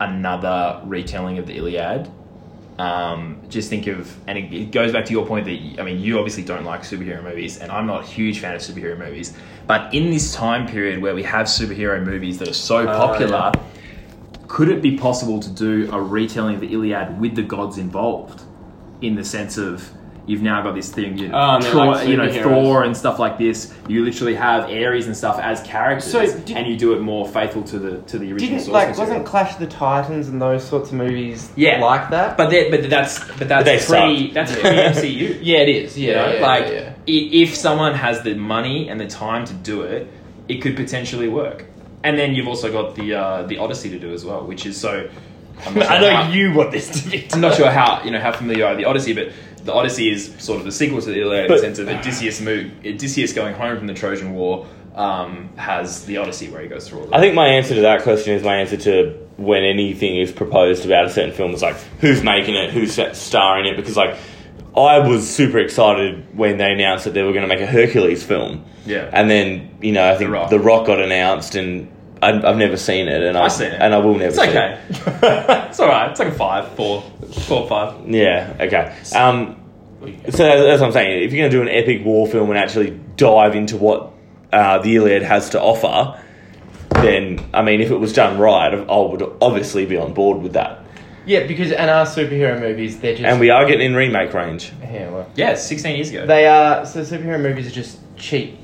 another 0.00 0.80
retelling 0.86 1.36
of 1.36 1.46
the 1.46 1.58
Iliad? 1.58 2.10
Um, 2.78 3.40
just 3.48 3.68
think 3.68 3.86
of, 3.86 4.16
and 4.26 4.38
it, 4.38 4.52
it 4.52 4.72
goes 4.72 4.92
back 4.92 5.04
to 5.04 5.12
your 5.12 5.26
point 5.26 5.44
that 5.44 5.80
I 5.80 5.84
mean, 5.84 6.00
you 6.00 6.18
obviously 6.18 6.42
don't 6.42 6.64
like 6.64 6.82
superhero 6.82 7.22
movies, 7.22 7.58
and 7.58 7.70
I'm 7.70 7.86
not 7.86 8.02
a 8.02 8.06
huge 8.06 8.40
fan 8.40 8.54
of 8.54 8.62
superhero 8.62 8.98
movies. 8.98 9.36
But 9.66 9.92
in 9.94 10.10
this 10.10 10.34
time 10.34 10.66
period 10.66 11.00
where 11.00 11.14
we 11.14 11.22
have 11.22 11.46
superhero 11.46 12.02
movies 12.02 12.38
that 12.38 12.48
are 12.48 12.54
so 12.54 12.86
popular, 12.86 13.52
could 14.48 14.68
it 14.68 14.82
be 14.82 14.96
possible 14.96 15.38
to 15.40 15.50
do 15.50 15.90
a 15.92 16.00
retelling 16.00 16.56
of 16.56 16.60
the 16.60 16.72
Iliad 16.72 17.20
with 17.20 17.36
the 17.36 17.42
gods 17.42 17.78
involved? 17.78 18.42
In 19.00 19.16
the 19.16 19.24
sense 19.24 19.58
of 19.58 19.90
you've 20.26 20.42
now 20.42 20.62
got 20.62 20.74
this 20.76 20.90
thing, 20.92 21.18
you, 21.18 21.30
Oh, 21.32 21.54
and 21.56 21.62
they're 21.64 21.72
Thor- 21.72 21.86
like 21.86 22.06
you 22.08 22.16
know. 22.16 22.30
Thor 22.44 22.84
and 22.84 22.96
stuff 22.96 23.18
like 23.18 23.38
this. 23.38 23.74
You 23.88 24.04
literally 24.04 24.34
have 24.36 24.64
Ares 24.70 25.06
and 25.06 25.16
stuff 25.16 25.38
as 25.40 25.60
characters, 25.62 26.12
So, 26.12 26.20
did- 26.24 26.56
and 26.56 26.66
you 26.66 26.76
do 26.76 26.92
it 26.94 27.00
more 27.00 27.26
faithful 27.26 27.62
to 27.64 27.78
the 27.78 27.98
to 28.02 28.18
the 28.18 28.32
original 28.32 28.38
Didn't 28.50 28.60
source 28.60 28.72
like 28.72 28.88
material. 28.90 29.08
wasn't 29.10 29.26
Clash 29.26 29.52
of 29.54 29.58
the 29.58 29.66
Titans 29.66 30.28
and 30.28 30.40
those 30.40 30.62
sorts 30.64 30.90
of 30.90 30.94
movies 30.96 31.50
Yeah. 31.56 31.80
like 31.84 32.10
that? 32.10 32.36
But 32.36 32.50
that, 32.50 32.70
but 32.70 32.88
that's 32.88 33.18
but 33.38 33.48
that's 33.48 33.64
they 33.64 33.78
pre 33.78 34.26
suck. 34.26 34.34
that's 34.34 34.52
pre 34.52 34.70
MCU. 34.70 35.38
yeah, 35.42 35.58
it 35.58 35.68
is. 35.68 35.98
You 35.98 36.10
Yeah, 36.12 36.14
know, 36.26 36.32
yeah, 36.34 36.46
like 36.46 36.64
yeah, 36.66 36.92
yeah. 37.06 37.42
if 37.42 37.56
someone 37.56 37.94
has 37.94 38.22
the 38.22 38.34
money 38.34 38.88
and 38.88 39.00
the 39.00 39.08
time 39.08 39.44
to 39.46 39.54
do 39.54 39.82
it, 39.82 40.06
it 40.48 40.62
could 40.62 40.76
potentially 40.76 41.28
work. 41.28 41.64
And 42.04 42.18
then 42.18 42.34
you've 42.34 42.48
also 42.48 42.70
got 42.70 42.94
the 42.94 43.14
uh, 43.14 43.42
the 43.44 43.58
Odyssey 43.58 43.90
to 43.90 43.98
do 43.98 44.12
as 44.12 44.24
well, 44.24 44.44
which 44.46 44.66
is 44.66 44.76
so. 44.80 45.08
I'm 45.66 45.76
I 45.82 46.00
know 46.00 46.10
how- 46.16 46.30
you 46.30 46.52
want 46.52 46.70
this 46.72 46.88
to 47.02 47.08
be. 47.10 47.26
I'm 47.32 47.40
not 47.40 47.54
sure 47.54 47.70
how 47.70 48.02
you 48.04 48.10
know 48.10 48.20
how 48.20 48.32
familiar 48.32 48.58
you 48.58 48.64
are 48.66 48.70
with 48.70 48.78
the 48.78 48.84
Odyssey, 48.86 49.12
but 49.12 49.28
the 49.64 49.72
Odyssey 49.72 50.10
is 50.10 50.34
sort 50.38 50.58
of 50.58 50.64
the 50.64 50.72
sequel 50.72 51.00
to 51.00 51.10
the 51.10 51.20
Iliad 51.20 51.46
in 51.46 51.50
the 51.50 51.58
sense 51.58 51.78
of 51.78 51.88
Odysseus 51.88 52.40
move, 52.40 52.72
Odysseus 52.84 53.32
going 53.32 53.54
home 53.54 53.78
from 53.78 53.86
the 53.86 53.94
Trojan 53.94 54.34
War 54.34 54.66
um, 54.94 55.50
has 55.56 56.04
the 56.04 56.18
Odyssey 56.18 56.48
where 56.48 56.62
he 56.62 56.68
goes 56.68 56.88
through 56.88 57.00
all 57.00 57.06
that. 57.06 57.16
I 57.16 57.20
think 57.20 57.34
my 57.34 57.46
answer 57.46 57.74
to 57.74 57.82
that 57.82 58.02
question 58.02 58.34
is 58.34 58.42
my 58.42 58.56
answer 58.56 58.76
to 58.78 59.18
when 59.36 59.64
anything 59.64 60.16
is 60.16 60.30
proposed 60.32 60.84
about 60.84 61.06
a 61.06 61.10
certain 61.10 61.32
film 61.32 61.52
is 61.52 61.62
like 61.62 61.76
who's 62.00 62.22
making 62.22 62.54
it, 62.54 62.70
who's 62.70 62.98
starring 63.16 63.66
it, 63.66 63.76
because 63.76 63.96
like 63.96 64.16
I 64.76 64.98
was 64.98 65.28
super 65.28 65.58
excited 65.58 66.36
when 66.36 66.58
they 66.58 66.72
announced 66.72 67.04
that 67.04 67.14
they 67.14 67.22
were 67.22 67.32
going 67.32 67.42
to 67.42 67.48
make 67.48 67.60
a 67.60 67.66
Hercules 67.66 68.24
film. 68.24 68.64
Yeah. 68.84 69.08
and 69.12 69.30
then 69.30 69.78
you 69.80 69.92
know 69.92 70.10
I 70.10 70.16
think 70.16 70.30
Rock. 70.30 70.50
The 70.50 70.58
Rock 70.58 70.86
got 70.86 71.00
announced, 71.00 71.54
and 71.54 71.90
I, 72.22 72.48
I've 72.48 72.56
never 72.56 72.76
seen 72.76 73.08
it, 73.08 73.22
and 73.22 73.36
I've 73.36 73.44
I've 73.46 73.52
seen 73.52 73.72
it. 73.72 73.80
and 73.82 73.92
I 73.92 73.98
will 73.98 74.14
never. 74.14 74.26
It's 74.26 74.36
see 74.36 74.48
okay. 74.48 74.80
it. 74.88 74.96
it's 75.68 75.80
all 75.80 75.88
right. 75.88 76.10
It's 76.10 76.20
like 76.20 76.28
a 76.28 76.32
five, 76.32 76.68
four, 76.76 77.02
four, 77.46 77.68
five. 77.68 78.08
Yeah. 78.08 78.56
Okay. 78.60 78.96
Um, 79.16 79.56
so 80.30 80.44
that's 80.44 80.80
what 80.80 80.86
I'm 80.86 80.92
saying. 80.92 81.24
If 81.24 81.32
you're 81.32 81.42
going 81.48 81.50
to 81.50 81.56
do 81.58 81.62
an 81.62 81.68
epic 81.68 82.04
war 82.04 82.26
film 82.26 82.50
and 82.50 82.58
actually 82.58 82.90
dive 83.16 83.54
into 83.56 83.76
what 83.76 84.12
uh, 84.52 84.78
the 84.78 84.94
Iliad 84.96 85.22
has 85.22 85.50
to 85.50 85.60
offer, 85.60 86.20
then 86.94 87.44
I 87.52 87.62
mean, 87.62 87.80
if 87.80 87.90
it 87.90 87.96
was 87.98 88.12
done 88.12 88.38
right, 88.38 88.72
I 88.72 88.96
would 88.98 89.22
obviously 89.40 89.86
be 89.86 89.96
on 89.96 90.14
board 90.14 90.42
with 90.42 90.52
that. 90.54 90.78
Yeah, 91.24 91.46
because 91.46 91.70
and 91.70 91.88
our 91.88 92.04
superhero 92.04 92.58
movies, 92.58 92.98
they're 92.98 93.12
just 93.14 93.24
And 93.24 93.38
we 93.38 93.50
are 93.50 93.64
getting 93.66 93.86
in 93.86 93.94
remake 93.94 94.32
range. 94.34 94.72
yeah, 94.82 95.08
well, 95.08 95.30
Yeah, 95.36 95.54
16 95.54 95.94
years 95.94 96.10
ago. 96.10 96.26
they 96.26 96.46
are 96.48 96.84
so 96.84 97.02
superhero 97.02 97.40
movies 97.40 97.68
are 97.68 97.70
just 97.70 97.98
cheap 98.16 98.58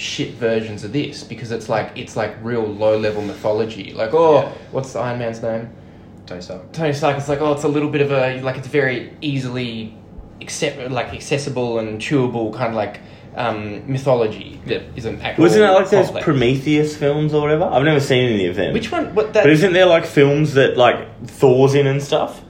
shit 0.00 0.32
versions 0.34 0.82
of 0.82 0.92
this 0.92 1.22
because 1.22 1.50
it's 1.52 1.68
like 1.68 1.92
it's 1.96 2.16
like 2.16 2.34
real 2.42 2.64
low 2.66 2.98
level 2.98 3.22
mythology. 3.22 3.92
Like 3.92 4.14
oh, 4.14 4.42
Yeah. 4.42 4.52
what's 4.72 4.96
Iron 4.96 5.18
Man's 5.18 5.42
name? 5.42 5.70
Tony 6.26 6.40
Stark. 6.42 6.72
Tony 6.72 6.92
Stark. 6.92 7.18
It's 7.18 7.28
like 7.28 7.40
oh, 7.40 7.52
it's 7.52 7.64
a 7.64 7.68
little 7.68 7.90
bit 7.90 8.00
of 8.00 8.10
a 8.12 8.40
like 8.40 8.56
it's 8.56 8.68
very 8.68 9.16
easily 9.20 9.94
accept 10.40 10.90
like 10.90 11.08
accessible 11.12 11.78
and 11.78 12.00
chewable 12.00 12.52
kind 12.54 12.68
of 12.70 12.74
like 12.74 13.00
um, 13.36 13.90
mythology 13.90 14.60
that 14.66 14.82
isn't 14.96 15.20
actual. 15.20 15.42
Wasn't 15.42 15.62
it 15.62 15.70
like 15.70 15.90
those. 15.90 16.10
Prometheus 16.22 16.96
films 16.96 17.32
or 17.34 17.42
whatever? 17.42 17.64
I've 17.64 17.84
never 17.84 18.00
seen 18.00 18.24
any 18.32 18.46
of 18.46 18.56
them. 18.56 18.72
Which 18.72 18.90
one? 18.90 19.14
What 19.14 19.34
that? 19.34 19.44
But 19.44 19.50
isn't 19.50 19.72
there 19.72 19.86
like 19.86 20.04
films 20.06 20.54
that 20.54 20.76
like 20.76 21.26
Thor's 21.26 21.74
in 21.74 21.86
and 21.86 22.02
stuff? 22.02 22.42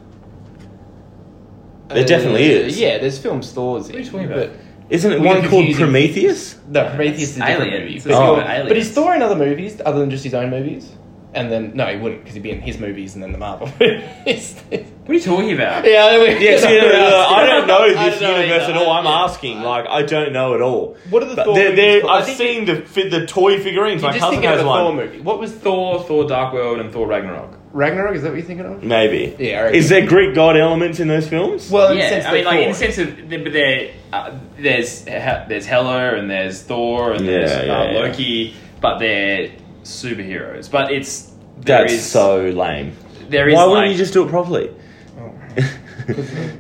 There 1.88 2.04
definitely 2.04 2.44
is. 2.44 2.76
Uh, 2.76 2.80
Yeah, 2.80 2.98
there's 2.98 3.18
films 3.18 3.52
Thor's 3.52 3.88
in. 3.88 3.96
are 3.96 3.98
you 3.98 4.04
talking 4.04 4.26
about? 4.26 4.36
But 4.50 4.52
Isn't 4.90 5.12
it 5.12 5.20
We're 5.20 5.26
one 5.26 5.37
called 5.42 5.50
confusing- 5.53 5.85
Prometheus? 5.85 6.57
no, 6.68 6.85
Prometheus 6.88 7.31
is 7.31 7.37
a 7.37 7.40
different 7.40 7.61
Aliens. 7.72 7.81
movie. 7.85 7.96
It's 7.96 8.05
But, 8.07 8.14
Oh. 8.14 8.37
is- 8.40 8.44
Aliens. 8.44 8.68
but 8.68 8.76
is 8.76 8.90
Thor 8.90 9.14
in 9.14 9.22
other 9.22 9.37
movies 9.37 9.81
other 9.85 10.00
than 10.00 10.11
just 10.11 10.24
his 10.24 10.35
own 10.35 10.50
movies? 10.50 10.90
And 11.33 11.48
then 11.53 11.70
no, 11.74 11.87
he 11.87 11.96
wouldn't 11.96 12.22
because 12.22 12.35
he'd 12.35 12.42
be 12.42 12.50
in 12.50 12.61
his 12.61 12.81
movies 12.81 13.14
and 13.14 13.22
then 13.22 13.31
the 13.31 13.38
Marvel 13.38 13.68
movies. 13.81 14.57
What 14.68 14.81
are 15.09 15.14
you 15.14 15.20
talking 15.20 15.53
about? 15.53 15.85
yeah, 15.87 16.18
we- 16.18 16.44
Yeah, 16.44 16.57
see, 16.59 16.76
no, 16.76 16.88
no, 16.88 16.98
no, 17.11 17.24
I 17.29 17.46
don't 17.46 17.66
know 17.68 17.79
I 17.79 18.11
this 18.11 18.18
don't 18.18 18.33
know 18.33 18.40
universe 18.40 18.62
either. 18.64 18.72
at 18.72 18.76
all. 18.85 18.90
I'm 18.90 19.05
Yeah. 19.05 19.11
asking, 19.24 19.62
like, 19.62 19.87
I 19.88 20.03
don't 20.03 20.33
know 20.33 20.55
at 20.57 20.61
all. 20.61 20.96
What 21.09 21.22
are 21.22 21.26
the 21.26 21.37
But 21.37 21.44
Thor 21.44 21.55
they're- 21.55 21.64
movies 21.70 21.76
they're- 21.85 22.00
called? 22.00 22.11
I 22.12 22.16
I've 22.18 22.24
think- 22.26 22.38
seen 22.38 22.64
the 22.64 22.76
fi- 22.83 23.09
the 23.09 23.26
toy 23.26 23.61
figurines. 23.61 24.03
My 24.03 24.09
You're 24.09 24.14
just 24.14 24.24
cousin 24.24 24.31
thinking 24.40 24.48
of 24.50 24.55
has 24.57 24.62
the 24.64 24.68
one. 24.68 24.81
Thor 24.83 24.92
movie. 24.92 25.20
What 25.20 25.38
was 25.38 25.53
Thor, 25.53 26.00
Thor 26.00 26.24
Dark 26.24 26.53
World, 26.53 26.81
and 26.81 26.92
Thor 26.92 27.07
Ragnarok. 27.07 27.59
Ragnarok? 27.72 28.16
Is 28.16 28.22
that 28.22 28.30
what 28.30 28.38
you're 28.38 28.46
thinking 28.46 28.66
of? 28.66 28.83
Maybe. 28.83 29.37
Yeah, 29.38 29.68
Is 29.68 29.88
there 29.88 30.04
Greek 30.06 30.35
god 30.35 30.56
elements 30.56 30.98
in 31.00 31.09
those 31.09 31.28
films? 31.28 31.70
Well, 31.70 31.92
in 31.92 31.98
the 31.98 32.02
yeah, 32.02 32.09
sense 32.11 32.26
I 32.26 32.33
mean, 32.33 32.44
they're 32.44 32.52
like 32.52 32.62
in 32.62 32.68
the 32.70 32.74
sense 32.74 32.98
of, 32.98 33.28
but 33.44 33.52
there, 33.52 33.90
uh, 34.12 34.38
there's 34.59 35.04
He- 35.04 35.11
there's 35.48 35.66
Hela 35.66 36.14
and 36.16 36.28
there's 36.30 36.62
Thor 36.62 37.12
and 37.12 37.26
there's 37.28 37.50
Yeah, 37.50 37.62
yeah, 37.64 37.78
uh, 37.80 37.85
yeah. 37.92 37.98
Loki, 38.00 38.54
but 38.80 38.98
they're 38.98 39.50
superheroes. 39.85 40.70
But 40.70 40.90
it's 40.90 41.30
there 41.61 41.83
That's 41.83 41.92
is- 41.92 42.04
so 42.11 42.48
lame. 42.48 42.96
there 43.28 43.48
is 43.48 43.54
Why 43.54 43.62
like, 43.64 43.70
wouldn't 43.72 43.92
you 43.92 43.98
just 43.98 44.12
do 44.12 44.24
it 44.24 44.30
properly? 44.30 44.70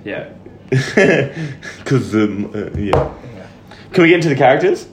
yeah. 0.04 0.28
Because 0.70 2.14
um, 2.14 2.52
uh, 2.54 2.70
yeah. 2.78 3.12
Can 3.92 4.02
we 4.04 4.08
get 4.10 4.16
into 4.16 4.28
the 4.28 4.36
characters? 4.36 4.86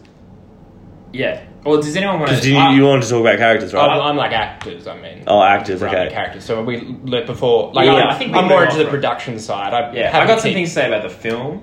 Yeah. 1.14 1.44
Well, 1.68 1.82
does 1.82 1.96
anyone 1.98 2.20
want 2.20 2.30
Because 2.30 2.44
to? 2.44 2.50
you, 2.52 2.58
you 2.70 2.86
wanted 2.86 3.04
to 3.04 3.10
talk 3.10 3.22
about 3.22 3.38
characters, 3.40 3.74
right? 3.74 3.90
I'm, 3.90 4.02
I'm 4.02 4.16
like 4.16 4.32
actors. 4.32 4.88
I 4.88 4.96
mean, 5.02 5.24
oh, 5.28 5.44
actors. 5.44 5.82
rather 5.82 5.98
Okay. 5.98 6.14
characters. 6.14 6.46
So 6.46 6.64
we 6.64 6.96
let 7.04 7.26
before. 7.26 7.74
Like, 7.74 7.88
Yeah, 7.88 7.94
I'm, 7.96 8.08
I 8.10 8.18
think 8.18 8.34
I'm 8.36 8.48
more 8.48 8.64
into 8.64 8.78
the 8.78 8.84
from- 8.86 8.92
production 8.92 9.38
side. 9.40 9.74
I, 9.74 9.92
yeah, 9.94 10.10
haven't 10.10 10.22
I 10.22 10.26
got 10.28 10.40
some 10.40 10.44
seen- 10.50 10.54
things 10.54 10.70
to 10.70 10.76
say 10.76 10.88
about 10.88 11.04
the 11.04 11.10
film. 11.10 11.62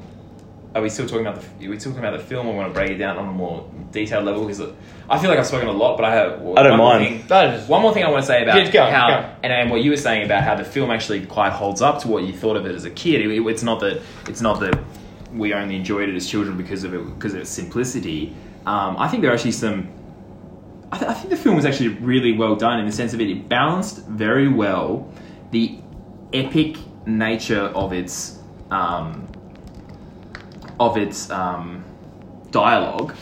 Are 0.75 0.83
we 0.83 0.91
still 0.91 1.07
talking 1.07 1.25
about 1.27 1.41
the? 1.41 1.67
Are 1.67 1.71
we 1.71 1.79
talking 1.79 1.99
about 2.01 2.19
the 2.19 2.25
film, 2.25 2.49
I 2.49 2.51
want 2.51 2.69
to 2.69 2.75
break 2.79 2.91
it 2.91 2.99
down 2.99 3.17
on 3.17 3.29
a 3.29 3.33
more 3.33 3.71
detailed 3.93 4.25
level? 4.27 4.43
Because 4.45 4.61
I 5.09 5.19
feel 5.19 5.31
like 5.31 5.39
I've 5.39 5.47
spoken 5.47 5.69
a 5.69 5.73
lot, 5.73 5.97
but 5.97 6.05
I 6.05 6.15
have. 6.15 6.33
I 6.57 6.63
don't 6.65 6.79
one 6.79 7.01
mind. 7.01 7.05
thing- 7.21 7.27
That 7.29 7.55
is- 7.55 7.69
One 7.69 7.81
more 7.81 7.95
thing 7.95 8.05
I 8.05 8.11
want 8.11 8.23
to 8.25 8.27
say 8.27 8.43
about 8.43 8.57
Yeah, 8.63 8.71
go 8.71 8.83
on, 8.83 8.93
how 8.93 9.09
go. 9.09 9.31
And, 9.45 9.53
and 9.53 9.71
what 9.71 9.83
you 9.83 9.91
were 9.91 9.97
saying 9.97 10.25
about 10.27 10.43
how 10.43 10.55
the 10.57 10.65
film 10.65 10.91
actually 10.91 11.25
quite 11.27 11.53
holds 11.53 11.81
up 11.81 12.01
to 12.01 12.09
what 12.09 12.25
you 12.25 12.33
thought 12.33 12.57
of 12.57 12.67
it 12.67 12.75
as 12.75 12.85
a 12.85 12.91
kid. 12.91 13.21
It- 13.25 13.47
it's 13.47 13.63
not 13.63 13.81
that 13.81 14.03
it's 14.29 14.41
not 14.43 14.61
that 14.61 14.79
we 15.33 15.55
only 15.55 15.77
enjoyed 15.77 16.09
it 16.09 16.15
as 16.17 16.29
children 16.29 16.57
because 16.57 16.83
of 16.85 16.93
it 16.93 16.99
because 17.15 17.33
of 17.35 17.41
its 17.41 17.51
simplicity. 17.51 18.35
Um, 18.67 18.97
I 18.99 19.09
think 19.09 19.23
there 19.23 19.31
are 19.31 19.35
actually 19.35 19.53
some. 19.53 19.89
I, 20.91 20.99
th- 20.99 21.11
I 21.11 21.15
think 21.15 21.31
the 21.31 21.37
film 21.37 21.57
was 21.57 21.65
actually 21.65 21.89
really 21.89 22.33
well 22.33 22.55
done 22.57 22.79
in 22.79 22.87
the 22.87 22.93
sense 22.93 23.15
of 23.15 23.21
it, 23.21 23.29
it 23.29 23.49
balanced 23.49 24.07
very 24.07 24.49
well 24.49 25.13
the 25.51 25.79
epic 26.33 26.77
nature 27.07 27.73
of 27.75 27.93
its 27.93 28.39
um, 28.71 29.27
of 30.81 30.97
its 30.97 31.31
um, 31.31 31.85
dialogue 32.51 33.15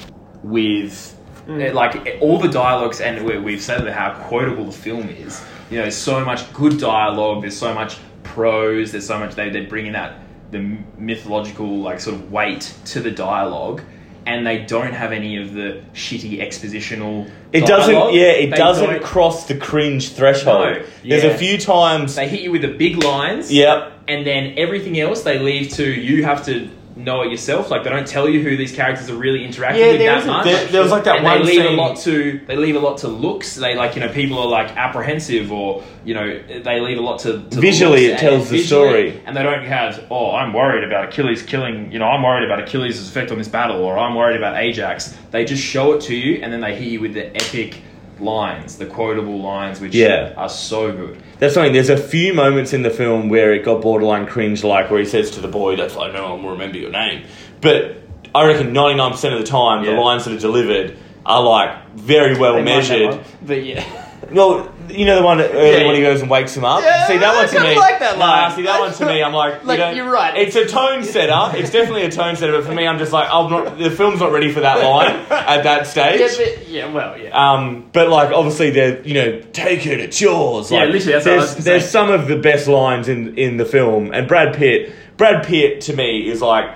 with 0.43 1.19
eh, 1.49 1.73
like 1.73 2.07
eh, 2.07 2.19
all 2.21 2.39
the 2.39 2.49
dialogues 2.49 3.01
and 3.01 3.25
we, 3.25 3.39
we've 3.39 3.63
said 3.63 3.87
how 3.89 4.15
quotable 4.29 4.65
the 4.65 4.73
film 4.73 5.09
is 5.09 5.45
you 5.71 5.77
know 5.77 5.83
there's 5.83 5.97
so 5.97 6.25
much 6.25 6.53
good 6.53 6.79
dialogue 6.79 7.43
there's 7.43 7.57
so 7.57 7.73
much 7.75 7.99
prose 8.23 8.93
there's 8.93 9.07
so 9.07 9.19
much 9.19 9.35
they, 9.35 9.51
they 9.51 9.65
bring 9.65 9.87
in 9.87 9.93
that 9.93 10.21
the 10.51 10.79
mythological 10.99 11.81
like 11.81 12.01
sort 12.01 12.15
of 12.15 12.31
weight 12.31 12.75
to 12.85 13.01
the 13.01 13.11
dialogue 13.11 13.83
and 14.27 14.47
they 14.47 14.59
don't 14.59 14.93
have 14.93 15.13
any 15.13 15.37
of 15.43 15.53
the 15.53 15.83
shitty 15.95 16.41
expositional 16.41 17.29
It 17.53 17.67
doesn't. 17.67 17.93
dialogue. 17.95 18.15
Yeah, 18.15 18.23
it 18.27 18.51
They 18.51 18.57
doesn't 18.57 18.89
don't- 18.89 19.03
cross 19.03 19.47
the 19.47 19.55
cringe 19.55 20.11
threshold. 20.11 20.65
No, 20.77 20.83
There's 21.05 21.25
yeah. 21.25 21.31
a 21.31 21.37
few 21.39 21.59
times. 21.59 22.15
they 22.15 22.29
hit 22.29 22.41
you 22.41 22.53
with 22.53 22.63
the 22.63 22.69
big 22.69 23.03
lines 23.03 23.53
Yep. 23.53 23.93
and 24.09 24.27
then 24.27 24.55
everything 24.57 24.99
else 25.01 25.23
they 25.23 25.39
leave 25.39 25.71
to 25.75 25.85
you 25.85 26.25
have 26.25 26.45
to 26.47 26.69
know 26.97 27.23
it 27.23 27.31
yourself. 27.31 27.71
Like 27.71 27.85
they 27.85 27.91
don't 27.91 28.07
tell 28.07 28.29
you 28.29 28.43
who 28.43 28.57
these 28.57 28.73
characters 28.73 29.09
are 29.11 29.17
really 29.17 29.45
interacting 29.45 29.81
Yeah, 29.83 29.91
with 29.93 29.99
there 29.99 30.11
that 30.13 30.19
isn't- 30.19 30.31
much. 30.31 30.45
there- 30.45 30.67
there 30.67 30.83
was 30.83 30.91
like 30.91 31.05
that 31.05 31.17
and 31.17 31.25
one 31.25 31.39
they 31.41 31.45
leave 31.47 31.63
scene- 31.63 31.73
a 31.79 31.83
lot 31.83 31.97
to 31.99 32.41
they 32.47 32.57
leave 32.57 32.77
a 32.77 32.81
lot 32.81 32.99
to 32.99 33.09
looks. 33.09 33.55
They 33.57 33.75
like 33.75 33.95
you 33.95 34.01
know 34.01 34.09
people 34.09 34.39
are 34.39 34.47
like 34.49 34.77
apprehensive 34.77 35.51
or 35.53 35.83
you 36.05 36.15
know 36.15 36.41
they 36.63 36.81
leave 36.81 36.99
a 36.99 37.01
lot 37.01 37.21
to, 37.21 37.33
to 37.33 37.39
the 37.39 37.61
Visually, 37.61 38.09
looks 38.09 38.23
it 38.23 38.25
tells 38.25 38.51
and 38.51 38.59
the 38.59 38.63
story. 38.65 39.21
and 39.27 39.37
they 39.37 39.43
don't 39.43 39.65
have 39.65 40.05
oh 40.11 40.33
I'm 40.35 40.53
worried 40.53 40.85
about 40.85 41.09
Achilles 41.09 41.43
killing 41.43 41.91
you 41.93 41.99
know 41.99 42.07
I'm 42.07 42.23
worried 42.23 42.45
about 42.45 42.61
Achilles' 42.61 43.09
effect 43.09 43.31
on 43.31 43.39
this 43.39 43.49
battle 43.49 43.83
or 43.83 43.99
I'm 43.99 44.15
worried 44.15 44.37
about 44.37 44.57
Ajax. 44.63 45.17
They 45.31 45.45
just 45.45 45.63
show 45.63 45.93
it 45.95 46.01
to 46.03 46.15
you 46.15 46.41
and 46.43 46.53
then 46.53 46.61
they 46.61 46.75
hit 46.75 46.89
you 46.89 47.01
with 47.01 47.15
the 47.15 47.35
epic 47.37 47.81
lines, 48.23 48.77
the 48.77 48.87
quotable 48.87 49.41
lines, 49.41 49.81
which 49.81 49.95
Yeah. 49.95 50.33
are 50.37 50.49
so 50.49 50.93
good. 50.93 51.19
That's 51.39 51.55
something. 51.55 51.73
There's 51.73 51.91
a 51.91 51.97
few 51.97 52.33
moments 52.35 52.73
in 52.73 52.83
the 52.83 52.91
film 52.91 53.29
where 53.29 53.53
it 53.53 53.65
got 53.65 53.81
borderline 53.83 54.27
cringe, 54.27 54.63
like 54.65 54.91
where 54.91 55.01
he 55.01 55.07
says 55.07 55.31
to 55.33 55.41
the 55.41 55.49
boy, 55.49 55.77
"That's 55.77 55.97
like 55.97 56.13
no 56.13 56.31
one 56.31 56.43
will 56.43 56.51
remember 56.53 56.79
your 56.79 56.91
name." 56.91 57.23
But 57.61 57.97
I 58.35 58.47
reckon 58.47 58.73
99 58.73 59.11
percent 59.11 59.35
of 59.35 59.41
the 59.41 59.47
time, 59.47 59.85
the 59.85 59.93
lines 59.93 60.25
that 60.25 60.35
are 60.35 60.39
delivered 60.39 60.97
are 61.27 61.43
like 61.43 61.71
very 61.97 62.37
well 62.39 62.55
They 62.55 62.63
measured. 62.63 63.19
But 63.47 63.65
yeah. 63.65 63.85
Well, 64.31 64.71
you 64.89 65.05
know 65.05 65.17
the 65.17 65.23
one 65.23 65.41
early 65.41 65.81
Yeah. 65.81 65.87
when 65.87 65.95
he 65.97 66.01
goes 66.03 66.21
and 66.21 66.31
wakes 66.31 66.57
him 66.57 66.65
up. 66.65 66.83
Yeah, 66.83 67.07
see 67.07 67.17
that 67.19 67.35
I 67.35 67.37
one 67.37 67.49
to 67.49 67.61
me. 67.61 67.77
like 67.77 67.99
that 67.99 68.19
Nah, 68.19 68.25
line. 68.25 68.53
see 68.57 68.63
that 68.63 68.79
one 68.81 68.93
to 68.93 69.07
me. 69.07 69.23
I'm 69.23 69.33
like, 69.33 69.65
Like, 69.65 69.79
you 69.97 70.03
you're 70.03 70.13
right. 70.13 70.37
It's 70.37 70.55
a 70.55 70.67
tone 70.67 71.03
setter. 71.03 71.57
It's 71.59 71.71
definitely 71.71 72.03
a 72.05 72.11
tone 72.11 72.37
setter. 72.37 72.53
But 72.53 72.65
for 72.65 72.73
me, 72.75 72.87
I'm 72.87 72.99
just 72.99 73.13
like, 73.13 73.29
I'm 73.33 73.51
not. 73.51 73.79
The 73.79 73.91
film's 73.91 74.21
not 74.21 74.33
ready 74.33 74.53
for 74.53 74.61
that 74.61 74.83
line 74.83 75.17
at 75.31 75.63
that 75.65 75.87
stage. 75.89 76.21
Yeah, 76.21 76.29
but, 76.37 76.69
yeah, 76.69 76.93
well, 76.93 77.19
yeah. 77.19 77.31
Um, 77.53 77.89
but 77.93 78.09
like 78.09 78.33
obviously 78.33 78.71
they're 78.71 79.01
you 79.03 79.15
know 79.15 79.41
take 79.53 79.87
it 79.87 79.99
it's 80.01 80.21
yours. 80.21 80.71
Yeah, 80.71 80.81
Like, 80.85 80.91
literally, 80.93 81.13
that's 81.15 81.27
what 81.27 81.35
I 81.35 81.37
was 81.39 81.53
there's 81.55 81.65
there's 81.65 81.91
some 81.91 82.11
of 82.11 82.29
the 82.29 82.37
best 82.37 82.69
lines 82.69 83.09
in 83.09 83.37
in 83.39 83.57
the 83.57 83.65
film, 83.67 84.13
and 84.13 84.29
Brad 84.29 84.55
Pitt. 84.55 84.93
Brad 85.17 85.45
Pitt 85.47 85.83
to 85.83 85.97
me 85.97 86.29
is 86.29 86.41
like 86.41 86.71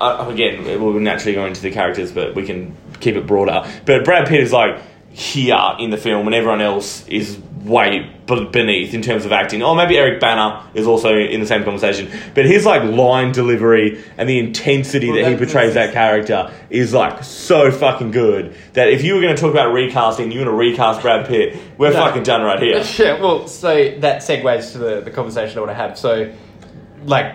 uh, 0.00 0.26
again 0.28 0.64
we'll 0.64 0.92
naturally 0.94 1.34
go 1.34 1.46
into 1.46 1.60
the 1.62 1.70
characters, 1.70 2.10
but 2.12 2.34
we 2.34 2.44
can 2.46 2.76
keep 3.00 3.16
it 3.16 3.26
broader. 3.26 3.64
But 3.86 4.04
Brad 4.04 4.26
Pitt 4.28 4.40
is 4.40 4.52
like 4.52 4.78
here 5.12 5.58
in 5.78 5.90
the 5.90 5.96
film, 5.96 6.26
and 6.26 6.34
everyone 6.34 6.60
else 6.60 7.06
is 7.08 7.38
way 7.64 8.10
beneath 8.26 8.94
in 8.94 9.02
terms 9.02 9.26
of 9.26 9.32
acting. 9.32 9.60
Oh, 9.62 9.74
maybe 9.74 9.98
Eric 9.98 10.18
Bana 10.20 10.64
is 10.72 10.86
also 10.86 11.14
in 11.18 11.40
the 11.40 11.46
same 11.46 11.62
conversation, 11.64 12.08
but 12.34 12.46
his 12.46 12.64
like 12.64 12.82
line 12.84 13.32
delivery 13.32 14.02
and 14.16 14.28
the 14.28 14.38
intensity 14.38 15.08
Well, 15.08 15.16
that 15.16 15.28
he 15.28 15.34
that- 15.34 15.38
portrays 15.44 15.74
that 15.74 15.92
character 15.92 16.50
is 16.70 16.94
like 16.94 17.22
so 17.24 17.70
fucking 17.70 18.12
good 18.12 18.54
that 18.74 18.88
if 18.88 19.02
you 19.04 19.14
were 19.14 19.20
going 19.20 19.34
to 19.34 19.40
talk 19.40 19.50
about 19.50 19.72
recasting, 19.74 20.30
you 20.32 20.38
want 20.38 20.48
to 20.48 20.54
recast 20.54 21.02
Brad 21.02 21.26
Pitt, 21.26 21.56
we're 21.76 21.90
No. 21.92 21.96
fucking 21.98 22.22
done 22.22 22.42
right 22.42 22.60
here. 22.62 22.82
Yeah, 22.98 23.20
well, 23.20 23.46
so 23.46 23.96
that 23.98 24.22
segues 24.22 24.72
to 24.72 24.78
the, 24.78 25.00
the 25.02 25.10
conversation 25.10 25.58
I 25.58 25.60
want 25.60 25.70
to 25.70 25.74
have. 25.74 25.98
So, 25.98 26.32
like, 27.04 27.34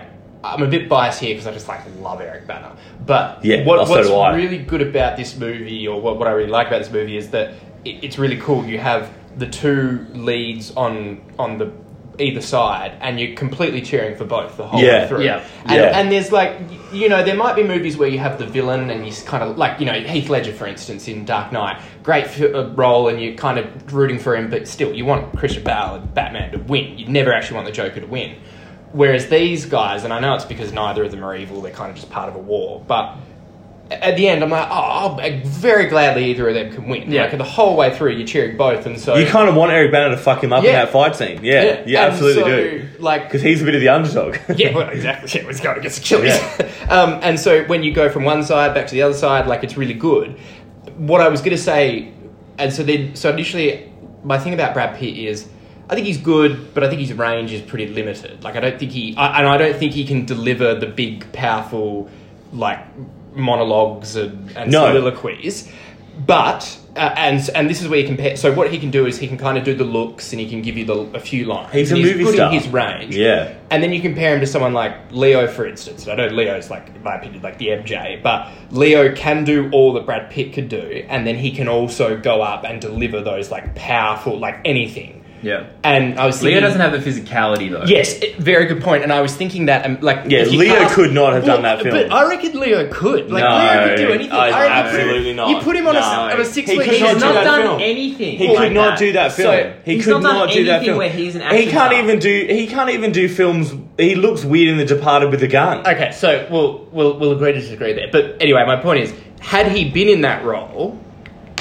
I'm 0.54 0.62
a 0.62 0.66
bit 0.66 0.88
biased 0.88 1.20
here 1.20 1.34
because 1.34 1.46
I 1.46 1.52
just 1.52 1.68
like 1.68 1.80
love 2.00 2.20
Eric 2.20 2.46
Bana. 2.46 2.76
But 3.04 3.44
Yeah, 3.44 3.64
what, 3.64 3.78
well, 3.78 3.86
so 3.86 4.16
what's 4.18 4.36
do 4.36 4.36
really 4.42 4.58
good 4.58 4.82
about 4.82 5.16
this 5.16 5.36
movie, 5.36 5.86
or 5.86 6.00
what, 6.00 6.18
what 6.18 6.28
I 6.28 6.32
really 6.32 6.50
like 6.50 6.68
about 6.68 6.78
this 6.80 6.90
movie, 6.92 7.16
is 7.16 7.30
that 7.30 7.54
it, 7.84 8.04
it's 8.04 8.18
really 8.18 8.38
cool. 8.38 8.64
You 8.64 8.78
have 8.78 9.12
the 9.38 9.46
two 9.46 10.06
leads 10.12 10.74
on 10.76 11.20
on 11.38 11.58
the 11.58 11.72
either 12.18 12.40
side, 12.40 12.96
and 13.02 13.20
you're 13.20 13.36
completely 13.36 13.82
cheering 13.82 14.16
for 14.16 14.24
both 14.24 14.56
the 14.56 14.66
whole 14.66 14.80
Yeah, 14.82 15.02
way 15.02 15.08
through. 15.08 15.24
yeah, 15.24 15.44
and, 15.66 15.72
yeah. 15.74 15.98
and 15.98 16.10
there's 16.10 16.32
like, 16.32 16.58
you 16.90 17.10
know, 17.10 17.22
there 17.22 17.36
might 17.36 17.56
be 17.56 17.62
movies 17.62 17.98
where 17.98 18.08
you 18.08 18.18
have 18.18 18.38
the 18.38 18.46
villain, 18.46 18.88
and 18.88 19.06
you 19.06 19.12
kind 19.26 19.42
of 19.44 19.58
like, 19.58 19.80
you 19.80 19.84
know, 19.86 19.92
Heath 20.00 20.30
Ledger, 20.30 20.54
for 20.54 20.66
instance, 20.66 21.08
in 21.08 21.26
Dark 21.26 21.52
Knight, 21.52 21.78
great 22.02 22.24
f- 22.24 22.40
uh, 22.54 22.70
role, 22.70 23.08
and 23.08 23.20
you're 23.20 23.34
kind 23.34 23.58
of 23.58 23.92
rooting 23.92 24.18
for 24.18 24.34
him, 24.34 24.48
but 24.48 24.66
still, 24.66 24.94
you 24.94 25.04
want 25.04 25.36
Christian 25.36 25.62
Bale 25.62 25.96
and 25.96 26.14
Batman 26.14 26.52
to 26.52 26.58
win. 26.58 26.96
You 26.96 27.06
never 27.06 27.32
actually 27.34 27.56
want 27.56 27.66
the 27.66 27.72
Joker 27.72 28.00
to 28.00 28.06
win. 28.06 28.36
Whereas 28.92 29.28
these 29.28 29.66
guys, 29.66 30.04
and 30.04 30.12
I 30.12 30.20
know 30.20 30.34
it's 30.34 30.44
because 30.44 30.72
neither 30.72 31.04
of 31.04 31.10
them 31.10 31.24
are 31.24 31.36
evil, 31.36 31.60
they're 31.60 31.72
kind 31.72 31.90
of 31.90 31.96
just 31.96 32.10
part 32.10 32.28
of 32.28 32.36
a 32.36 32.38
war, 32.38 32.82
but 32.86 33.16
at 33.90 34.16
the 34.16 34.26
end, 34.26 34.42
I'm 34.42 34.50
like, 34.50 34.66
oh, 34.68 34.74
I'll 34.74 35.40
very 35.44 35.86
gladly 35.86 36.24
either 36.30 36.48
of 36.48 36.54
them 36.54 36.72
can 36.72 36.88
win. 36.88 37.10
Yeah. 37.10 37.26
Like 37.26 37.38
the 37.38 37.44
whole 37.44 37.76
way 37.76 37.96
through, 37.96 38.12
you're 38.12 38.26
cheering 38.26 38.56
both, 38.56 38.84
and 38.86 38.98
so 38.98 39.14
You 39.16 39.26
kind 39.26 39.48
of 39.48 39.54
want 39.54 39.70
Eric 39.70 39.92
Bana 39.92 40.10
to 40.10 40.16
fuck 40.16 40.42
him 40.42 40.52
up 40.52 40.60
in 40.64 40.70
Yeah. 40.70 40.84
that 40.84 40.92
fight 40.92 41.14
scene. 41.14 41.44
Yeah, 41.44 41.84
you 41.86 41.96
and 41.96 42.12
absolutely 42.12 42.42
so, 42.42 42.48
do. 42.48 42.88
Like, 42.98 43.24
Because 43.24 43.42
he's 43.42 43.62
a 43.62 43.64
bit 43.64 43.74
of 43.76 43.80
the 43.80 43.88
underdog. 43.88 44.38
yeah, 44.58 44.74
well, 44.74 44.88
exactly. 44.88 45.40
Yeah, 45.40 45.48
it's 45.48 45.60
going 45.60 45.78
against 45.78 45.98
Achilles. 45.98 46.36
um, 46.88 47.20
and 47.22 47.38
so 47.38 47.64
when 47.64 47.82
you 47.84 47.92
go 47.92 48.08
from 48.08 48.24
one 48.24 48.42
side 48.42 48.74
back 48.74 48.86
to 48.88 48.92
the 48.94 49.02
other 49.02 49.14
side, 49.14 49.46
like 49.46 49.62
it's 49.62 49.76
really 49.76 49.94
good. 49.94 50.36
What 50.96 51.20
I 51.20 51.28
was 51.28 51.40
going 51.40 51.56
to 51.56 51.62
say, 51.62 52.12
and 52.58 52.72
so 52.72 52.82
then, 52.82 53.14
so 53.14 53.30
initially, 53.30 53.92
my 54.24 54.38
thing 54.38 54.52
about 54.54 54.74
Brad 54.74 54.96
Pitt 54.96 55.16
is, 55.16 55.48
I 55.88 55.94
think 55.94 56.06
he's 56.06 56.18
good, 56.18 56.74
but 56.74 56.82
I 56.82 56.88
think 56.88 57.00
his 57.00 57.12
range 57.12 57.52
is 57.52 57.62
pretty 57.62 57.86
limited. 57.88 58.42
Like 58.42 58.56
I 58.56 58.60
don't 58.60 58.78
think 58.78 58.90
he, 58.92 59.14
I, 59.16 59.38
and 59.38 59.48
I 59.48 59.56
don't 59.56 59.76
think 59.76 59.92
he 59.92 60.04
can 60.04 60.24
deliver 60.26 60.74
the 60.74 60.86
big, 60.86 61.30
powerful, 61.32 62.10
like 62.52 62.80
monologues 63.34 64.16
and, 64.16 64.50
and 64.56 64.70
No. 64.70 64.86
soliloquies. 64.86 65.70
But 66.26 66.78
uh, 66.96 67.12
and 67.18 67.46
and 67.54 67.68
this 67.68 67.82
is 67.82 67.88
where 67.88 68.00
you 68.00 68.06
compare. 68.06 68.38
So 68.38 68.50
what 68.50 68.70
he 68.72 68.78
can 68.78 68.90
do 68.90 69.04
is 69.04 69.18
he 69.18 69.28
can 69.28 69.36
kind 69.36 69.58
of 69.58 69.64
do 69.64 69.74
the 69.74 69.84
looks 69.84 70.32
and 70.32 70.40
he 70.40 70.48
can 70.48 70.62
give 70.62 70.78
you 70.78 70.86
the, 70.86 70.94
a 71.14 71.20
few 71.20 71.44
lines. 71.44 71.72
He's 71.74 71.92
a 71.92 71.94
And 71.96 72.04
movie 72.04 72.24
good 72.24 72.34
star. 72.36 72.48
in 72.50 72.58
his 72.58 72.68
range. 72.68 73.14
Yeah. 73.14 73.54
And 73.70 73.82
then 73.82 73.92
you 73.92 74.00
compare 74.00 74.32
him 74.34 74.40
to 74.40 74.46
someone 74.46 74.72
like 74.72 74.94
Leo, 75.12 75.46
for 75.46 75.66
instance. 75.66 76.06
And 76.06 76.18
I 76.18 76.26
know 76.26 76.34
Leo's 76.34 76.70
like, 76.70 76.88
in 76.88 77.02
my 77.02 77.16
opinion, 77.16 77.42
like 77.42 77.58
the 77.58 77.66
MJ, 77.68 78.22
but 78.22 78.48
Leo 78.70 79.14
can 79.14 79.44
do 79.44 79.68
all 79.72 79.92
that 79.92 80.06
Brad 80.06 80.30
Pitt 80.30 80.54
could 80.54 80.70
do, 80.70 81.04
and 81.10 81.26
then 81.26 81.36
he 81.36 81.50
can 81.50 81.68
also 81.68 82.16
go 82.18 82.40
up 82.40 82.64
and 82.64 82.80
deliver 82.80 83.20
those 83.20 83.50
like 83.50 83.74
powerful, 83.74 84.38
like 84.38 84.60
anything. 84.64 85.22
Yeah. 85.46 85.66
And 85.84 86.18
I 86.18 86.26
was 86.26 86.36
thinking, 86.40 86.56
Leo 86.56 86.60
doesn't 86.60 86.80
have 86.80 86.92
the 86.92 86.98
physicality 86.98 87.70
though. 87.70 87.84
Yes, 87.86 88.18
it- 88.20 88.36
very 88.38 88.66
good 88.66 88.82
point. 88.82 89.04
And 89.04 89.12
I 89.12 89.20
was 89.20 89.34
thinking 89.36 89.66
that, 89.66 89.86
um, 89.86 89.98
like, 90.00 90.24
Yeah, 90.26 90.40
if 90.40 90.52
you 90.52 90.58
Leo 90.58 90.88
could 90.88 91.12
not 91.12 91.32
have 91.34 91.44
done 91.44 91.62
that 91.62 91.82
film. 91.82 91.94
But 91.94 92.12
I 92.12 92.28
reckon 92.28 92.58
Leo 92.58 92.88
could. 92.92 93.30
Like, 93.30 93.44
No, 93.44 93.50
Leo 93.56 93.88
could 93.88 93.96
do 93.96 94.12
anything. 94.12 94.32
I- 94.32 94.50
reckon- 94.50 94.72
absolutely 94.72 95.32
not. 95.34 95.50
You 95.50 95.56
put 95.58 95.76
him 95.76 95.86
on, 95.86 95.94
No. 95.94 96.00
a, 96.00 96.04
on 96.34 96.40
a 96.40 96.44
six 96.44 96.68
He 96.70 96.76
foot. 96.76 96.84
could 96.84 96.94
He's 96.94 97.00
not 97.02 97.18
not 97.20 97.28
do 97.28 97.34
that 97.34 97.44
done 97.44 97.62
film. 97.62 97.80
anything. 97.82 98.36
He 98.38 98.48
like 98.48 98.56
could 98.58 98.72
not 98.72 98.90
that. 98.90 98.98
do 98.98 99.12
that 99.12 99.32
film. 99.32 99.54
So, 99.54 99.72
he 99.84 99.94
he's 99.94 100.04
could 100.04 100.10
not 100.10 100.22
done 100.22 100.34
not 100.34 100.50
do 100.52 100.64
that 100.64 100.70
anything 100.70 100.86
film. 100.86 100.98
where 100.98 101.08
he's 101.10 101.34
an 101.36 101.40
he 101.42 101.46
action 101.46 101.70
can't 101.70 101.92
star. 101.92 102.02
even 102.02 102.18
do. 102.18 102.46
He 102.50 102.66
can't 102.66 102.90
even 102.90 103.12
do 103.12 103.28
films. 103.28 103.74
He 103.98 104.14
looks 104.16 104.44
weird 104.44 104.68
in 104.70 104.76
The 104.78 104.84
Departed 104.84 105.30
with 105.30 105.40
the 105.40 105.46
gun. 105.48 105.86
Okay, 105.86 106.10
so 106.12 106.46
we'll 106.50 106.88
we'll 106.90 107.18
we'll 107.18 107.32
agree 107.32 107.52
to 107.52 107.60
disagree 107.60 107.92
there. 107.92 108.08
But 108.10 108.36
anyway, 108.40 108.64
my 108.66 108.76
point 108.76 109.00
is, 109.00 109.14
had 109.40 109.68
he 109.70 109.88
been 109.88 110.08
in 110.08 110.22
that 110.22 110.44
role, 110.44 110.98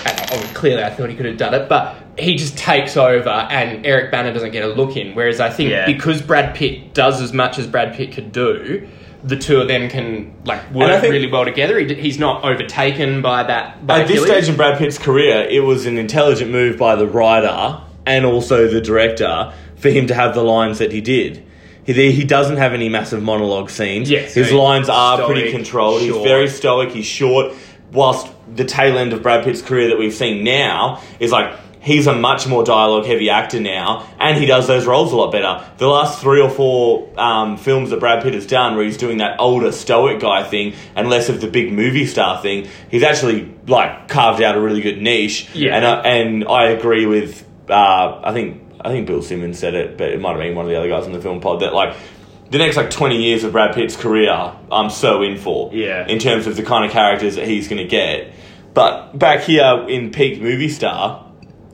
and 0.05 0.19
oh, 0.31 0.51
clearly 0.53 0.83
I 0.83 0.89
thought 0.89 1.09
he 1.09 1.15
could 1.15 1.25
have 1.27 1.37
done 1.37 1.53
it, 1.53 1.69
but 1.69 1.95
he 2.17 2.35
just 2.35 2.57
takes 2.57 2.95
over, 2.97 3.29
and 3.29 3.85
Eric 3.85 4.11
Bana 4.11 4.33
doesn't 4.33 4.51
get 4.51 4.63
a 4.63 4.67
look 4.67 4.95
in. 4.95 5.15
Whereas 5.15 5.39
I 5.39 5.49
think 5.49 5.69
Yeah. 5.69 5.85
because 5.85 6.21
Brad 6.21 6.55
Pitt 6.55 6.93
does 6.93 7.21
as 7.21 7.33
much 7.33 7.57
as 7.59 7.67
Brad 7.67 7.93
Pitt 7.95 8.11
could 8.13 8.31
do. 8.31 8.87
The 9.23 9.35
two 9.35 9.59
of 9.59 9.67
them 9.67 9.89
can 9.89 10.33
like 10.45 10.71
work 10.71 11.01
think- 11.01 11.11
really 11.11 11.31
well 11.31 11.45
together. 11.45 11.79
He, 11.79 11.91
he's 11.95 12.19
not 12.19 12.43
overtaken 12.45 13.23
by 13.23 13.41
that. 13.43 13.85
By 13.87 14.01
At 14.01 14.07
this 14.07 14.23
stage 14.23 14.47
in 14.47 14.55
Brad 14.55 14.77
Pitt's 14.77 14.99
career, 14.99 15.47
it 15.49 15.61
was 15.63 15.87
an 15.87 15.97
intelligent 15.97 16.51
move 16.51 16.77
by 16.77 16.95
the 16.95 17.07
writer 17.07 17.79
and 18.05 18.23
also 18.23 18.67
the 18.67 18.79
director 18.81 19.51
for 19.77 19.89
him 19.89 20.05
to 20.07 20.13
have 20.13 20.35
the 20.35 20.43
lines 20.43 20.77
that 20.77 20.91
he 20.91 21.01
did. 21.01 21.43
He, 21.85 22.11
he 22.11 22.23
doesn't 22.23 22.57
have 22.57 22.73
any 22.73 22.87
massive 22.87 23.21
monologue 23.23 23.69
scenes. 23.71 24.09
Yes, 24.11 24.35
his 24.35 24.51
lines 24.51 24.89
are 24.89 25.17
stoic, 25.17 25.31
pretty 25.31 25.51
controlled. 25.51 26.01
He's 26.01 26.15
very 26.17 26.47
stoic. 26.47 26.91
He's 26.91 27.05
short, 27.07 27.53
whilst 27.91 28.27
the 28.55 28.63
tail 28.65 28.97
end 28.99 29.11
of 29.11 29.23
Brad 29.23 29.43
Pitt's 29.43 29.61
career 29.63 29.87
that 29.89 29.97
we've 29.97 30.13
seen 30.13 30.43
now 30.43 31.01
is 31.19 31.31
like 31.31 31.51
he's 31.85 32.07
a 32.07 32.13
much 32.13 32.47
more 32.47 32.63
dialogue 32.63 33.05
heavy 33.05 33.29
actor 33.29 33.59
now, 33.59 34.05
and 34.19 34.37
he 34.37 34.45
does 34.45 34.67
those 34.67 34.85
roles 34.85 35.13
a 35.13 35.15
lot 35.15 35.31
better. 35.31 35.63
The 35.77 35.87
last 35.87 36.19
three 36.19 36.41
or 36.41 36.49
four 36.49 37.07
um, 37.17 37.57
films 37.57 37.91
that 37.91 37.99
Brad 37.99 38.23
Pitt 38.23 38.33
has 38.33 38.47
done, 38.47 38.75
where 38.75 38.83
he's 38.83 38.97
doing 38.97 39.19
that 39.19 39.39
older 39.39 39.71
stoic 39.71 40.19
guy 40.19 40.43
thing 40.43 40.73
and 40.95 41.09
less 41.09 41.29
of 41.29 41.39
the 41.39 41.47
big 41.47 41.71
movie 41.71 42.07
star 42.07 42.41
thing, 42.41 42.67
he's 42.89 43.03
actually 43.03 43.53
like 43.67 44.09
carved 44.09 44.41
out 44.41 44.57
a 44.57 44.59
really 44.59 44.81
good 44.81 45.01
niche. 45.01 45.49
Yeah. 45.53 45.75
and 45.75 45.85
uh, 45.85 46.01
and 46.03 46.45
I 46.45 46.69
agree 46.69 47.05
with 47.05 47.47
uh, 47.69 48.19
I 48.23 48.33
think 48.33 48.63
I 48.81 48.89
think 48.89 49.07
Bill 49.07 49.21
Simmons 49.21 49.59
said 49.59 49.75
it, 49.75 49.97
but 49.97 50.09
it 50.09 50.19
might 50.19 50.31
have 50.31 50.39
been 50.39 50.55
one 50.55 50.65
of 50.65 50.71
the 50.71 50.77
other 50.77 50.89
guys 50.89 51.05
on 51.05 51.13
the 51.13 51.21
film 51.21 51.39
pod 51.39 51.61
that 51.61 51.73
like. 51.73 51.95
The 52.47 52.59
next 52.59 52.77
like 52.77 52.91
twenty 52.91 53.23
years 53.23 53.43
of 53.43 53.53
Brad 53.53 53.73
Pitt's 53.73 53.97
career, 53.97 54.29
I'm 54.71 54.91
so 54.91 55.23
in 55.23 55.35
for. 55.35 55.73
Yeah. 55.73 56.07
In 56.07 56.19
terms 56.19 56.45
of 56.45 56.55
the 56.55 56.61
kind 56.61 56.85
of 56.85 56.91
characters 56.91 57.35
that 57.37 57.47
he's 57.47 57.67
going 57.67 57.81
to 57.81 57.87
get, 57.87 58.33
but 58.75 59.17
back 59.17 59.41
here 59.41 59.83
in 59.89 60.11
peak 60.11 60.39
movie 60.39 60.69
star, 60.69 61.24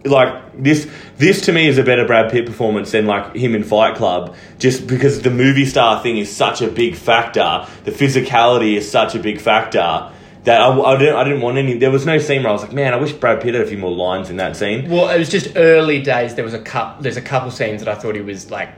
like 0.06 0.62
this 0.62 0.90
this 1.18 1.42
to 1.42 1.52
me 1.52 1.68
is 1.68 1.78
a 1.78 1.84
better 1.84 2.06
Brad 2.06 2.32
Pitt 2.32 2.46
performance 2.46 2.92
than 2.92 3.06
like 3.06 3.36
him 3.36 3.54
in 3.56 3.64
Fight 3.64 3.96
Club 3.96 4.36
just 4.58 4.88
because 4.88 5.22
the 5.22 5.30
movie 5.30 5.66
star 5.66 6.02
thing 6.02 6.18
is 6.18 6.36
such 6.36 6.62
a 6.62 6.68
big 6.68 6.96
factor 6.96 7.68
the 7.84 7.92
physicality 7.92 8.76
is 8.76 8.90
such 8.90 9.16
a 9.16 9.20
big 9.20 9.40
factor 9.40 10.12
that 10.44 10.60
I, 10.60 10.80
I, 10.80 10.98
didn't, 10.98 11.16
I 11.16 11.24
didn't 11.24 11.42
want 11.42 11.58
any 11.58 11.78
there 11.78 11.92
was 11.92 12.06
no 12.06 12.18
scene 12.18 12.42
where 12.42 12.50
I 12.50 12.54
was 12.54 12.64
like 12.64 12.74
man 12.74 12.94
I 12.94 12.98
wish 12.98 13.12
Brad 13.14 13.42
Pitt 13.42 13.54
had 13.54 13.64
a 13.64 13.68
few 13.68 13.78
more 13.78 13.92
lines 13.92 14.30
in 14.32 14.38
that 14.38 14.56
scene 14.56 14.90
Well, 14.90 15.10
it 15.10 15.20
was 15.20 15.30
just 15.30 15.56
early 15.56 16.02
days. 16.02 16.34
There 16.34 16.46
was 16.46 16.56
a 16.56 16.62
cup. 16.62 17.02
There's 17.02 17.18
a 17.18 17.22
couple 17.22 17.52
scenes 17.52 17.84
that 17.84 17.88
I 17.88 17.96
thought 18.00 18.16
he 18.16 18.22
was 18.22 18.50
like 18.50 18.70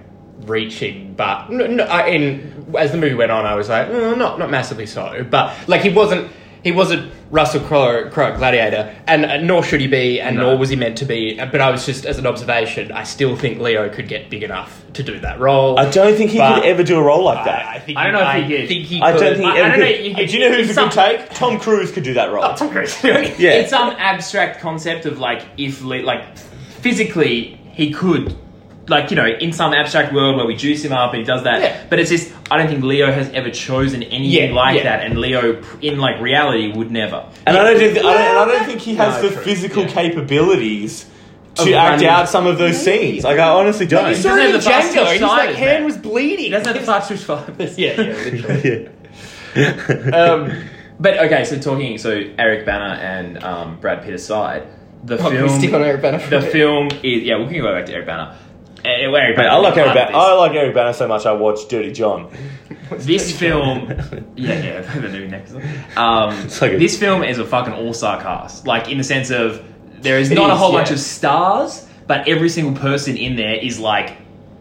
reaching, 0.42 1.14
but 1.14 1.50
no, 1.50 1.68
no, 1.68 1.84
I, 1.86 2.08
in 2.08 2.76
as 2.78 2.92
the 2.92 2.98
movie 2.98 3.16
went 3.16 3.32
on, 3.32 3.46
I 3.46 3.56
was 3.56 3.70
like, 3.70 3.88
"Oh, 3.88 4.16
not 4.16 4.40
not 4.40 4.50
massively 4.50 4.86
so. 4.86 5.26
But 5.30 5.56
like 5.70 5.82
he 5.82 5.90
wasn't. 5.90 6.30
He 6.64 6.72
wasn't 6.72 7.12
Russell 7.30 7.60
Crowe, 7.62 8.10
Crowe 8.10 8.38
Gladiator, 8.38 8.96
and 9.06 9.26
uh, 9.26 9.38
nor 9.38 9.64
should 9.64 9.82
he 9.82 9.88
be, 9.88 10.22
and 10.22 10.38
No. 10.38 10.52
nor 10.52 10.58
was 10.58 10.70
he 10.70 10.76
meant 10.78 10.98
to 11.00 11.06
be. 11.06 11.36
But 11.36 11.60
I 11.60 11.70
was 11.70 11.86
just, 11.86 12.06
as 12.06 12.18
an 12.18 12.26
observation, 12.26 12.92
I 12.92 13.04
still 13.04 13.36
think 13.36 13.60
Leo 13.60 13.90
could 13.90 14.08
get 14.08 14.30
big 14.30 14.44
enough 14.44 14.82
to 14.94 15.04
do 15.04 15.20
that 15.20 15.40
role. 15.40 15.78
I 15.78 15.90
don't 15.90 16.16
think 16.16 16.32
he 16.32 16.38
But- 16.38 16.56
could 16.62 16.66
ever 16.66 16.84
do 16.84 16.98
a 17.00 17.04
role 17.04 17.24
like 17.26 17.44
that 17.46 17.66
I, 17.66 17.74
I 17.76 17.80
think 17.80 17.98
I 17.98 18.04
don't 18.12 18.14
he- 18.14 18.20
know 18.22 18.22
if 18.22 18.28
I 18.36 18.42
he 18.42 18.58
could. 18.58 18.68
think 18.70 18.86
he 18.86 19.02
I 19.02 19.12
don't 19.12 19.36
think 19.38 19.46
I- 19.50 19.56
he 19.56 19.62
I 19.62 19.70
don't 19.70 19.80
know, 19.80 19.86
could. 19.86 20.06
you 20.06 20.28
do 20.28 20.34
you 20.38 20.40
know 20.50 20.56
who's 20.56 20.70
a 20.70 20.74
some- 20.74 20.90
good 20.90 20.96
take 21.20 21.30
Tom 21.32 21.60
Cruise 21.60 21.92
could 21.92 22.04
do 22.04 22.14
that 22.14 22.32
role 22.32 22.44
Oh, 22.46 22.56
Tom 22.56 22.70
Cruise. 22.70 23.04
Yeah. 23.04 23.54
In 23.56 23.68
some 23.68 23.90
abstract 23.98 24.62
concept 24.62 25.06
of 25.06 25.20
like 25.20 25.44
if 25.58 25.84
like 25.84 26.38
physically 26.38 27.60
he 27.72 27.92
could 27.92 28.36
like 28.88 29.10
you 29.12 29.16
know 29.16 29.26
in 29.26 29.54
some 29.54 29.74
abstract 29.74 30.14
world 30.14 30.36
where 30.36 30.46
we 30.46 30.56
juice 30.56 30.84
him 30.84 30.92
up 30.92 31.14
and 31.14 31.20
he 31.20 31.26
does 31.26 31.44
that 31.44 31.62
Yeah. 31.62 31.86
but 31.90 32.00
it's 32.00 32.10
just 32.10 32.34
I 32.52 32.58
don't 32.58 32.68
think 32.68 32.84
Leo 32.84 33.12
has 33.12 33.30
ever 33.30 33.50
chosen 33.50 34.04
anything 34.04 34.50
Yeah, 34.50 34.54
like 34.54 34.78
yeah. 34.78 34.84
that 34.84 35.06
and 35.06 35.18
Leo 35.20 35.62
in 35.82 36.00
like 36.00 36.20
reality 36.20 36.72
would 36.74 36.92
never 36.92 37.26
and 37.48 37.58
I 37.58 37.64
don't, 37.64 37.78
think, 37.78 37.98
I, 38.00 38.02
don't, 38.02 38.16
and 38.18 38.38
I 38.40 38.46
don't 38.46 38.66
think 38.66 38.82
he 38.82 38.96
has 38.96 39.22
No, 39.24 39.30
the 39.30 39.36
true. 39.36 39.44
physical 39.44 39.84
Yeah. 39.84 39.90
capabilities 39.94 41.06
Of 41.58 41.66
to 41.66 41.74
act 41.76 41.92
running- 41.92 42.08
out 42.08 42.28
some 42.28 42.46
of 42.46 42.58
those 42.58 42.78
scenes 42.84 43.24
like 43.24 43.40
I 43.40 43.48
honestly 43.50 43.86
don't 43.86 44.10
You 44.10 44.16
saw 44.16 44.36
doesn't 44.36 44.42
him 44.42 44.48
in 44.48 44.52
have 44.54 44.64
the 44.64 44.70
fast 44.70 44.96
Django. 44.96 45.12
His 45.14 45.22
like 45.22 45.56
hand 45.56 45.86
was 45.86 45.98
bleeding. 45.98 46.46
he 46.46 46.50
doesn't 46.50 46.68
have 46.68 46.76
the 46.82 46.86
fast 46.92 47.08
twitch 47.08 47.22
fibers 47.22 47.78
yeah, 47.78 47.94
yeah, 48.02 48.14
literally. 48.14 48.90
yeah. 49.56 50.10
um, 50.18 50.64
but 51.00 51.18
okay 51.20 51.46
so 51.46 51.60
talking 51.60 51.98
so 51.98 52.12
Eric 52.38 52.66
Bana 52.66 52.96
and 53.02 53.44
um, 53.44 53.80
Brad 53.80 54.04
Pitt 54.04 54.14
aside 54.14 54.68
the 55.06 55.16
Oh, 55.16 55.30
can 55.30 55.32
we 55.42 55.48
film 55.48 55.60
stick 55.60 55.74
on 55.74 55.82
Eric 55.84 56.02
Bana 56.02 56.20
for 56.20 56.30
the 56.30 56.38
a 56.38 56.42
bit? 56.42 56.52
film 56.52 56.88
is 57.04 57.24
yeah 57.24 57.38
we 57.38 57.46
can 57.54 57.62
go 57.62 57.74
back 57.74 57.86
to 57.88 57.94
Eric 57.94 58.06
Bana 58.08 58.38
Uh, 58.86 58.90
Eric 58.90 59.12
Man, 59.14 59.36
Bana 59.36 59.48
I 59.50 59.58
like 59.58 59.78
Eric 59.78 59.94
Bana. 59.94 60.18
I 60.18 60.34
like 60.34 60.52
Eric 60.54 60.74
Bana 60.76 60.94
so 60.94 61.08
much. 61.08 61.26
I 61.26 61.32
watched 61.32 61.70
Dirty 61.70 61.92
John. 61.92 62.30
this 62.92 63.38
film, 63.38 63.88
yeah, 64.36 64.62
yeah, 64.62 64.82
the 65.00 65.02
movie 65.10 65.28
next. 65.28 65.54
Um, 65.96 66.38
like 66.62 66.74
a- 66.74 66.78
this 66.78 66.98
film 67.00 67.24
is 67.24 67.40
a 67.40 67.46
fucking 67.46 67.74
all-star 67.74 68.22
cast. 68.22 68.68
Like 68.68 68.90
in 68.90 68.98
the 68.98 69.04
sense 69.04 69.30
of 69.32 69.64
there 70.02 70.20
is 70.20 70.32
It 70.32 70.36
not 70.36 70.50
a 70.50 70.56
whole 70.56 70.72
yeah. 70.74 70.80
bunch 70.80 70.92
of 70.92 71.00
stars, 71.00 71.88
but 72.08 72.28
every 72.28 72.50
single 72.50 72.74
person 72.76 73.16
in 73.16 73.38
there 73.38 73.56
is 73.56 73.80
like 73.80 74.18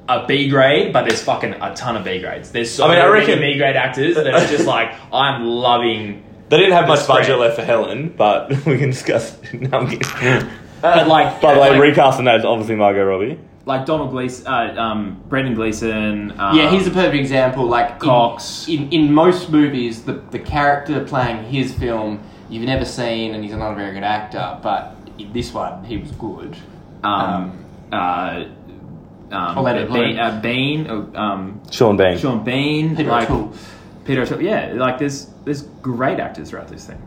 a 0.08 0.24
B 0.26 0.48
grade. 0.48 0.92
But 0.92 1.06
there's 1.08 1.22
fucking 1.22 1.54
a 1.54 1.74
ton 1.74 1.96
of 1.96 2.04
B 2.04 2.20
grades. 2.20 2.52
There's 2.52 2.70
so 2.70 2.84
I 2.86 2.90
mean, 2.90 2.98
I 2.98 3.08
many 3.08 3.12
reckon- 3.20 3.38
B 3.40 3.56
grade 3.58 3.74
actors 3.76 4.14
that 4.14 4.26
are 4.28 4.46
just 4.46 4.66
like 4.66 4.92
I'm 5.12 5.44
loving. 5.44 6.22
They 6.48 6.58
didn't 6.58 6.74
have 6.74 6.86
much 6.86 7.00
spread. 7.00 7.22
budget 7.22 7.38
left 7.38 7.56
for 7.56 7.64
Helen, 7.64 8.10
but 8.16 8.50
we 8.66 8.78
can 8.78 8.90
discuss. 8.90 9.36
No, 9.52 9.78
I'm 9.78 9.88
kidding. 9.88 10.48
But 10.82 11.08
like, 11.08 11.40
By 11.40 11.54
the 11.54 11.60
way, 11.60 11.70
like, 11.70 11.80
recasting 11.80 12.26
that 12.26 12.36
is 12.40 12.44
obviously 12.44 12.76
Margot 12.76 13.04
Robbie. 13.04 13.38
Like 13.64 13.86
Donald 13.86 14.10
Gleeson, 14.10 14.46
uh, 14.48 14.74
um, 14.76 15.22
Brendan 15.28 15.54
Gleeson. 15.54 16.32
Um, 16.38 16.56
Yeah, 16.56 16.70
he's 16.70 16.86
a 16.88 16.90
perfect 16.90 17.14
example. 17.14 17.64
Like 17.66 17.90
in- 17.92 17.98
Cox. 18.00 18.66
In, 18.68 18.90
in, 18.92 19.12
most 19.12 19.50
movies, 19.50 20.02
the 20.04 20.14
the 20.32 20.38
character 20.40 21.04
playing 21.04 21.44
his 21.44 21.72
film 21.72 22.20
you've 22.50 22.64
never 22.66 22.84
seen, 22.84 23.34
and 23.34 23.44
he's 23.44 23.54
not 23.54 23.72
a 23.72 23.76
very 23.76 23.92
good 23.94 24.02
actor. 24.02 24.58
But 24.62 24.96
in 25.18 25.32
this 25.32 25.54
one, 25.54 25.84
he 25.84 25.96
was 25.96 26.10
good. 26.12 26.56
um, 27.04 27.64
uh, 27.92 28.44
um, 29.30 29.56
Orlando 29.58 29.86
Be- 29.86 29.92
Bloom. 29.92 30.18
uh, 30.18 30.40
Bean, 30.40 30.86
uh, 30.90 31.18
um, 31.20 31.60
Sean 31.70 31.96
Bean. 31.96 32.18
Sean 32.18 32.42
Bean, 32.44 32.96
Peter 32.96 33.08
like 33.10 33.30
O'Toole. 33.30 33.52
Peter 34.04 34.22
O'Toole. 34.22 34.42
Yeah, 34.42 34.72
like 34.74 34.98
there's 34.98 35.26
there's 35.44 35.62
great 35.82 36.18
actors 36.18 36.50
throughout 36.50 36.66
this 36.68 36.84
thing, 36.86 37.00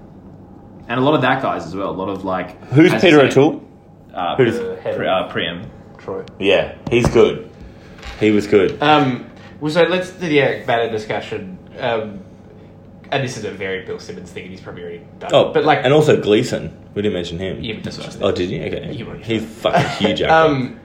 and 0.88 1.00
a 1.00 1.04
lot 1.04 1.15
of 1.15 1.22
that 1.22 1.41
guys 1.41 1.65
as 1.65 1.76
well. 1.76 1.89
A 1.89 1.91
lot 1.91 2.08
of 2.10 2.24
like 2.24 2.63
Who's 2.72 2.94
Peter 3.02 3.20
I 3.20 3.26
O'Toole? 3.26 3.62
Uh, 4.13 4.36
Who's- 4.38 4.58
Pri- 4.96 5.06
uh, 5.08 5.28
Priam. 5.30 5.70
Troy. 6.06 6.24
Yeah, 6.39 6.76
he's 6.89 7.08
good. 7.10 7.50
He 8.20 8.32
was 8.32 8.48
good. 8.48 8.82
Um, 8.82 9.30
well, 9.60 9.72
so 9.72 9.84
let's 9.84 10.12
do 10.12 10.28
the 10.30 10.39
Eric 10.39 10.65
Bana 10.68 10.91
discussion. 10.91 11.58
Um, 11.80 12.22
and 13.12 13.24
this 13.24 13.38
is 13.38 13.44
a 13.46 13.52
very 13.52 13.86
Bill 13.86 14.00
Simmons 14.00 14.32
thing, 14.32 14.44
and 14.44 14.52
he's 14.52 14.62
probably 14.62 14.84
already 14.84 15.02
done. 15.20 15.32
Oh, 15.34 15.52
but 15.52 15.63
like, 15.65 15.80
and 15.84 15.94
also 15.94 16.20
Gleeson. 16.22 16.76
We 16.94 17.02
didn't 17.02 17.13
mention 17.13 17.39
him. 17.39 17.62
yeah, 17.62 17.74
but 17.76 17.84
that's 17.84 17.98
what 17.98 18.18
Oh, 18.22 18.32
did 18.32 18.50
you? 18.50 18.63
Okay. 18.63 18.94
You 18.94 19.06
were- 19.06 19.15
He's 19.18 19.44
fucking 19.44 20.08
huge 20.08 20.22
actor. 20.24 20.34
Um, 20.34 20.80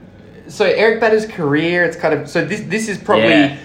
so 0.48 0.64
Eric 0.64 1.00
Bana's 1.00 1.26
career, 1.26 1.85
it's 1.85 1.96
kind 1.96 2.14
of 2.14 2.28
so 2.28 2.44
this 2.44 2.62
this 2.62 2.88
is 2.88 2.98
probably 2.98 3.28
Yeah. 3.28 3.59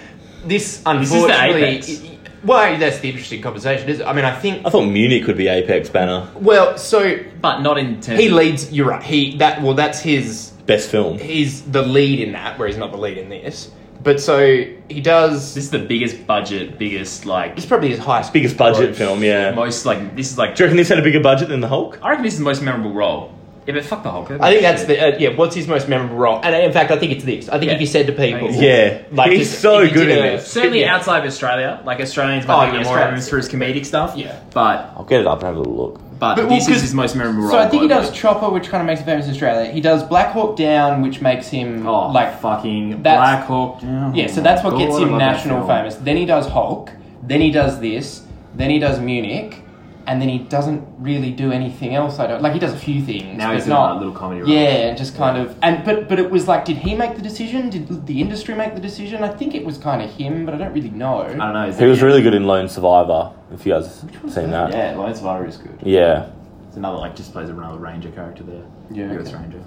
this 0.44 0.78
is 0.78 0.84
the 0.84 0.90
unfortunately. 0.90 1.62
apex. 1.64 2.00
well, 2.44 2.78
that's 2.78 3.00
the 3.00 3.08
interesting 3.10 3.42
conversation. 3.42 3.88
Is 3.88 4.00
I 4.00 4.12
mean, 4.12 4.24
I 4.24 4.38
think 4.38 4.64
I 4.66 4.70
thought 4.70 4.84
Munich 4.86 5.26
would 5.26 5.36
be 5.36 5.48
Apex 5.48 5.88
Bana. 5.88 6.30
well, 6.36 6.78
so 6.78 7.18
But 7.40 7.60
not 7.62 7.78
in 7.78 8.00
terms. 8.00 8.20
he 8.20 8.26
of- 8.28 8.34
leads. 8.34 8.72
You're 8.72 8.88
right. 8.88 9.02
He 9.02 9.36
that 9.38 9.62
well, 9.62 9.74
that's 9.74 10.00
his. 10.00 10.52
Best 10.66 10.90
film. 10.90 11.18
He's 11.18 11.62
the 11.62 11.82
lead 11.82 12.20
in 12.20 12.32
that, 12.32 12.58
where 12.58 12.68
he's 12.68 12.76
not 12.76 12.90
the 12.90 12.98
lead 12.98 13.18
in 13.18 13.28
this. 13.28 13.70
But 14.02 14.20
so 14.20 14.64
he 14.88 15.00
does. 15.00 15.54
This 15.54 15.64
is 15.64 15.70
the 15.70 15.78
biggest 15.80 16.26
budget, 16.26 16.78
biggest 16.78 17.24
like 17.26 17.56
It's 17.56 17.66
probably 17.66 17.88
his 17.90 17.98
highest, 17.98 18.32
Biggest 18.32 18.56
budget 18.56 18.86
gross. 18.88 18.98
film, 18.98 19.22
yeah. 19.24 19.52
most 19.52 19.84
like 19.86 20.14
this 20.14 20.30
is 20.30 20.38
like. 20.38 20.54
Do 20.54 20.62
you 20.62 20.66
reckon 20.66 20.76
this 20.76 20.88
had 20.88 20.98
a 20.98 21.02
bigger 21.02 21.20
budget 21.20 21.48
than 21.48 21.60
the 21.60 21.68
Hulk? 21.68 21.98
I 22.02 22.10
reckon 22.10 22.24
this 22.24 22.34
is 22.34 22.38
the 22.38 22.44
most 22.44 22.62
memorable 22.62 22.92
role. 22.92 23.32
Yeah, 23.66 23.74
but 23.74 23.84
fuck 23.84 24.04
the 24.04 24.10
Hulk. 24.12 24.30
I 24.30 24.50
think 24.50 24.62
that's 24.62 24.84
the 24.84 25.14
uh, 25.16 25.18
yeah. 25.18 25.30
What's 25.34 25.56
his 25.56 25.66
most 25.66 25.88
memorable 25.88 26.14
role? 26.16 26.40
And 26.44 26.54
in 26.54 26.70
fact, 26.72 26.92
I 26.92 26.98
think 26.98 27.10
it's 27.12 27.24
this. 27.24 27.48
I 27.48 27.58
think 27.58 27.70
Yeah. 27.70 27.74
if 27.76 27.80
you 27.80 27.86
said 27.88 28.06
to 28.06 28.12
people, 28.12 28.50
Yeah, 28.52 29.02
Like, 29.10 29.32
he's 29.32 29.48
just- 29.48 29.60
so 29.60 29.80
good 29.88 29.94
did 30.06 30.08
in 30.10 30.18
a- 30.18 30.30
this. 30.36 30.46
certainly 30.46 30.82
Yeah. 30.82 30.94
outside 30.94 31.20
of 31.20 31.24
Australia. 31.26 31.80
Like 31.84 31.98
Australians 31.98 32.44
Oh, 32.44 32.48
might 32.48 32.66
yeah, 32.66 32.70
think 32.72 32.84
more 32.84 32.92
Australians 32.94 33.24
outside. 33.24 33.30
for 33.30 33.36
his 33.38 33.48
comedic 33.48 33.86
stuff. 33.86 34.12
Yeah. 34.16 34.36
but 34.54 34.92
I'll 34.96 35.04
get 35.04 35.20
it 35.22 35.26
up 35.26 35.38
and 35.42 35.48
have 35.48 35.56
a 35.56 35.68
look. 35.68 36.00
But, 36.18 36.36
But, 36.36 36.46
well, 36.46 36.54
this 36.58 36.68
is 36.68 36.80
his 36.82 36.94
most 36.94 37.14
memorable 37.16 37.42
role. 37.42 37.50
So 37.50 37.58
I 37.58 37.68
think 37.68 37.82
he 37.82 37.88
globally. 37.88 37.90
does 37.90 38.12
Chopper, 38.12 38.48
which 38.50 38.68
kind 38.68 38.80
of 38.80 38.86
makes 38.86 39.00
him 39.00 39.06
famous 39.06 39.26
in 39.26 39.32
Australia. 39.32 39.70
He 39.70 39.80
does 39.80 40.02
Black 40.04 40.32
Hawk 40.32 40.56
Down, 40.56 41.02
which 41.02 41.20
makes 41.20 41.48
him 41.48 41.86
Oh, 41.86 42.08
like 42.10 42.40
fucking 42.40 43.02
Black 43.02 43.44
Hawk. 43.44 43.80
Down. 43.80 44.14
Yeah, 44.14 44.26
so 44.28 44.40
that's 44.40 44.62
what 44.64 44.78
gets 44.78 44.92
God, 44.94 45.02
I 45.02 45.04
him 45.04 45.10
love 45.12 45.18
that 45.20 45.32
national 45.36 45.58
film. 45.58 45.68
famous. 45.68 45.94
Then 45.96 46.16
he 46.16 46.24
does 46.26 46.46
Hulk. 46.48 46.90
Then 47.22 47.40
he 47.40 47.50
does 47.50 47.80
this. 47.80 48.22
Then 48.54 48.70
he 48.70 48.78
does 48.78 48.98
Munich. 49.00 49.62
And 50.08 50.22
then 50.22 50.28
he 50.28 50.38
doesn't 50.38 50.86
really 50.98 51.32
do 51.32 51.50
anything 51.50 51.94
else. 51.96 52.20
I 52.20 52.28
don't 52.28 52.40
like. 52.40 52.52
He 52.52 52.60
does 52.60 52.72
a 52.72 52.78
few 52.78 53.02
things. 53.02 53.36
Now 53.36 53.48
but 53.48 53.54
he's 53.56 53.64
doing 53.64 53.74
not 53.74 53.96
a 53.96 53.98
little 53.98 54.12
comedy 54.14 54.40
role. 54.42 54.50
Yeah, 54.50 54.88
and 54.88 54.96
just 54.98 55.16
kind 55.16 55.36
of 55.36 55.56
and 55.62 55.84
but 55.84 56.08
but 56.08 56.20
it 56.20 56.30
was 56.30 56.46
like, 56.46 56.64
did 56.64 56.76
he 56.76 56.94
make 56.94 57.16
the 57.16 57.22
decision? 57.22 57.70
Did 57.70 58.06
the 58.06 58.20
industry 58.20 58.54
make 58.54 58.74
the 58.74 58.80
decision? 58.80 59.24
I 59.24 59.28
think 59.28 59.54
it 59.56 59.64
was 59.64 59.78
kind 59.78 60.00
of 60.02 60.10
him, 60.10 60.44
but 60.46 60.54
I 60.54 60.58
don't 60.58 60.72
really 60.72 60.90
know. 60.90 61.22
I 61.22 61.28
don't 61.28 61.38
know. 61.38 61.72
He 61.72 61.84
it- 61.84 61.88
was 61.88 62.02
really 62.02 62.22
good 62.22 62.34
in 62.34 62.46
Lone 62.46 62.68
Survivor. 62.68 63.32
If 63.52 63.66
you 63.66 63.72
guys 63.72 64.04
seen 64.28 64.50
that, 64.52 64.70
Yeah, 64.72 64.94
Lone 64.96 65.14
Survivor 65.14 65.46
is 65.46 65.56
good. 65.56 65.78
yeah. 65.82 66.30
It's 66.68 66.76
another 66.76 66.98
like 66.98 67.16
just 67.16 67.32
plays 67.32 67.48
another 67.48 67.78
ranger 67.78 68.10
character 68.10 68.44
there. 68.44 68.62
Yeah, 68.90 69.12
US 69.18 69.28
okay. 69.28 69.36
ranger. 69.42 69.60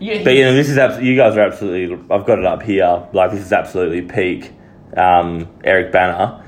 Yeah, 0.00 0.22
But 0.24 0.34
you 0.34 0.44
know, 0.44 0.54
this 0.54 0.68
is 0.68 0.78
abs- 0.78 1.00
you 1.02 1.14
guys 1.16 1.36
are 1.36 1.40
absolutely. 1.40 1.96
I've 2.10 2.24
got 2.26 2.38
it 2.40 2.44
up 2.46 2.62
here. 2.62 3.02
Like 3.12 3.30
this 3.32 3.40
is 3.40 3.52
absolutely 3.52 4.02
peak 4.02 4.52
um, 4.96 5.46
Eric 5.64 5.92
Bana, 5.92 6.42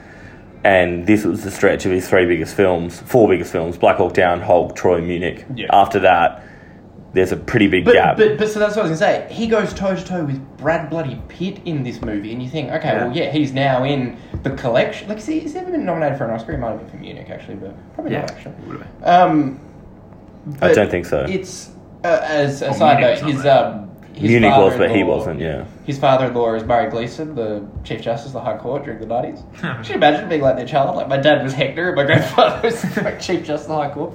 and 0.65 1.07
this 1.07 1.25
was 1.25 1.43
the 1.45 1.51
stretch 1.51 1.87
of 1.87 1.93
his 1.93 2.09
three 2.09 2.27
biggest 2.27 2.55
films, 2.55 3.01
four 3.01 3.29
biggest 3.29 3.53
films: 3.53 3.77
Black 3.79 3.97
Hawk 3.97 4.13
Down, 4.15 4.41
Hulk, 4.41 4.77
Troy, 4.77 5.01
Munich. 5.01 5.45
Yeah. 5.55 5.67
After 5.73 6.01
that, 6.01 6.45
there's 7.13 7.33
a 7.33 7.37
pretty 7.37 7.67
big 7.67 7.85
But, 7.85 7.95
gap. 7.95 8.17
but 8.17 8.39
but 8.39 8.49
so 8.49 8.59
that's 8.61 8.77
what 8.77 8.85
I 8.87 8.89
was 8.89 9.01
gonna 9.01 9.13
say. 9.29 9.33
He 9.35 9.47
goes 9.49 9.75
toe 9.75 9.97
to 9.97 10.05
toe 10.05 10.25
with 10.25 10.39
Brad 10.59 10.89
bloody 10.91 11.21
Pitt 11.29 11.61
in 11.65 11.83
this 11.83 12.01
movie, 12.03 12.33
and 12.33 12.43
you 12.43 12.49
think, 12.49 12.71
okay, 12.71 12.89
Yeah. 12.93 13.05
well, 13.07 13.17
yeah, 13.17 13.31
he's 13.33 13.53
now 13.53 13.83
in 13.85 14.17
the 14.43 14.51
collection. 14.51 15.09
Like, 15.09 15.21
see, 15.21 15.41
he's 15.41 15.55
never 15.55 15.71
been 15.73 15.85
nominated 15.85 16.19
for 16.19 16.25
an 16.27 16.31
Oscar. 16.31 16.53
He 16.53 16.59
might 16.59 16.71
have 16.71 16.81
been 16.81 16.91
for 16.91 16.97
Munich, 16.99 17.29
actually, 17.31 17.57
but 17.57 17.75
probably 17.95 18.13
Yeah, 18.13 18.21
not 18.21 18.31
actually. 18.31 18.55
would 18.67 18.79
have 18.81 19.01
been. 19.01 19.09
Um, 19.09 19.61
I 20.63 20.73
don't 20.73 20.91
think 20.91 21.05
so. 21.07 21.27
It's 21.29 21.71
uh, 22.05 22.21
as 22.23 22.63
a 22.63 22.73
side 22.73 23.01
note, 23.01 23.19
his 23.19 23.45
nominated. 23.45 23.47
um, 23.47 23.83
his 23.83 23.90
Munich 24.19 24.51
was, 24.57 24.77
but 24.77 24.91
he 24.91 25.03
wasn't. 25.03 25.41
Yeah. 25.41 25.65
His 25.85 25.99
father-in-law 25.99 26.55
is 26.55 26.65
Murray 26.65 26.91
Gleeson, 26.91 27.35
the 27.35 27.67
Chief 27.85 28.01
Justice 28.03 28.29
of 28.29 28.33
the 28.35 28.41
High 28.41 28.57
Court 28.59 28.85
during 28.85 29.01
the 29.01 29.07
nineties. 29.07 29.43
Could 29.61 29.89
you 29.89 29.95
imagine 29.95 30.29
being 30.29 30.41
like 30.43 30.57
their 30.57 30.67
child? 30.67 30.97
Like 30.97 31.09
my 31.09 31.17
dad 31.17 31.43
was 31.43 31.53
Hector, 31.53 31.89
and 31.89 31.97
my 31.97 32.05
grandfather 32.05 32.61
was 32.63 32.97
like 33.03 33.21
Chief 33.21 33.45
Justice 33.45 33.69
of 33.69 33.77
the 33.77 33.83
High 33.83 33.91
Court. 33.95 34.15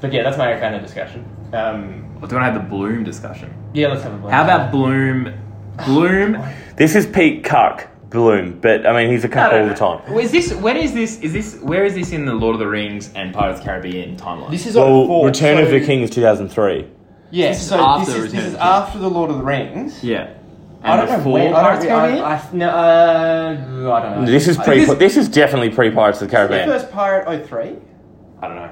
But 0.00 0.12
yeah, 0.12 0.22
that's 0.24 0.36
my 0.38 0.58
kind 0.58 0.74
of 0.74 0.82
discussion. 0.82 1.24
Um, 1.52 2.04
Well, 2.20 2.28
do 2.28 2.34
you 2.34 2.40
want 2.40 2.52
to 2.52 2.52
have 2.52 2.54
the 2.54 2.68
Bloom 2.68 3.04
discussion? 3.04 3.52
yeah, 3.72 3.88
let's 3.88 4.02
have 4.02 4.12
a 4.12 4.16
look. 4.16 4.30
How 4.32 4.42
about 4.44 4.70
Bloom? 4.72 5.32
Bloom. 5.86 6.36
This 6.74 6.96
is 6.96 7.06
Pete 7.06 7.44
Cuck 7.44 7.86
Bloom, 8.08 8.58
but 8.60 8.86
I 8.86 8.92
mean 8.96 9.12
he's 9.12 9.24
a 9.24 9.28
cuck 9.28 9.52
all 9.52 9.68
the 9.68 9.74
time. 9.74 10.00
Is 10.18 10.32
this? 10.32 10.52
When 10.54 10.76
is 10.78 10.94
this? 10.94 11.20
Is 11.20 11.32
this? 11.34 11.58
Where 11.62 11.84
is 11.84 11.94
this 11.94 12.12
in 12.12 12.24
the 12.24 12.32
Lord 12.34 12.54
of 12.54 12.60
the 12.60 12.66
Rings 12.66 13.12
and 13.14 13.32
Pirates 13.32 13.58
of 13.60 13.64
the 13.64 13.70
Caribbean 13.70 14.16
timeline? 14.16 14.50
This 14.50 14.66
is 14.66 14.74
Well, 14.74 15.02
on 15.02 15.06
four. 15.06 15.26
Return 15.26 15.58
so, 15.58 15.64
of 15.64 15.70
the 15.70 15.84
King 15.84 16.00
is 16.00 16.08
2003. 16.10 16.88
Yes, 17.32 17.56
This 17.56 17.62
is 17.64 17.68
so 17.70 17.80
after 17.84 18.04
this 18.12 18.14
is, 18.14 18.22
Return 18.22 18.30
this 18.36 18.40
of 18.40 18.46
is 18.46 18.52
the 18.52 18.58
King. 18.58 18.66
after 18.68 18.98
the 18.98 19.10
Lord 19.10 19.30
of 19.30 19.38
the 19.38 19.42
Rings. 19.44 20.04
yeah. 20.04 20.34
I 20.84 20.96
don't 20.96 21.06
know 21.08 21.16
before 21.18 21.32
when. 21.34 21.54
I 21.54 21.60
Pirates 21.62 21.84
don't, 21.84 22.04
of 22.04 22.10
the 22.18 22.24
I, 22.24 22.34
I, 22.34 22.48
no, 22.52 22.68
uh, 22.68 23.92
I 23.92 24.02
don't 24.02 24.20
know. 24.20 24.26
This 24.26 24.48
is 24.48 24.58
I- 24.58 24.64
pre. 24.64 24.84
This, 24.84 24.98
This 24.98 25.16
is 25.16 25.28
definitely 25.28 25.70
pre 25.70 25.90
Pirates 25.90 26.20
of 26.20 26.28
the 26.28 26.36
this 26.36 26.42
is 26.42 26.48
the 26.48 26.54
Caribbean. 26.56 26.80
first 26.80 26.92
Pirate 26.92 27.46
03. 27.46 27.76
I 28.42 28.48
don't 28.48 28.56
know. 28.56 28.70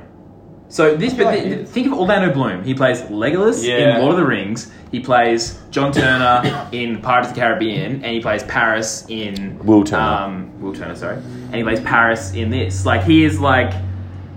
So 0.68 0.96
this, 0.96 1.14
but 1.14 1.27
like 1.27 1.40
th- 1.42 1.53
it 1.53 1.59
is. 1.62 1.70
think 1.70 1.87
of 1.88 1.92
Orlando 1.94 2.33
Bloom. 2.35 2.62
He 2.64 2.75
plays 2.75 3.03
Legolas 3.03 3.64
Yeah. 3.66 3.96
in 3.96 4.03
Lord 4.03 4.12
of 4.14 4.20
the 4.20 4.27
Rings. 4.27 4.70
He 4.92 5.01
plays 5.01 5.59
John 5.70 5.92
Turner 5.92 6.68
in 6.73 7.01
Pirates 7.01 7.29
of 7.29 7.35
the 7.37 7.40
Caribbean, 7.40 7.94
and 8.05 8.07
he 8.07 8.20
plays 8.20 8.42
Paris 8.44 9.07
in 9.09 9.59
Will 9.64 9.85
Turner. 9.85 10.03
Um, 10.03 10.61
Will 10.61 10.73
Turner, 10.75 10.94
sorry, 10.96 11.16
and 11.16 11.55
he 11.55 11.62
plays 11.62 11.81
Paris 11.81 12.35
in 12.35 12.51
this. 12.51 12.85
Like 12.87 13.03
he 13.05 13.25
is 13.25 13.38
like 13.40 13.73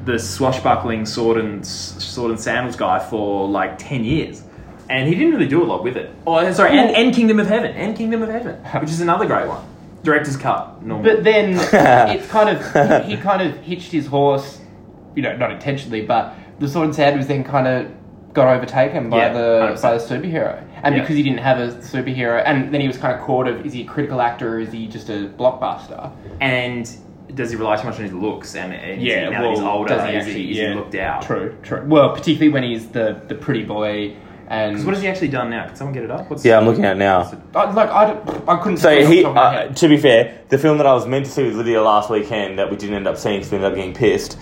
the 0.05 0.17
swashbuckling 0.19 1.05
sword 1.05 1.37
and 1.37 1.65
sword 1.65 2.31
and 2.31 2.39
sandals 2.39 2.75
guy 2.75 2.99
for 2.99 3.47
like 3.47 3.77
ten 3.77 4.03
years, 4.03 4.43
and 4.89 5.07
he 5.07 5.15
didn't 5.15 5.31
really 5.33 5.47
do 5.47 5.63
a 5.63 5.65
lot 5.65 5.83
with 5.83 5.97
it. 5.97 6.13
Oh, 6.27 6.51
sorry, 6.53 6.77
and, 6.77 6.95
and 6.95 7.13
Kingdom 7.15 7.39
of 7.39 7.47
Heaven, 7.47 7.71
and 7.71 7.95
Kingdom 7.95 8.21
of 8.21 8.29
Heaven, 8.29 8.55
which 8.81 8.89
is 8.89 9.01
another 9.01 9.25
great 9.25 9.47
one. 9.47 9.63
Director's 10.03 10.35
cut. 10.37 10.83
Normal. 10.83 11.15
But 11.15 11.23
then 11.23 11.51
it's 12.15 12.27
kind 12.27 12.49
of 12.49 13.05
he 13.05 13.15
kind 13.17 13.41
of 13.41 13.57
hitched 13.61 13.91
his 13.91 14.05
horse, 14.07 14.59
you 15.15 15.21
know, 15.21 15.35
not 15.37 15.51
intentionally, 15.51 16.01
but 16.05 16.35
the 16.59 16.67
sword 16.67 16.85
and 16.87 16.95
sand 16.95 17.17
was 17.17 17.27
then 17.27 17.43
kind 17.43 17.67
of 17.67 17.91
got 18.33 18.47
overtaken 18.53 19.09
by 19.09 19.17
Yeah, 19.17 19.33
the 19.33 19.75
100%. 19.75 19.81
by 19.81 19.97
the 19.97 20.03
superhero, 20.03 20.61
and 20.83 20.95
Yeah. 20.95 21.01
because 21.01 21.15
he 21.15 21.23
didn't 21.23 21.39
have 21.39 21.59
a 21.59 21.67
superhero, 21.77 22.41
and 22.45 22.73
then 22.73 22.81
he 22.81 22.87
was 22.87 22.97
kind 22.97 23.17
of 23.17 23.21
caught 23.25 23.47
of 23.47 23.65
is 23.65 23.71
he 23.73 23.83
a 23.83 23.85
critical 23.85 24.19
actor 24.19 24.55
or 24.55 24.59
is 24.59 24.71
he 24.73 24.87
just 24.87 25.09
a 25.09 25.29
blockbuster? 25.37 26.11
and 26.41 26.89
does 27.33 27.51
he 27.51 27.55
rely 27.55 27.75
too 27.77 27.85
much 27.87 27.95
on 27.97 28.03
his 28.03 28.13
looks? 28.13 28.55
And, 28.55 28.73
and 28.73 29.01
Yeah, 29.01 29.25
he, 29.25 29.31
now 29.31 29.41
that 29.41 29.49
he's 29.51 29.59
well, 29.59 29.67
older, 29.69 29.89
does 29.95 30.09
he 30.09 30.15
is, 30.15 30.25
he, 30.25 30.31
actually- 30.31 30.51
is 30.51 30.57
yeah. 30.57 30.69
he 30.69 30.75
looked 30.75 30.95
out? 30.95 31.21
True, 31.23 31.55
true. 31.63 31.83
Well, 31.85 32.09
particularly 32.11 32.49
when 32.49 32.63
he's 32.63 32.87
the 32.89 33.21
the 33.27 33.35
pretty 33.35 33.63
boy, 33.63 34.15
and 34.49 34.75
'Cause 34.75 34.85
what 34.85 34.93
has 34.93 35.01
he 35.01 35.07
actually 35.09 35.29
done 35.29 35.49
now? 35.49 35.65
Can 35.67 35.75
someone 35.75 35.93
get 35.93 36.03
it 36.03 36.11
up? 36.11 36.29
What's 36.29 36.43
Yeah, 36.45 36.57
I'm 36.59 36.65
looking 36.65 36.85
at 36.85 36.97
it 36.97 36.99
now. 36.99 37.31
I, 37.55 37.71
like 37.71 37.89
I, 37.89 38.11
I 38.47 38.57
couldn't. 38.57 38.77
So 38.77 38.89
say 38.89 39.05
he, 39.05 39.17
the 39.17 39.21
top 39.23 39.29
of 39.29 39.35
my 39.35 39.65
uh, 39.65 39.73
to 39.73 39.87
be 39.87 39.97
fair, 39.97 40.41
the 40.49 40.57
film 40.57 40.77
that 40.77 40.85
I 40.85 40.93
was 40.93 41.07
meant 41.07 41.25
to 41.25 41.31
see 41.31 41.43
with 41.43 41.55
Lydia 41.55 41.81
last 41.81 42.09
weekend 42.09 42.59
that 42.59 42.69
we 42.69 42.75
didn't 42.77 42.95
end 42.95 43.07
up 43.07 43.17
seeing 43.17 43.39
because 43.39 43.51
we 43.51 43.57
ended 43.57 43.71
up 43.71 43.75
getting 43.75 43.93
pissed. 43.93 44.37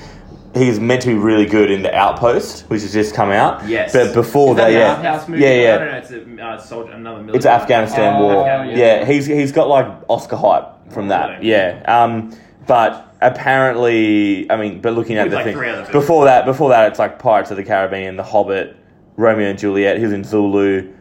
He's 0.53 0.81
meant 0.81 1.03
to 1.03 1.07
be 1.07 1.13
really 1.13 1.45
good 1.45 1.71
in 1.71 1.81
The 1.81 1.95
Outpost, 1.95 2.63
which 2.69 2.81
has 2.81 2.91
just 2.91 3.15
come 3.15 3.29
out. 3.29 3.65
Yes. 3.69 3.93
But 3.93 4.13
before 4.13 4.51
Is 4.51 4.57
that 4.57 4.69
that, 4.71 5.01
yeah, 5.01 5.25
movie? 5.29 5.43
yeah, 5.43 5.49
No, 5.49 5.61
yeah, 5.63 5.77
no, 5.77 5.91
no, 5.91 5.97
it's 5.97 6.11
a 6.11 6.43
uh, 6.45 6.57
soldier, 6.57 6.91
another 6.91 7.19
military. 7.19 7.37
it's 7.37 7.45
Afghanistan 7.45 8.15
Oh, 8.17 8.25
War. 8.25 8.45
yeah. 8.45 8.65
Yeah. 8.65 9.05
he's 9.05 9.25
he's 9.27 9.53
got 9.53 9.69
like 9.69 9.87
Oscar 10.09 10.35
hype 10.35 10.91
from 10.91 11.07
that. 11.07 11.37
Really? 11.37 11.51
Yeah. 11.51 11.81
Um, 11.87 12.35
but 12.67 13.15
apparently, 13.21 14.49
I 14.51 14.55
mean, 14.57 14.81
but 14.81 14.93
looking 14.93 15.17
at 15.17 15.29
the 15.29 15.35
like, 15.35 15.45
thing 15.45 15.55
three 15.55 15.69
other 15.69 15.91
before 15.91 16.25
that, 16.25 16.45
before 16.45 16.69
that, 16.69 16.89
it's 16.89 16.99
like 16.99 17.19
Pirates 17.19 17.51
of 17.51 17.57
the 17.57 17.63
Caribbean, 17.63 18.15
The 18.15 18.23
Hobbit, 18.23 18.75
Romeo 19.17 19.49
and 19.49 19.59
Juliet. 19.59 19.97
He 19.97 20.03
was 20.03 20.13
in 20.13 20.23
Zulu. 20.23 20.93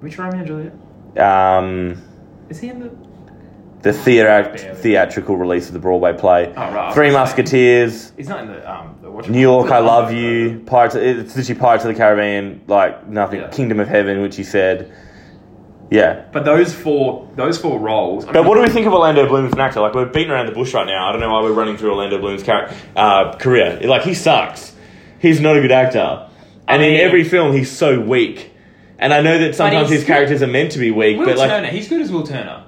Which 0.00 0.18
Romeo 0.18 0.38
and 0.38 0.46
Juliet? 0.46 0.72
Um, 1.18 2.02
Is 2.48 2.60
he 2.60 2.68
in 2.68 2.80
the? 2.80 2.90
the 3.82 3.92
theater- 3.92 4.56
theatrical 4.74 5.36
release 5.36 5.68
of 5.68 5.72
the 5.72 5.78
Broadway 5.78 6.12
play. 6.12 6.52
Oh, 6.56 6.72
right, 6.72 6.92
Three 6.92 7.08
gonna. 7.08 7.18
Musketeers. 7.18 8.12
He's 8.16 8.28
not 8.28 8.40
in 8.40 8.48
the 8.48 8.70
um. 8.72 8.96
The, 9.00 9.10
what 9.10 9.28
New 9.30 9.40
York, 9.40 9.70
I 9.70 9.78
Love 9.78 10.12
You. 10.12 10.60
Pirates. 10.66 10.94
It's 10.96 11.36
literally 11.36 11.60
Pirates 11.60 11.84
of 11.84 11.88
the 11.88 11.94
Caribbean. 11.94 12.62
Like 12.66 13.06
nothing. 13.06 13.40
Yeah. 13.40 13.48
Kingdom 13.50 13.78
of 13.80 13.88
Heaven, 13.88 14.22
which 14.22 14.36
he 14.36 14.42
said. 14.44 14.92
Yeah. 15.90 16.24
But 16.32 16.44
those 16.44 16.74
four, 16.74 17.30
those 17.36 17.58
four 17.58 17.78
roles. 17.78 18.24
I 18.24 18.32
But 18.32 18.40
mean, 18.40 18.48
what 18.48 18.54
do 18.56 18.62
we 18.62 18.68
think 18.68 18.86
of 18.86 18.92
Orlando 18.92 19.26
Bloom 19.28 19.46
as 19.46 19.52
an 19.52 19.60
actor? 19.60 19.80
Like 19.80 19.94
we're 19.94 20.06
beating 20.06 20.30
around 20.30 20.46
the 20.46 20.52
bush 20.52 20.74
right 20.74 20.86
now. 20.86 21.08
I 21.08 21.12
don't 21.12 21.20
know 21.20 21.32
why 21.32 21.42
we're 21.42 21.52
running 21.52 21.76
through 21.76 21.90
Orlando 21.90 22.18
Bloom's 22.18 22.42
char- 22.42 22.70
uh, 22.96 23.36
career. 23.36 23.80
Like 23.84 24.02
he 24.02 24.14
sucks. 24.14 24.74
He's 25.18 25.40
not 25.40 25.56
a 25.56 25.60
good 25.60 25.72
actor, 25.72 26.28
and 26.68 26.82
I 26.82 26.86
in 26.86 27.00
every 27.00 27.24
film 27.24 27.52
he's 27.54 27.70
so 27.70 28.00
weak. 28.00 28.52
And 28.98 29.12
I 29.12 29.20
know 29.20 29.38
that 29.38 29.54
sometimes 29.54 29.90
his 29.90 30.04
characters 30.04 30.42
are 30.42 30.46
meant 30.46 30.72
to 30.72 30.78
be 30.78 30.90
weak, 30.90 31.18
Will 31.18 31.26
but 31.26 31.36
like 31.36 31.50
Turner, 31.50 31.68
he's 31.68 31.88
good 31.88 32.00
as 32.00 32.10
Will 32.10 32.26
Turner 32.26 32.64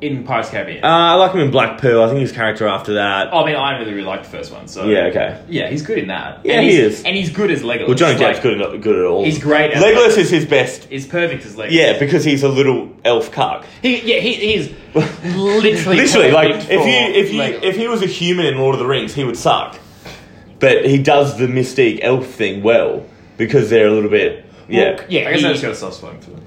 in 0.00 0.24
Pirates 0.24 0.48
of 0.48 0.52
the 0.52 0.56
Caribbean. 0.58 0.84
uh, 0.84 0.88
I 0.88 1.14
like 1.14 1.32
him 1.32 1.40
in 1.40 1.50
Black 1.50 1.78
Pearl. 1.78 2.02
I 2.02 2.08
think 2.08 2.20
his 2.20 2.32
character 2.32 2.66
after 2.66 2.94
that. 2.94 3.28
oh, 3.32 3.42
I 3.42 3.46
mean, 3.46 3.56
I 3.56 3.78
really, 3.78 3.92
really 3.92 4.06
like 4.06 4.22
the 4.22 4.28
first 4.30 4.50
one. 4.52 4.66
So 4.68 4.86
Yeah, 4.86 5.04
okay. 5.06 5.42
Yeah, 5.48 5.68
he's 5.68 5.82
good 5.82 5.98
in 5.98 6.08
that. 6.08 6.40
Yeah, 6.44 6.54
and 6.54 6.64
he 6.66 6.76
is. 6.76 7.04
and 7.04 7.14
he's 7.16 7.30
good 7.30 7.50
as 7.50 7.62
Legolas. 7.62 7.86
Well, 7.88 7.96
Johnny 7.96 8.18
Like, 8.18 8.42
good, 8.42 8.60
at- 8.60 8.80
good 8.80 8.98
at 8.98 9.04
all. 9.04 9.24
He's 9.24 9.38
great 9.38 9.72
at- 9.72 9.82
Legolas 9.82 10.16
is 10.16 10.30
his 10.30 10.46
best. 10.46 10.90
Is 10.90 11.06
perfect 11.06 11.44
as 11.44 11.54
Legolas. 11.56 11.70
Yeah, 11.72 11.98
because 11.98 12.24
he's 12.24 12.42
a 12.42 12.48
little 12.48 12.90
elf 13.04 13.30
cuck. 13.30 13.66
he, 13.82 14.00
yeah, 14.00 14.20
he, 14.20 14.32
he's 14.34 14.70
literally, 15.36 15.96
Literally, 15.96 16.30
like 16.32 16.54
if 16.54 16.70
you 16.70 16.78
if 17.20 17.32
you 17.32 17.40
Legolas. 17.40 17.62
if 17.62 17.76
he 17.76 17.88
was 17.88 18.02
a 18.02 18.06
human 18.06 18.46
in 18.46 18.58
Lord 18.58 18.74
of 18.74 18.78
the 18.78 18.86
Rings, 18.86 19.14
he 19.14 19.24
would 19.24 19.36
suck. 19.36 19.78
But 20.58 20.84
he 20.84 21.02
does 21.02 21.38
the 21.38 21.46
mystique 21.46 22.00
elf 22.02 22.26
thing 22.26 22.62
well 22.62 23.06
because 23.38 23.70
they're 23.70 23.86
a 23.86 23.92
little 23.92 24.10
bit. 24.10 24.44
Yeah, 24.68 25.02
yeah, 25.08 25.28
I 25.28 25.32
guess 25.32 25.40
he- 25.40 25.46
I 25.46 25.50
just 25.52 25.62
got 25.62 25.72
a 25.72 25.74
soft 25.74 25.96
spot 25.96 26.22
for, 26.22 26.30
reason. 26.30 26.46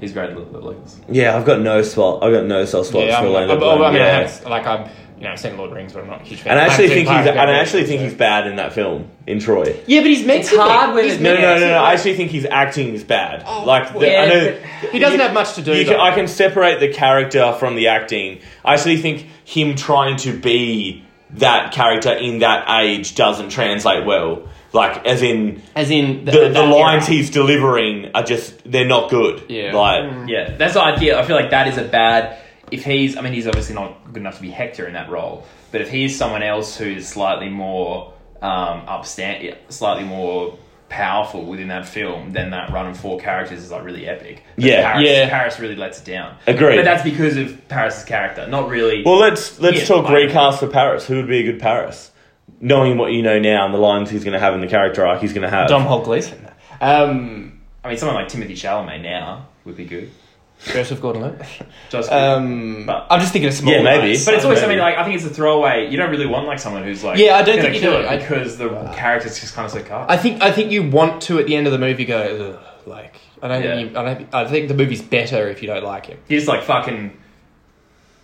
He's 0.00 0.12
great 0.12 0.30
at 0.30 0.36
Legolas. 0.36 0.96
yeah. 1.08 1.36
I've 1.36 1.44
got 1.44 1.60
no 1.60 1.82
spot. 1.82 2.22
I've 2.22 2.32
got 2.32 2.44
no 2.46 2.64
soft 2.64 2.88
spots 2.90 3.06
Yeah, 3.06 3.20
for 3.20 3.26
I'm, 3.26 3.32
Orlando 3.32 3.52
oh, 3.54 3.70
I'm, 3.72 3.78
Bloom. 3.78 3.82
I 3.82 3.90
mean, 3.92 4.00
yeah. 4.00 4.38
like 4.48 4.66
I'm, 4.66 4.88
you 5.18 5.24
know, 5.24 5.30
I've 5.32 5.40
seen 5.40 5.56
Lord 5.56 5.68
of 5.68 5.74
the 5.74 5.76
Rings, 5.80 5.92
but 5.92 6.02
I'm 6.04 6.06
not 6.10 6.20
a 6.20 6.24
huge 6.24 6.40
fan. 6.42 6.52
and 6.52 6.60
I 6.60 6.66
actually 6.66 6.88
haven't 6.90 6.96
think 7.06 7.08
he's 7.08 7.14
Pirates 7.16 7.28
of 7.30 7.36
and 7.36 7.50
I 7.50 7.58
actually 7.58 7.84
think 7.86 7.98
so- 8.00 8.04
he's 8.04 8.14
bad 8.14 8.46
in 8.46 8.56
that 8.56 8.72
film 8.72 9.10
in 9.26 9.40
Troy. 9.40 9.76
yeah, 9.88 10.00
but 10.00 10.06
he's 10.10 10.24
meant 10.24 10.40
It's 10.40 10.50
to 10.50 10.54
be. 10.56 10.60
hard 10.62 10.94
when 10.94 11.04
He's 11.04 11.18
No, 11.18 11.30
meant 11.30 11.40
no, 11.42 11.54
no, 11.54 11.60
no, 11.60 11.68
no. 11.70 11.78
I 11.82 11.94
actually 11.94 12.16
think 12.16 12.30
his 12.30 12.46
acting 12.46 12.94
is 12.94 13.02
bad. 13.02 13.42
Oh, 13.46 13.64
like 13.64 13.92
the, 13.92 14.06
yeah, 14.06 14.22
I 14.22 14.26
know 14.28 14.60
He 14.92 14.98
doesn't 15.00 15.18
have 15.18 15.32
much 15.34 15.54
to 15.54 15.62
do. 15.62 15.84
Can. 15.84 15.98
I 15.98 16.14
can 16.14 16.28
separate 16.28 16.78
the 16.78 16.92
character 16.92 17.52
from 17.58 17.74
the 17.74 17.88
acting. 17.88 18.40
I 18.64 18.74
actually 18.74 18.98
think 18.98 19.26
him 19.44 19.74
trying 19.74 20.16
to 20.18 20.38
be 20.38 21.04
that 21.30 21.72
character 21.72 22.12
in 22.12 22.38
that 22.38 22.68
age 22.80 23.14
doesn't 23.16 23.50
translate 23.50 24.06
well. 24.06 24.48
Like, 24.72 25.06
as 25.06 25.22
in 25.22 25.62
As 25.74 25.90
in 25.90 26.24
the, 26.26 26.30
the 26.32 26.48
that 26.50 26.68
lines 26.68 27.04
era. 27.08 27.16
he's 27.16 27.30
delivering 27.30 28.10
are 28.14 28.22
just 28.22 28.70
they're 28.70 28.86
not 28.86 29.10
good. 29.10 29.44
Yeah. 29.48 29.74
Like 29.74 30.28
Yeah, 30.28 30.56
that's 30.56 30.74
the 30.74 30.82
idea. 30.82 31.18
I 31.18 31.24
feel 31.24 31.36
like 31.36 31.50
that 31.50 31.68
is 31.68 31.78
a 31.78 31.84
bad. 31.84 32.38
If 32.70 32.84
he's, 32.84 33.16
I 33.16 33.22
mean, 33.22 33.32
he's 33.32 33.46
obviously 33.46 33.74
not 33.74 34.04
good 34.12 34.18
enough 34.18 34.36
to 34.36 34.42
be 34.42 34.50
Hector 34.50 34.86
in 34.86 34.92
that 34.92 35.08
role. 35.08 35.46
But 35.72 35.80
if 35.80 35.88
he's 35.90 36.16
someone 36.18 36.42
else 36.42 36.76
who's 36.76 37.08
slightly 37.08 37.48
more 37.48 38.12
um, 38.42 38.82
upstand, 38.86 39.56
slightly 39.70 40.04
more 40.04 40.58
powerful 40.90 41.44
within 41.46 41.68
that 41.68 41.86
film, 41.88 42.32
then 42.32 42.50
that 42.50 42.70
run 42.70 42.86
of 42.88 42.98
four 42.98 43.18
characters 43.18 43.62
is 43.62 43.70
like 43.70 43.84
really 43.84 44.06
epic. 44.06 44.42
But 44.56 44.64
Yeah, 44.64 44.92
Paris, 44.92 45.08
yeah. 45.08 45.28
Paris 45.30 45.58
really 45.60 45.76
lets 45.76 46.00
it 46.00 46.04
down. 46.04 46.36
Agreed. 46.46 46.76
But 46.76 46.84
that's 46.84 47.02
because 47.02 47.36
of 47.38 47.68
Paris's 47.68 48.04
character, 48.04 48.46
not 48.46 48.68
really. 48.68 49.02
Well, 49.02 49.16
let's 49.18 49.58
let's 49.60 49.78
Yeah, 49.80 49.84
talk 49.86 50.10
recast 50.10 50.60
for 50.60 50.66
Paris. 50.68 51.06
Who 51.06 51.16
would 51.16 51.26
be 51.28 51.38
a 51.40 51.42
good 51.52 51.60
Paris? 51.60 52.10
Knowing 52.60 52.98
what 52.98 53.12
you 53.12 53.22
know 53.22 53.38
now 53.38 53.64
and 53.64 53.72
the 53.72 53.78
lines 53.78 54.10
he's 54.10 54.24
going 54.24 54.32
to 54.32 54.40
have 54.40 54.52
in 54.54 54.60
the 54.60 54.66
character 54.66 55.06
arc 55.06 55.20
he's 55.20 55.32
going 55.32 55.42
to 55.42 55.50
have. 55.50 55.68
Domhnall 55.68 56.02
Gleeson, 56.02 56.48
um, 56.80 57.60
I 57.84 57.88
mean, 57.88 57.98
someone 57.98 58.16
like 58.16 58.28
Timothée 58.28 58.52
Chalamet 58.52 59.00
now 59.02 59.46
would 59.64 59.76
be 59.76 59.84
good. 59.84 60.10
Joseph 60.64 61.00
Gordon-Levitt. 61.00 61.46
Just 61.88 62.10
Um, 62.10 62.84
But- 62.84 63.06
I'm 63.10 63.20
just 63.20 63.32
thinking 63.32 63.46
of 63.48 63.54
small. 63.54 63.72
Yeah, 63.72 63.82
maybe. 63.82 64.08
guys. 64.14 64.24
But 64.24 64.34
it's 64.34 64.44
always 64.44 64.56
Maybe. 64.56 64.62
something 64.62 64.78
like 64.80 64.96
I 64.98 65.04
think 65.04 65.14
it's 65.14 65.24
a 65.24 65.30
throwaway. 65.30 65.88
You 65.88 65.96
don't 65.96 66.10
really 66.10 66.26
want 66.26 66.48
like 66.48 66.58
someone 66.58 66.82
who's 66.82 67.04
like 67.04 67.16
Yeah, 67.18 67.36
I 67.36 67.42
don't 67.42 67.56
gonna 67.58 67.62
think 67.70 67.74
you 67.76 67.80
kill 67.80 67.92
do. 68.02 68.06
it 68.06 68.10
I- 68.10 68.16
because 68.16 68.56
the 68.58 68.68
character's 68.96 69.38
just 69.38 69.54
kind 69.54 69.66
of 69.66 69.70
so 69.70 69.80
cut. 69.84 70.10
I 70.10 70.16
think 70.16 70.42
I 70.42 70.50
think 70.50 70.72
you 70.72 70.82
want 70.88 71.22
to 71.22 71.38
at 71.38 71.46
the 71.46 71.54
end 71.54 71.68
of 71.68 71.72
the 71.72 71.78
movie 71.78 72.04
go 72.04 72.56
Ugh, 72.56 72.88
like 72.88 73.14
I 73.40 73.46
don't 73.46 73.62
Yeah. 73.62 73.76
think 73.76 73.92
you, 73.92 73.98
I 73.98 74.02
don't 74.04 74.28
I 74.34 74.44
think 74.46 74.66
the 74.66 74.74
movie's 74.74 75.00
better 75.00 75.46
if 75.48 75.62
you 75.62 75.68
don't 75.68 75.84
like 75.84 76.06
him. 76.06 76.18
He's 76.28 76.48
like 76.48 76.64
fucking 76.64 77.12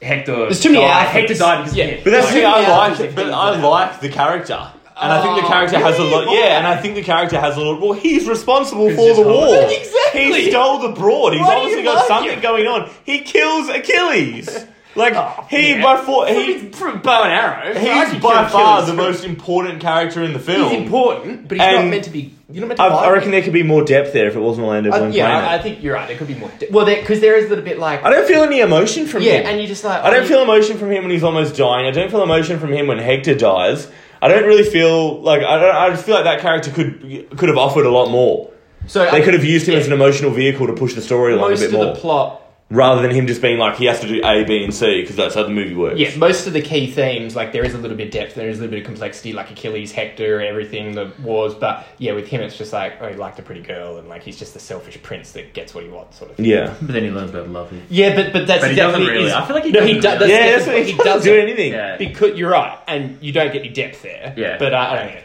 Hector. 0.03 0.37
There's 0.37 0.61
too 0.61 0.71
many 0.73 0.85
died. 0.85 1.07
outfits. 1.07 1.29
Hector 1.31 1.35
died 1.45 1.59
because 1.59 1.77
Yeah. 1.77 1.85
of 1.85 1.91
him. 1.91 2.01
But 2.05 2.11
that's 2.11 2.25
Like, 2.27 2.35
the 2.35 2.41
thing 2.41 2.47
I 2.47 2.69
like. 2.69 3.01
it's 3.01 3.15
But 3.15 3.27
a 3.29 3.35
I 3.37 3.53
thing. 3.55 3.63
like 3.63 4.01
the 4.01 4.09
character, 4.11 4.67
and 5.01 5.13
I 5.13 5.23
think 5.23 5.37
the 5.41 5.47
Oh, 5.47 5.49
character 5.49 5.79
has 5.79 5.99
a 5.99 6.05
lot. 6.05 6.25
Yeah, 6.31 6.59
and 6.59 6.67
I 6.67 6.77
think 6.77 6.95
the 6.95 7.03
character 7.03 7.41
has 7.41 7.57
a 7.57 7.61
lot. 7.61 7.81
Well, 7.81 7.93
he's 7.93 8.27
responsible 8.29 8.91
for 8.91 8.97
just 8.97 9.23
the 9.23 9.27
war. 9.29 9.57
Exactly. 9.71 10.43
He 10.43 10.51
stole 10.51 10.79
the 10.79 10.89
broad. 10.91 11.33
He's 11.33 11.43
Why 11.43 11.49
do 11.55 11.57
obviously 11.61 11.81
you 11.83 11.85
got 11.89 11.97
like 11.97 12.07
something 12.07 12.33
him? 12.35 12.41
going 12.41 12.67
on. 12.67 12.91
He 13.05 13.21
kills 13.21 13.69
Achilles. 13.69 14.67
Like 14.97 15.15
oh, 15.17 15.45
he 15.51 15.71
yeah. 15.73 15.83
by 15.83 15.97
four, 15.97 16.27
he 16.29 16.59
from 16.71 17.01
bow 17.01 17.25
and 17.25 17.33
arrow. 17.33 17.75
I 17.75 18.05
he's 18.05 18.13
could 18.13 18.23
by 18.23 18.43
kill 18.43 18.49
far 18.51 18.79
Achilles 18.83 18.87
the 18.87 18.95
most 18.95 19.25
important 19.25 19.81
character 19.81 20.23
in 20.23 20.33
the 20.33 20.39
film. 20.39 20.71
He's 20.71 20.83
important, 20.83 21.49
but 21.49 21.57
he's 21.59 21.67
not 21.67 21.75
And 21.77 21.91
meant 21.91 22.05
to 22.05 22.11
be. 22.11 22.34
You're 22.51 22.61
not 22.61 22.69
meant 22.69 22.79
to. 22.79 22.85
I, 22.85 23.07
I 23.07 23.11
reckon 23.11 23.31
there 23.31 23.43
could 23.43 23.53
be 23.53 23.63
more 23.63 23.85
depth 23.85 24.13
there 24.13 24.27
if 24.29 24.37
it 24.37 24.41
wasn't 24.41 24.67
Orlando 24.67 24.91
Uh, 24.91 24.99
Bloom 24.99 25.13
yeah, 25.13 25.27
playing 25.27 25.45
I, 25.51 25.55
I 25.55 25.59
think 25.63 25.83
you're 25.83 25.95
right. 25.95 26.07
There 26.07 26.17
could 26.19 26.27
be 26.29 26.35
more. 26.35 26.51
Di- 26.59 26.69
well, 26.71 26.85
because 26.85 27.21
there 27.21 27.37
is 27.37 27.47
a 27.47 27.49
little 27.49 27.65
bit 27.65 27.79
like 27.79 28.05
I 28.05 28.11
don't 28.11 28.27
feel 28.29 28.43
any 28.43 28.61
emotion 28.61 29.07
from 29.07 29.23
yeah, 29.23 29.39
him. 29.39 29.47
and 29.47 29.61
you 29.61 29.67
just 29.67 29.83
like 29.85 30.03
I 30.03 30.11
don't 30.11 30.25
oh, 30.25 30.29
feel 30.29 30.43
emotion 30.43 30.77
from 30.77 30.91
him 30.91 31.05
when 31.05 31.11
he's 31.11 31.25
almost 31.25 31.57
dying. 31.57 31.87
I 31.87 31.91
don't 31.91 32.11
feel 32.11 32.23
emotion 32.23 32.59
from 32.59 32.73
him 32.73 32.87
when 32.87 32.99
Hector 32.99 33.35
dies. 33.35 33.91
I 34.21 34.29
don't 34.29 34.45
really 34.45 34.65
feel 34.65 35.21
like 35.23 35.43
I 35.43 35.59
don't. 35.59 35.75
I 35.75 35.91
just 35.91 36.05
feel 36.05 36.15
like 36.17 36.25
that 36.25 36.41
character 36.41 36.71
could 36.71 37.29
could 37.37 37.49
have 37.49 37.59
offered 37.59 37.87
a 37.87 37.91
lot 37.91 38.11
more. 38.11 38.51
So 38.87 39.01
they 39.01 39.09
I- 39.09 39.21
could 39.23 39.35
have 39.35 39.45
used 39.45 39.67
him 39.67 39.75
yeah. 39.75 39.81
as 39.81 39.87
an 39.87 39.95
emotional 39.95 40.31
vehicle 40.31 40.67
to 40.67 40.75
push 40.75 40.95
the 40.95 41.03
story 41.03 41.33
along 41.33 41.47
a 41.47 41.51
most 41.51 41.61
bit 41.61 41.69
of 41.69 41.73
more, 41.75 41.85
the 41.87 41.95
plot 41.95 42.43
rather 42.71 43.03
than 43.03 43.11
him 43.11 43.27
just 43.27 43.41
being 43.43 43.59
like 43.59 43.77
he 43.77 43.85
has 43.85 44.01
to 44.01 44.09
do 44.09 44.21
A, 44.25 44.43
B, 44.45 44.65
and 44.65 44.75
C 44.75 45.01
because 45.03 45.17
that's 45.17 45.35
how 45.35 45.43
the 45.43 45.51
movie 45.51 45.75
works. 45.75 45.99
Yeah, 45.99 46.17
most 46.17 46.47
of 46.47 46.53
the 46.55 46.63
key 46.63 46.91
themes, 46.91 47.37
like 47.37 47.53
there 47.53 47.65
is 47.65 47.75
a 47.75 47.79
little 47.79 47.97
bit 47.97 48.07
of 48.07 48.13
depth, 48.13 48.35
there 48.35 48.49
is 48.49 48.59
a 48.59 48.63
little 48.63 48.73
bit 48.73 48.81
of 48.81 48.87
complexity, 48.87 49.33
like 49.33 49.51
Achilles, 49.51 49.93
Hector, 49.93 50.41
everything, 50.41 50.95
the 50.95 51.13
wars. 51.23 51.55
But 51.55 51.87
yeah, 51.99 52.13
with 52.13 52.27
him, 52.27 52.41
it's 52.41 52.57
just 52.57 52.73
like, 52.73 52.95
oh, 53.01 53.09
he 53.09 53.15
liked 53.17 53.39
a 53.39 53.43
pretty 53.43 53.63
girl, 53.63 53.99
and 53.99 54.09
like 54.09 54.23
he's 54.23 54.39
just 54.39 54.55
the 54.55 54.61
selfish 54.61 55.01
prince 55.03 55.33
that 55.33 55.53
gets 55.55 55.75
what 55.75 55.85
he 55.85 55.91
wants, 55.91 56.19
sort 56.19 56.31
of 56.31 56.37
thing. 56.39 56.47
yeah. 56.47 56.75
But 56.81 56.93
then 56.93 57.05
he 57.05 57.11
learns 57.11 57.31
about 57.31 57.49
love. 57.49 57.73
Yeah, 57.91 58.15
but 58.17 58.33
but 58.33 58.47
that's 58.47 58.63
But 58.63 58.69
he 58.71 58.73
exactly 58.73 59.07
really. 59.09 59.25
his- 59.25 59.33
I 59.33 59.47
feel 59.47 59.55
like 59.57 59.65
he 59.65 59.73
no, 59.73 59.81
doesn't 59.81 60.01
does. 60.01 60.21
really. 60.21 60.33
Yeah, 60.33 60.47
that's 60.53 60.65
that's 60.65 60.67
what 60.77 60.87
he, 60.87 60.93
he 60.93 60.99
doesn't 60.99 61.23
do 61.33 61.39
anything. 61.41 61.73
Yeah. 61.73 61.97
Because 61.99 62.39
you're 62.39 62.51
right, 62.51 62.79
and 62.89 63.23
you 63.23 63.33
don't 63.33 63.53
get 63.53 63.61
any 63.61 63.69
depth 63.73 64.03
there. 64.03 64.35
Yeah. 64.37 64.57
but 64.59 64.75
I, 64.75 64.87
I 64.93 64.97
don't 65.05 65.15
know. 65.15 65.21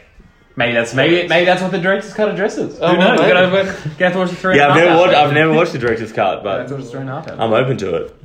Maybe 0.56 0.72
that's 0.74 0.94
maybe 0.94 1.26
maybe 1.28 1.46
that's 1.46 1.62
what 1.62 1.70
the 1.70 1.78
director's 1.78 2.12
cut 2.12 2.28
addresses. 2.28 2.76
Who 2.78 2.84
Oh, 2.84 2.92
knows? 2.96 3.18
well, 3.18 3.28
We're 3.28 3.50
gonna, 3.50 3.64
gonna 3.72 3.72
have 3.98 4.12
to 4.12 4.18
watch 4.18 4.30
the 4.30 4.36
three. 4.36 4.56
Yeah, 4.56 4.68
I've 4.68 4.76
never 4.76 4.96
watched. 4.98 5.14
I've 5.14 5.32
never 5.32 5.52
watched 5.52 5.72
the 5.72 5.78
director's 5.78 6.12
cut, 6.12 6.42
That's 6.42 6.70
but 6.70 6.76
what 6.76 6.80
it's 6.82 6.90
three 6.90 7.00
and 7.00 7.08
a 7.10 7.12
half. 7.14 7.28
hours. 7.28 7.38
I'm 7.40 7.52
open 7.52 7.76
to 7.78 7.96
it. 7.96 8.16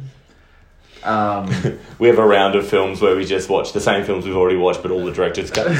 Um, 1.03 1.79
We 1.99 2.07
have 2.07 2.17
a 2.19 2.25
round 2.25 2.55
of 2.55 2.67
films 2.67 2.99
where 3.01 3.15
we 3.15 3.25
just 3.25 3.47
watch 3.49 3.73
the 3.73 3.79
same 3.79 4.03
films 4.05 4.25
we've 4.25 4.35
already 4.35 4.57
watched, 4.57 4.81
but 4.81 4.91
all 4.91 5.05
the 5.05 5.11
director's 5.11 5.51
cuts. 5.51 5.79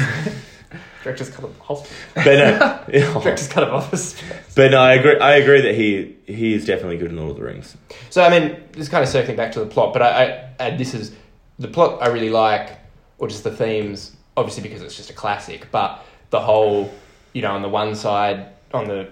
Director's 1.02 1.30
cut 1.30 1.44
of 1.44 1.60
Office. 1.70 1.92
but 2.14 2.24
no, 2.24 3.20
Director's 3.20 3.46
cut 3.48 3.62
of 3.62 3.72
Office. 3.74 4.20
but 4.56 4.72
no, 4.72 4.78
I 4.80 4.94
agree. 4.94 5.16
I 5.20 5.36
agree 5.36 5.60
that 5.60 5.74
he 5.76 6.16
he 6.26 6.52
is 6.52 6.64
definitely 6.64 6.96
good 6.98 7.10
in 7.12 7.16
Lord 7.16 7.30
of 7.32 7.36
the 7.36 7.44
Rings. 7.44 7.76
So 8.10 8.22
I 8.24 8.28
mean, 8.30 8.56
this 8.72 8.82
is 8.82 8.88
kind 8.88 9.04
of 9.04 9.08
circling 9.08 9.36
back 9.36 9.52
to 9.52 9.60
the 9.60 9.66
plot, 9.66 9.92
but 9.92 10.02
I, 10.02 10.08
I 10.08 10.50
and 10.58 10.80
this 10.80 10.94
is 10.94 11.12
the 11.60 11.68
plot 11.68 12.02
I 12.02 12.08
really 12.08 12.30
like, 12.30 12.70
or 13.18 13.28
just 13.28 13.44
the 13.44 13.52
themes, 13.52 14.16
obviously 14.36 14.64
because 14.64 14.82
it's 14.82 14.96
just 14.96 15.10
a 15.10 15.12
classic. 15.12 15.68
But 15.70 16.04
the 16.30 16.40
whole, 16.40 16.92
you 17.32 17.42
know, 17.42 17.52
on 17.52 17.62
the 17.62 17.68
one 17.68 17.94
side, 17.94 18.48
on 18.72 18.88
the, 18.88 19.08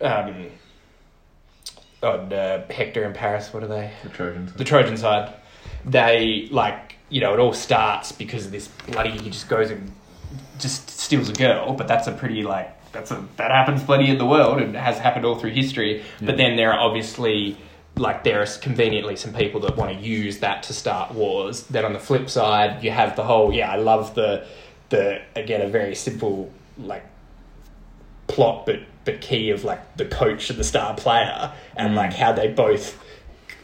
um, 0.00 0.46
on 2.02 2.32
uh, 2.32 2.66
Hector 2.70 3.04
and 3.04 3.14
Paris, 3.14 3.52
what 3.52 3.62
are 3.62 3.68
they? 3.68 3.90
the 4.02 4.08
Trojans. 4.10 4.52
the 4.52 4.64
Trojan 4.64 4.96
side, 4.96 5.34
they 5.84 6.48
like 6.50 6.96
you 7.10 7.20
know 7.20 7.32
it 7.34 7.40
all 7.40 7.52
starts 7.52 8.12
because 8.12 8.46
of 8.46 8.52
this 8.52 8.68
bloody 8.68 9.10
he 9.10 9.30
just 9.30 9.48
goes 9.48 9.70
and 9.70 9.90
just 10.58 10.90
steals 10.90 11.28
a 11.28 11.32
girl, 11.32 11.74
but 11.74 11.88
that's 11.88 12.06
a 12.06 12.12
pretty 12.12 12.42
like 12.42 12.74
that's 12.92 13.10
a 13.10 13.24
that 13.36 13.50
happens 13.50 13.82
plenty 13.82 14.10
in 14.10 14.18
the 14.18 14.26
world 14.26 14.60
and 14.60 14.74
has 14.76 14.98
happened 14.98 15.24
all 15.24 15.36
through 15.36 15.50
history. 15.50 16.04
But 16.20 16.36
then 16.36 16.56
there 16.56 16.72
are 16.72 16.80
obviously 16.80 17.56
like 17.96 18.22
there 18.24 18.40
are 18.42 18.46
conveniently 18.60 19.16
some 19.16 19.32
people 19.32 19.60
that 19.60 19.76
want 19.76 19.92
to 19.92 20.04
use 20.04 20.38
that 20.38 20.62
to 20.64 20.72
start 20.72 21.12
wars. 21.12 21.64
Then 21.64 21.84
on 21.84 21.92
the 21.92 21.98
flip 21.98 22.30
side, 22.30 22.82
you 22.84 22.90
have 22.90 23.16
the 23.16 23.24
whole 23.24 23.52
yeah 23.52 23.70
I 23.70 23.76
love 23.76 24.14
the 24.14 24.46
the 24.90 25.20
again 25.36 25.60
a 25.60 25.68
very 25.68 25.94
simple 25.94 26.52
like 26.78 27.04
plot 28.26 28.66
but 28.66 28.80
but 29.04 29.20
key 29.20 29.50
of 29.50 29.64
like 29.64 29.96
the 29.96 30.04
coach 30.04 30.50
and 30.50 30.58
the 30.58 30.64
star 30.64 30.94
player 30.94 31.52
and 31.76 31.94
like 31.94 32.12
how 32.12 32.32
they 32.32 32.48
both 32.48 33.02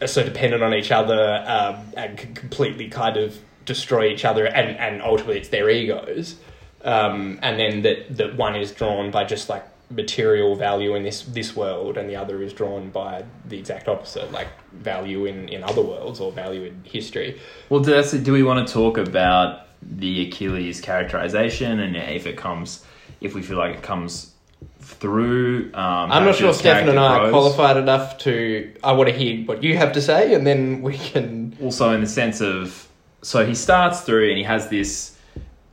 are 0.00 0.06
so 0.06 0.22
dependent 0.22 0.62
on 0.62 0.74
each 0.74 0.90
other 0.90 1.44
um, 1.46 1.76
and 1.96 2.18
can 2.18 2.34
completely 2.34 2.88
kind 2.88 3.16
of 3.16 3.38
destroy 3.64 4.08
each 4.08 4.24
other 4.24 4.46
and, 4.46 4.76
and 4.78 5.02
ultimately 5.02 5.38
it's 5.38 5.48
their 5.48 5.70
egos. 5.70 6.36
Um, 6.82 7.38
and 7.42 7.58
then 7.58 7.82
that 7.82 8.16
that 8.16 8.36
one 8.36 8.56
is 8.56 8.70
drawn 8.72 9.10
by 9.10 9.24
just 9.24 9.48
like 9.48 9.64
material 9.90 10.56
value 10.56 10.94
in 10.94 11.02
this 11.02 11.22
this 11.22 11.54
world 11.54 11.96
and 11.96 12.08
the 12.08 12.16
other 12.16 12.42
is 12.42 12.52
drawn 12.52 12.90
by 12.90 13.24
the 13.46 13.58
exact 13.58 13.86
opposite 13.86 14.32
like 14.32 14.48
value 14.72 15.24
in 15.24 15.48
in 15.48 15.62
other 15.62 15.82
worlds 15.82 16.20
or 16.20 16.30
value 16.30 16.64
in 16.64 16.82
history. 16.84 17.40
Well, 17.70 17.80
do 17.80 18.32
we 18.32 18.42
want 18.42 18.66
to 18.66 18.72
talk 18.72 18.98
about 18.98 19.63
the 19.90 20.28
Achilles 20.28 20.80
characterization 20.80 21.80
and 21.80 21.96
if 21.96 22.26
it 22.26 22.36
comes, 22.36 22.84
if 23.20 23.34
we 23.34 23.42
feel 23.42 23.58
like 23.58 23.76
it 23.76 23.82
comes 23.82 24.32
through? 24.80 25.70
Um, 25.74 26.12
I'm 26.12 26.24
not 26.24 26.34
sure 26.34 26.48
Jill's 26.48 26.58
Stefan 26.58 26.88
and 26.88 26.98
I 26.98 27.18
are 27.26 27.30
qualified 27.30 27.76
enough 27.76 28.18
to. 28.18 28.72
I 28.82 28.92
want 28.92 29.08
to 29.10 29.14
hear 29.14 29.44
what 29.46 29.62
you 29.62 29.76
have 29.76 29.92
to 29.92 30.02
say, 30.02 30.34
and 30.34 30.46
then 30.46 30.82
we 30.82 30.96
can. 30.98 31.56
also 31.62 31.92
in 31.92 32.00
the 32.00 32.06
sense 32.06 32.40
of 32.40 32.88
so 33.22 33.44
he 33.46 33.54
starts 33.54 34.02
through 34.02 34.28
and 34.28 34.36
he 34.38 34.44
has 34.44 34.68
this 34.68 35.16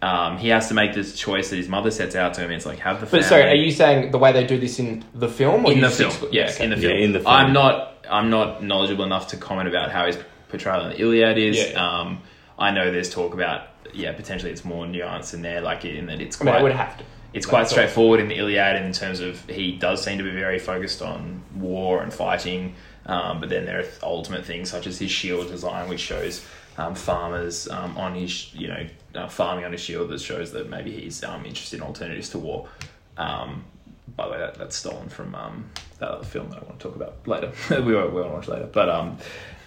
um, 0.02 0.38
he 0.38 0.48
has 0.50 0.68
to 0.70 0.74
make 0.74 0.94
this 0.94 1.16
choice 1.18 1.50
that 1.50 1.58
his 1.58 1.68
mother 1.68 1.92
sets 1.92 2.16
out 2.16 2.34
to 2.36 2.42
him 2.42 2.50
it's 2.52 2.66
like 2.66 2.80
have 2.80 3.02
the 3.02 3.06
But 3.06 3.26
sorry, 3.26 3.44
are 3.44 3.56
you 3.56 3.72
saying 3.72 4.12
the 4.12 4.18
way 4.18 4.32
they 4.32 4.46
do 4.48 4.58
this 4.58 4.80
in 4.80 5.04
the 5.14 5.28
film? 5.28 5.66
Or 5.66 5.72
in 5.74 5.82
the 5.82 5.90
film 5.90 6.12
six- 6.12 6.34
yes 6.34 6.56
okay. 6.56 6.64
in 6.64 6.70
the 6.72 6.78
Yeah, 6.78 6.88
film 6.90 7.00
in 7.02 7.12
the 7.12 7.20
film. 7.20 7.32
i'm 7.32 7.54
not 7.54 8.06
i'm 8.10 8.30
not 8.30 8.64
knowledgeable 8.64 9.04
enough 9.04 9.28
to 9.30 9.38
comment 9.38 9.68
about 9.68 9.92
how 9.92 10.06
his 10.08 10.18
portrayal 10.50 10.86
in 10.86 10.90
the 10.92 11.02
iliad 11.02 11.38
is 11.38 11.58
Yeah. 11.58 12.00
um, 12.00 12.22
i 12.62 12.72
know 12.72 12.92
there's 12.92 13.10
talk 13.10 13.34
about 13.34 13.68
yeah 13.94 14.14
potentially 14.14 14.52
it's 14.52 14.66
more 14.66 14.86
nuanced 14.86 15.34
in 15.34 15.42
there 15.42 15.62
like 15.62 15.86
in 15.86 16.06
that 16.06 16.22
it's 16.22 16.40
I 16.42 16.46
mean, 16.46 16.54
quite 16.54 16.60
I 16.60 16.64
would 16.64 16.72
have 16.74 16.98
to. 16.98 17.04
it's 17.34 17.46
quite 17.46 17.68
straightforward 17.68 18.20
in 18.20 18.28
the 18.28 18.36
Iliad 18.36 18.84
in 18.84 18.94
terms 18.94 19.20
of 19.20 19.44
he 19.50 19.74
does 19.74 20.04
seem 20.04 20.18
to 20.18 20.24
be 20.24 20.32
very 20.32 20.60
focused 20.60 21.02
on 21.02 21.42
war 21.56 22.02
and 22.02 22.14
fighting, 22.14 22.76
um, 23.06 23.40
but 23.40 23.50
then 23.50 23.66
there 23.66 23.82
are 23.82 23.86
ultimate 24.04 24.46
things 24.46 24.70
such 24.70 24.88
as 24.88 25.00
his 25.00 25.12
shield 25.12 25.48
design, 25.48 25.90
which 25.90 26.00
shows 26.00 26.46
um, 26.78 26.96
farmers 26.96 27.68
um, 27.70 27.98
on 27.98 28.16
his 28.16 28.54
you 28.54 28.68
know 28.68 28.88
uh, 29.16 29.28
farming 29.28 29.66
on 29.66 29.72
his 29.72 29.82
shield 29.82 30.10
that 30.10 30.22
shows 30.22 30.52
that 30.54 30.70
maybe 30.70 30.92
he's 30.92 31.24
um, 31.24 31.46
interested 31.46 31.78
in 31.78 31.84
alternatives 31.84 32.30
to 32.30 32.40
war. 32.40 32.68
Um, 33.18 33.66
by 34.16 34.26
the 34.26 34.32
way, 34.32 34.38
that, 34.40 34.56
that's 34.56 34.76
stolen 34.76 35.10
from 35.10 35.34
um, 35.36 35.70
that 36.00 36.10
other 36.10 36.26
film 36.26 36.50
that 36.50 36.60
I 36.60 36.66
want 36.66 36.80
to 36.80 36.88
talk 36.88 36.96
about 36.96 37.28
later. 37.28 37.52
we 37.82 37.96
won't, 37.96 38.14
we 38.14 38.22
won't 38.22 38.34
watch 38.34 38.48
later, 38.48 38.70
but 38.72 38.90
um, 38.90 39.18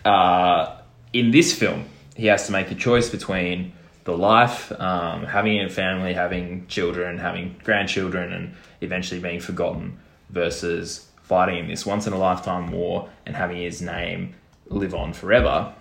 uh, 0.05 0.77
in 1.13 1.31
this 1.31 1.57
film, 1.57 1.87
he 2.15 2.27
has 2.27 2.47
to 2.47 2.53
make 2.53 2.69
the 2.69 2.75
choice 2.75 3.11
between 3.11 3.73
the 4.05 4.17
life, 4.17 4.71
um, 4.81 5.25
having 5.25 5.61
a 5.61 5.69
family, 5.69 6.13
having 6.13 6.67
children, 6.67 7.19
having 7.19 7.57
grandchildren, 7.65 8.33
and 8.33 8.55
eventually 8.81 9.21
being 9.21 9.41
forgotten, 9.41 9.99
versus 10.31 11.09
fighting 11.23 11.59
in 11.59 11.69
this 11.69 11.87
once 11.87 12.07
in 12.07 12.13
a 12.13 12.19
lifetime 12.19 12.71
war 12.71 13.09
and 13.25 13.35
having 13.35 13.57
his 13.57 13.81
name 13.81 14.35
live 14.67 14.95
on 14.95 15.13
forever. 15.13 15.73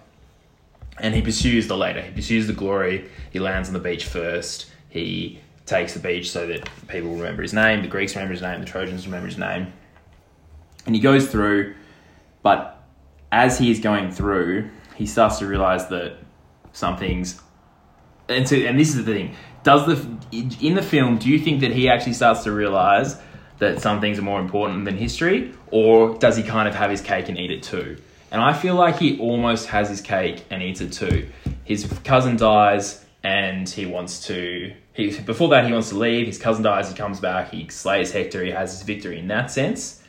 And 1.00 1.14
he 1.14 1.22
pursues 1.22 1.68
the 1.68 1.76
later. 1.76 2.02
He 2.02 2.12
pursues 2.12 2.48
the 2.48 2.54
glory. 2.54 3.10
He 3.32 3.40
lands 3.40 3.68
on 3.68 3.74
the 3.74 3.80
beach 3.80 4.06
first. 4.06 4.72
He 4.90 5.40
takes 5.66 5.94
the 5.94 6.00
beach 6.00 6.32
so 6.32 6.48
that 6.48 6.70
people 6.88 7.16
remember 7.16 7.42
his 7.42 7.54
name. 7.54 7.82
The 7.82 7.88
Greeks 7.88 8.16
remember 8.16 8.34
his 8.34 8.42
name. 8.42 8.60
The 8.60 8.66
Trojans 8.66 9.06
remember 9.06 9.28
his 9.28 9.38
name. 9.38 9.74
And 10.86 10.96
he 10.96 11.02
goes 11.02 11.28
through, 11.28 11.76
but 12.42 12.84
as 13.32 13.58
he 13.58 13.72
is 13.72 13.80
going 13.80 14.12
through, 14.12 14.70
he 14.96 15.06
starts 15.06 15.40
to 15.40 15.48
realize 15.48 15.88
that 15.90 16.18
something's. 16.72 17.40
And, 18.30 18.48
so, 18.48 18.56
and 18.56 18.80
this 18.80 18.90
is 18.90 19.04
the 19.06 19.14
thing: 19.14 19.36
does 19.64 19.86
the 19.86 20.18
in 20.62 20.76
the 20.76 20.82
film? 20.82 21.18
Do 21.18 21.30
you 21.30 21.40
think 21.40 21.62
that 21.62 21.72
he 21.72 21.90
actually 21.90 22.14
starts 22.14 22.44
to 22.44 22.52
realize 22.52 23.18
that 23.60 23.82
some 23.82 24.02
things 24.02 24.20
are 24.20 24.24
more 24.24 24.40
important 24.40 24.86
than 24.86 24.98
history, 24.98 25.54
or 25.72 26.18
does 26.18 26.36
he 26.36 26.44
kind 26.44 26.68
of 26.68 26.76
have 26.76 26.90
his 26.92 27.02
cake 27.02 27.30
and 27.30 27.38
eat 27.38 27.52
it 27.52 27.64
too? 27.64 27.98
And 28.32 28.42
I 28.42 28.54
feel 28.54 28.76
like 28.76 28.98
he 28.98 29.20
almost 29.20 29.68
has 29.68 29.90
his 29.90 30.02
cake 30.02 30.44
and 30.50 30.64
eats 30.64 30.82
it 30.82 30.92
too. 30.92 31.30
His 31.64 31.86
cousin 32.04 32.36
dies, 32.36 33.06
and 33.24 33.70
he 33.70 33.86
wants 33.86 34.26
to. 34.28 34.74
He 34.94 35.18
before 35.20 35.50
that 35.50 35.66
he 35.66 35.72
wants 35.72 35.90
to 35.90 35.98
leave. 35.98 36.28
His 36.28 36.38
cousin 36.38 36.64
dies. 36.64 36.90
He 36.90 36.96
comes 36.96 37.20
back. 37.20 37.52
He 37.52 37.68
slays 37.70 38.12
Hector. 38.12 38.44
He 38.44 38.52
has 38.52 38.72
his 38.72 38.84
victory 38.84 39.20
in 39.20 39.28
that 39.28 39.52
sense. 39.52 40.02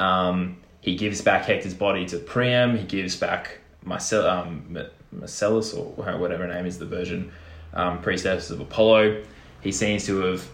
Um, 0.00 0.58
he 0.80 0.96
gives 0.96 1.20
back 1.20 1.44
Hector's 1.44 1.74
body 1.74 2.06
to 2.06 2.18
Priam. 2.18 2.76
He 2.76 2.84
gives 2.84 3.16
back 3.16 3.58
Marcel, 3.84 4.26
um, 4.28 4.78
Marcellus, 5.10 5.74
or 5.74 5.86
whatever 6.18 6.46
name 6.46 6.66
is, 6.66 6.78
the 6.78 6.86
virgin 6.86 7.32
um, 7.74 8.00
priestess 8.00 8.50
of 8.50 8.60
Apollo. 8.60 9.22
He 9.60 9.72
seems 9.72 10.06
to 10.06 10.18
have 10.20 10.48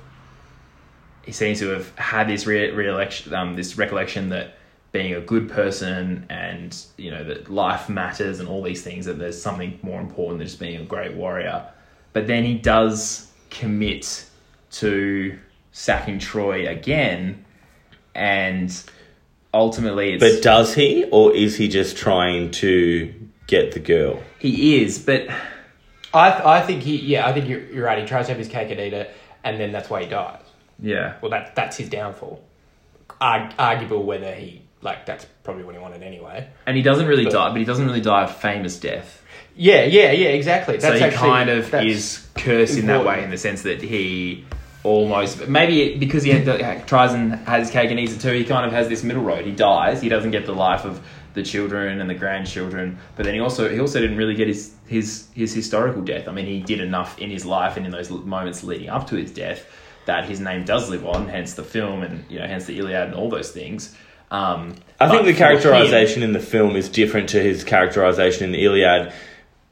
he 1.25 1.33
seems 1.33 1.59
to 1.59 1.69
have 1.69 1.95
had 1.99 2.27
this 2.27 2.47
re- 2.47 2.71
reelection, 2.71 3.35
um, 3.35 3.55
this 3.55 3.77
recollection 3.77 4.31
that 4.31 4.55
being 4.93 5.15
a 5.15 5.21
good 5.21 5.51
person 5.51 6.25
and 6.31 6.85
you 6.97 7.11
know 7.11 7.23
that 7.23 7.51
life 7.51 7.91
matters 7.91 8.41
and 8.41 8.49
all 8.49 8.63
these 8.63 8.83
things 8.83 9.05
that 9.05 9.19
there's 9.19 9.41
something 9.41 9.79
more 9.83 10.01
important 10.01 10.39
than 10.39 10.47
just 10.47 10.59
being 10.59 10.81
a 10.81 10.85
great 10.85 11.15
warrior. 11.15 11.67
But 12.15 12.27
then 12.27 12.45
he 12.45 12.55
does 12.55 13.31
commit 13.51 14.25
to 14.71 15.39
sacking 15.73 16.19
Troy 16.19 16.67
again, 16.67 17.45
and 18.15 18.75
ultimately 19.53 20.15
it's 20.15 20.25
But 20.25 20.43
does 20.43 20.75
he, 20.75 21.05
or 21.11 21.35
is 21.35 21.57
he 21.57 21.69
just 21.69 21.97
trying 21.97 22.51
to 22.53 23.13
get 23.49 23.73
the 23.73 23.81
girl? 23.81 24.23
he 24.39 24.83
is, 24.85 25.01
but 25.01 25.27
I, 26.15 26.59
I 26.59 26.61
think 26.63 26.83
he, 26.85 26.97
yeah, 26.97 27.27
I 27.27 27.33
think 27.33 27.49
you're, 27.49 27.61
you're 27.67 27.85
right. 27.85 27.99
He 27.99 28.07
tries 28.07 28.27
to 28.27 28.33
have 28.33 28.39
his 28.39 28.49
cake 28.49 28.71
and 28.71 28.79
eat 28.81 28.93
it, 28.93 29.13
and 29.45 29.59
then 29.59 29.73
that's 29.73 29.91
why 29.91 30.03
he 30.05 30.09
dies. 30.09 30.41
yeah, 30.81 31.17
Well, 31.21 31.31
that 31.33 31.55
that's 31.57 31.77
his 31.77 31.89
downfall. 31.89 32.43
Arg- 33.21 33.53
arguable 33.59 34.05
whether 34.05 34.33
he 34.33 34.63
like 34.81 35.05
that's 35.07 35.27
probably 35.43 35.65
what 35.65 35.75
he 35.75 35.81
wanted 35.81 36.03
anyway. 36.05 36.49
and 36.67 36.77
he 36.77 36.83
doesn't 36.85 37.09
really 37.09 37.25
But- 37.25 37.33
die, 37.33 37.49
but 37.49 37.59
he 37.59 37.65
doesn't 37.65 37.85
really 37.85 38.01
die 38.01 38.25
a 38.25 38.29
famous 38.29 38.79
death. 38.79 39.23
Yeah, 39.57 39.83
yeah, 39.85 40.13
yeah, 40.13 40.29
exactly. 40.29 40.75
That's 40.77 40.85
so 40.85 40.93
he 40.99 41.03
actually, 41.05 41.29
kind 41.29 41.51
of 41.51 41.71
that's- 41.73 41.91
is 41.93 42.27
cursed 42.37 42.79
in 42.79 42.87
that 42.87 42.99
important. 42.99 43.19
way, 43.19 43.25
in 43.25 43.31
the 43.31 43.37
sense 43.39 43.63
that 43.63 43.83
he 43.83 44.45
almost 44.85 45.49
maybe 45.49 45.97
because 45.99 46.23
he 46.23 46.31
had, 46.31 46.87
tries 46.87 47.13
and 47.13 47.35
has 47.49 47.67
his 47.67 47.71
cake 47.73 47.91
and 47.91 47.99
eats 47.99 48.15
it 48.15 48.21
too. 48.21 48.31
He 48.33 48.45
kind 48.45 48.65
of 48.65 48.71
has 48.73 48.89
this 48.89 49.03
middle 49.03 49.25
road. 49.25 49.45
He 49.45 49.51
dies. 49.51 50.01
He 50.01 50.09
doesn't 50.09 50.31
get 50.31 50.47
the 50.47 50.55
life 50.55 50.85
of 50.85 51.05
the 51.35 51.43
children 51.43 52.01
and 52.01 52.09
the 52.09 52.15
grandchildren, 52.15 52.99
but 53.17 53.25
then 53.25 53.35
he 53.35 53.41
also 53.41 53.69
he 53.69 53.81
also 53.81 54.01
didn't 54.01 54.17
really 54.17 54.35
get 54.35 54.49
his 54.49 54.75
his 54.87 55.29
his 55.35 55.55
historical 55.55 56.03
death. 56.03 56.29
I 56.29 56.33
mean, 56.33 56.47
he 56.47 56.61
did 56.61 56.81
enough 56.81 57.19
in 57.19 57.31
his 57.31 57.45
life 57.45 57.77
and 57.77 57.87
in 57.87 57.93
those 57.93 58.11
moments 58.11 58.65
leading 58.65 58.89
up 58.89 59.07
to 59.09 59.17
his 59.17 59.31
death 59.31 59.67
that 60.07 60.25
his 60.25 60.41
name 60.41 60.65
does 60.65 60.89
live 60.89 61.07
on, 61.07 61.29
hence 61.29 61.55
the 61.55 61.63
film 61.63 62.03
and 62.03 62.25
you 62.31 62.39
know, 62.39 62.47
hence 62.47 62.65
the 62.65 62.79
Iliad 62.79 63.09
and 63.09 63.15
all 63.15 63.29
those 63.29 63.51
things. 63.51 63.95
Um, 64.31 64.75
I 64.99 65.09
think 65.09 65.25
the 65.25 65.33
for 65.33 65.45
him- 65.45 65.61
characterization 65.61 66.23
in 66.23 66.33
the 66.33 66.41
film 66.41 66.77
is 66.77 66.89
different 66.89 67.29
to 67.31 67.43
his 67.43 67.63
characterization 67.65 68.45
in 68.45 68.53
the 68.53 68.65
Iliad. 68.65 69.13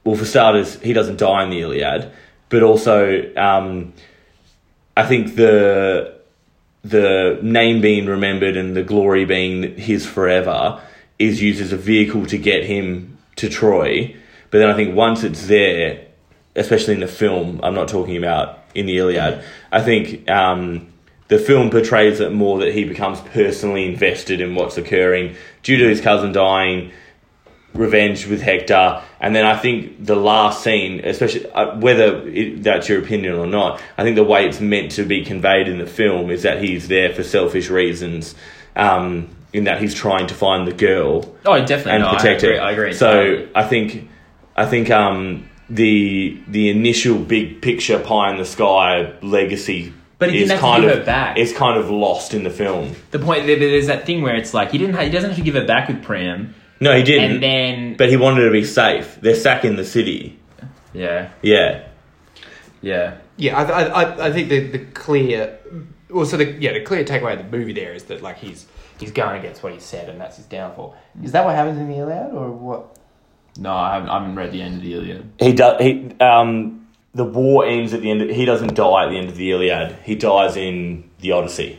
Well, 0.04 0.16
for 0.16 0.24
starters, 0.24 0.80
he 0.80 0.92
doesn't 0.92 1.18
die 1.18 1.42
in 1.42 1.50
the 1.50 1.60
Iliad, 1.60 2.12
but 2.48 2.62
also, 2.62 3.34
um, 3.34 3.92
I 4.96 5.04
think 5.04 5.36
the 5.36 6.14
the 6.84 7.40
name 7.42 7.80
being 7.80 8.06
remembered 8.06 8.56
and 8.56 8.76
the 8.76 8.82
glory 8.82 9.24
being 9.24 9.76
his 9.76 10.06
forever 10.06 10.80
is 11.18 11.42
used 11.42 11.60
as 11.60 11.72
a 11.72 11.76
vehicle 11.76 12.26
to 12.26 12.38
get 12.38 12.64
him 12.64 13.18
to 13.36 13.48
Troy. 13.48 14.14
But 14.50 14.58
then 14.58 14.70
I 14.70 14.74
think 14.74 14.94
once 14.94 15.22
it's 15.22 15.46
there, 15.46 16.06
especially 16.54 16.94
in 16.94 17.00
the 17.00 17.08
film, 17.08 17.60
I'm 17.62 17.74
not 17.74 17.88
talking 17.88 18.16
about 18.16 18.58
in 18.74 18.86
the 18.86 18.98
Iliad. 18.98 19.42
I 19.72 19.82
think 19.82 20.28
um, 20.30 20.92
the 21.28 21.38
film 21.38 21.70
portrays 21.70 22.20
it 22.20 22.32
more 22.32 22.58
that 22.60 22.72
he 22.72 22.84
becomes 22.84 23.20
personally 23.20 23.86
invested 23.86 24.40
in 24.40 24.54
what's 24.54 24.76
occurring 24.76 25.36
due 25.62 25.78
to 25.78 25.88
his 25.88 26.00
cousin 26.00 26.32
dying, 26.32 26.92
revenge 27.74 28.26
with 28.26 28.40
Hector, 28.40 29.02
and 29.20 29.34
then 29.34 29.44
I 29.44 29.56
think 29.56 30.04
the 30.04 30.16
last 30.16 30.62
scene, 30.62 31.00
especially 31.04 31.50
uh, 31.50 31.78
whether 31.78 32.26
it, 32.28 32.62
that's 32.62 32.88
your 32.88 33.00
opinion 33.02 33.34
or 33.34 33.46
not, 33.46 33.82
I 33.98 34.02
think 34.02 34.16
the 34.16 34.24
way 34.24 34.46
it's 34.46 34.60
meant 34.60 34.92
to 34.92 35.04
be 35.04 35.24
conveyed 35.24 35.68
in 35.68 35.78
the 35.78 35.86
film 35.86 36.30
is 36.30 36.42
that 36.42 36.62
he's 36.62 36.88
there 36.88 37.14
for 37.14 37.22
selfish 37.22 37.70
reasons. 37.70 38.34
Um, 38.76 39.35
in 39.56 39.64
that 39.64 39.80
he's 39.80 39.94
trying 39.94 40.26
to 40.28 40.34
find 40.34 40.66
the 40.68 40.72
girl 40.72 41.34
Oh, 41.44 41.58
definitely. 41.58 41.92
and 41.92 42.02
no, 42.02 42.10
protect 42.10 42.44
I 42.44 42.46
agree, 42.46 42.56
it. 42.56 42.60
I 42.60 42.70
agree. 42.72 42.92
So 42.92 43.48
I 43.54 43.64
think 43.64 44.08
I 44.56 44.66
think 44.66 44.90
um, 44.90 45.48
the 45.70 46.38
the 46.48 46.68
initial 46.70 47.18
big 47.18 47.60
picture 47.62 47.98
pie 47.98 48.30
in 48.30 48.36
the 48.38 48.44
sky 48.44 49.12
legacy 49.22 49.92
But 50.18 50.30
he 50.30 50.42
is 50.42 50.48
didn't 50.48 50.60
have 50.60 50.60
to 50.60 50.66
kind 50.66 50.82
give 50.82 50.92
of 50.92 50.98
it 51.00 51.06
back. 51.06 51.38
is 51.38 51.52
kind 51.52 51.78
of 51.78 51.90
lost 51.90 52.34
in 52.34 52.42
the 52.44 52.50
film. 52.50 52.94
the 53.10 53.18
point 53.18 53.46
there's 53.46 53.86
that 53.88 54.06
thing 54.06 54.22
where 54.22 54.36
it's 54.36 54.54
like 54.54 54.70
he 54.72 54.78
didn't 54.78 54.94
ha- 54.94 55.02
he 55.02 55.10
doesn't 55.10 55.30
have 55.30 55.38
to 55.38 55.44
give 55.44 55.56
it 55.56 55.66
back 55.66 55.88
with 55.88 56.02
Priam, 56.02 56.54
No, 56.80 56.96
he 56.96 57.02
didn't. 57.02 57.30
and 57.32 57.42
then 57.42 57.96
but 57.96 58.08
he 58.10 58.16
wanted 58.16 58.44
to 58.44 58.50
be 58.50 58.64
safe. 58.64 59.18
They're 59.22 59.34
sacking 59.34 59.76
the 59.76 59.84
city. 59.84 60.38
yeah, 60.94 61.30
Yeah. 61.42 61.82
yeah. 62.82 63.16
Yeah, 63.38 63.58
I, 63.60 63.64
I, 63.64 64.02
I- 64.02 64.26
I 64.28 64.32
think 64.32 64.48
the, 64.48 64.60
the 64.60 64.78
clear, 64.94 65.58
well, 66.08 66.24
so 66.24 66.36
the 66.38 66.46
yeah, 66.58 66.72
the 66.72 66.80
clear 66.80 67.04
takeaway 67.04 67.32
of 67.38 67.50
the 67.50 67.56
movie 67.58 67.74
there 67.74 67.92
is 67.92 68.04
that 68.04 68.22
like 68.22 68.38
he's 68.38 68.64
he's 68.98 69.12
going 69.12 69.38
against 69.38 69.62
what 69.62 69.72
he 69.72 69.80
said, 69.80 70.08
and 70.08 70.20
that's 70.20 70.36
his 70.36 70.46
downfall. 70.46 70.96
Is 71.22 71.32
that 71.32 71.44
what 71.44 71.54
happens 71.54 71.78
in 71.78 71.88
the 71.88 71.96
Iliad, 71.98 72.32
or 72.34 72.50
what? 72.50 72.98
No, 73.58 73.72
I 73.74 73.94
haven't, 73.94 74.08
I 74.10 74.18
haven't 74.20 74.36
read 74.36 74.52
the 74.52 74.60
end 74.62 74.76
of 74.76 74.82
the 74.82 74.94
Iliad. 74.94 75.32
He 75.38 75.52
does. 75.52 75.80
He 75.80 76.10
um, 76.20 76.86
the 77.14 77.24
war 77.24 77.64
ends 77.66 77.94
at 77.94 78.02
the 78.02 78.10
end. 78.10 78.22
Of, 78.22 78.30
he 78.30 78.44
doesn't 78.44 78.74
die 78.74 79.04
at 79.04 79.10
the 79.10 79.16
end 79.16 79.28
of 79.28 79.36
the 79.36 79.50
Iliad. 79.50 79.96
He 80.04 80.14
dies 80.14 80.56
in 80.56 81.10
the 81.20 81.32
Odyssey, 81.32 81.78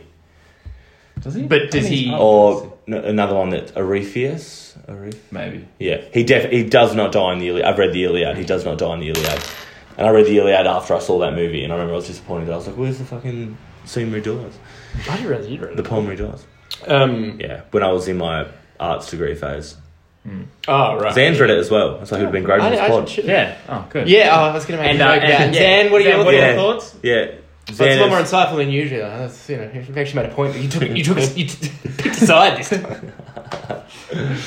Does 1.20 1.34
he? 1.34 1.44
But 1.44 1.70
does 1.70 1.86
he? 1.86 2.12
or 2.12 2.76
n- 2.88 2.94
another 2.94 3.34
one 3.36 3.50
that 3.50 3.74
Arethius. 3.74 4.66
Areth- 4.88 5.18
maybe. 5.30 5.68
Yeah, 5.78 6.02
he 6.12 6.24
def- 6.24 6.50
he 6.50 6.64
does 6.64 6.94
not 6.94 7.12
die 7.12 7.32
in 7.34 7.38
the 7.38 7.48
Iliad. 7.48 7.64
I've 7.66 7.78
read 7.78 7.92
the 7.92 8.04
Iliad. 8.04 8.36
He 8.36 8.44
does 8.44 8.64
not 8.64 8.78
die 8.78 8.94
in 8.94 9.00
the 9.00 9.10
Iliad. 9.10 9.44
And 9.96 10.06
I 10.06 10.10
read 10.10 10.26
the 10.26 10.38
Iliad 10.38 10.66
after 10.66 10.94
I 10.94 10.98
saw 11.00 11.18
that 11.20 11.34
movie, 11.34 11.62
and 11.64 11.72
I 11.72 11.76
remember 11.76 11.92
I 11.94 11.96
was 11.96 12.06
disappointed. 12.06 12.50
I 12.50 12.56
was 12.56 12.66
like, 12.68 12.76
"Where's 12.76 12.98
the 12.98 13.04
fucking 13.04 13.56
scene 13.84 14.10
where 14.10 14.20
he 14.20 14.24
dies? 14.24 14.58
I 15.08 15.16
didn't 15.16 15.28
realize 15.30 15.48
you'd 15.48 15.60
read 15.60 15.76
The 15.76 15.82
poem 15.82 16.06
where 16.06 16.16
he 16.16 16.22
dies." 16.22 16.46
Um. 16.86 17.40
Yeah, 17.40 17.62
when 17.70 17.82
I 17.82 17.92
was 17.92 18.08
in 18.08 18.18
my 18.18 18.46
arts 18.78 19.10
degree 19.10 19.34
phase. 19.34 19.76
Oh 20.66 20.96
right. 20.98 21.14
Zan's 21.14 21.40
read 21.40 21.48
it 21.48 21.56
as 21.58 21.70
well. 21.70 21.96
That's 21.98 22.12
like 22.12 22.20
who'd 22.20 22.30
been 22.32 22.44
great 22.44 22.60
I, 22.60 22.66
in 22.66 22.72
this 22.72 22.80
I 22.82 22.88
pod. 22.88 23.16
Yeah. 23.16 23.56
Oh, 23.66 23.86
good. 23.88 24.08
Yeah, 24.08 24.36
oh, 24.36 24.44
I 24.50 24.52
was 24.52 24.66
going 24.66 24.76
to 24.78 24.82
make 24.84 24.92
And, 24.92 25.00
a 25.00 25.04
uh, 25.06 25.14
joke 25.14 25.24
about 25.24 25.40
and- 25.40 25.54
yeah. 25.54 25.60
Zan. 25.82 25.90
What 25.92 26.00
are 26.02 26.04
Zan, 26.04 26.16
your 26.16 26.24
what 26.26 26.34
are 26.34 26.46
your 26.46 26.54
thoughts? 26.54 26.96
Yeah, 27.02 27.30
That's 27.64 27.78
Zan 27.78 27.98
a 27.98 28.00
lot 28.02 28.10
more 28.10 28.18
insightful 28.18 28.56
than 28.58 28.68
usual. 28.68 29.00
That's, 29.08 29.48
you 29.48 29.56
know, 29.56 29.70
you've 29.72 29.96
actually 29.96 30.22
made 30.22 30.30
a 30.30 30.34
point 30.34 30.52
that 30.52 30.60
you 30.60 30.68
took 30.68 30.82
you 30.82 31.02
took 31.02 31.16
you 31.36 31.46
t- 31.46 31.72
picked 31.96 32.16
a 32.22 32.26
side 32.26 32.58
this 32.58 32.68
time. 32.68 33.12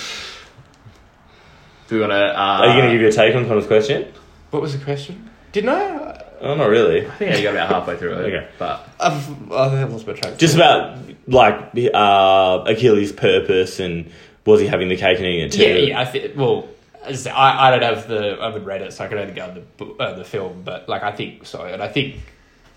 Do 1.87 1.95
we 1.95 2.01
want 2.01 2.11
to? 2.11 2.15
Uh, 2.15 2.33
Are 2.37 2.67
you 2.67 2.73
going 2.73 2.85
to 2.85 2.91
give 2.93 3.01
your 3.01 3.11
take 3.11 3.35
on 3.35 3.47
Connor's 3.47 3.65
question? 3.67 4.13
What 4.51 4.61
was 4.61 4.77
the 4.77 4.83
question? 4.83 5.29
Didn't 5.51 5.69
I? 5.71 6.25
Oh, 6.41 6.55
not 6.55 6.65
really. 6.69 7.07
I 7.07 7.11
think 7.11 7.37
you 7.37 7.43
got 7.43 7.53
about 7.53 7.69
halfway 7.69 7.97
through 7.97 8.13
it. 8.13 8.33
Okay. 8.33 8.47
But 8.57 8.89
I've, 8.99 9.51
I 9.51 9.69
have 9.77 9.91
lost 9.91 10.07
my 10.07 10.13
track. 10.13 10.37
Just 10.37 10.55
about 10.55 10.97
like 11.27 11.71
uh, 11.93 12.63
Achilles' 12.67 13.11
purpose 13.11 13.79
and 13.79 14.11
was 14.45 14.59
he 14.59 14.67
having 14.67 14.89
the 14.89 14.95
cake 14.97 15.17
and 15.17 15.25
eating 15.27 15.45
it 15.45 15.51
too? 15.51 15.61
Yeah, 15.63 15.75
yeah. 15.75 15.99
I 16.01 16.05
think. 16.05 16.35
Well, 16.35 16.67
I, 17.05 17.11
I, 17.29 17.67
I 17.67 17.71
don't 17.71 17.83
have 17.95 18.07
the. 18.07 18.37
I 18.41 18.45
haven't 18.45 18.65
read 18.65 18.81
it, 18.81 18.93
so 18.93 19.05
I 19.05 19.07
can 19.07 19.17
only 19.19 19.33
go 19.33 19.43
on 19.45 19.63
the 19.77 19.85
uh, 20.03 20.13
the 20.17 20.23
film. 20.25 20.63
But 20.63 20.89
like, 20.89 21.03
I 21.03 21.11
think 21.11 21.45
so, 21.45 21.63
and 21.63 21.81
I 21.81 21.87
think 21.87 22.15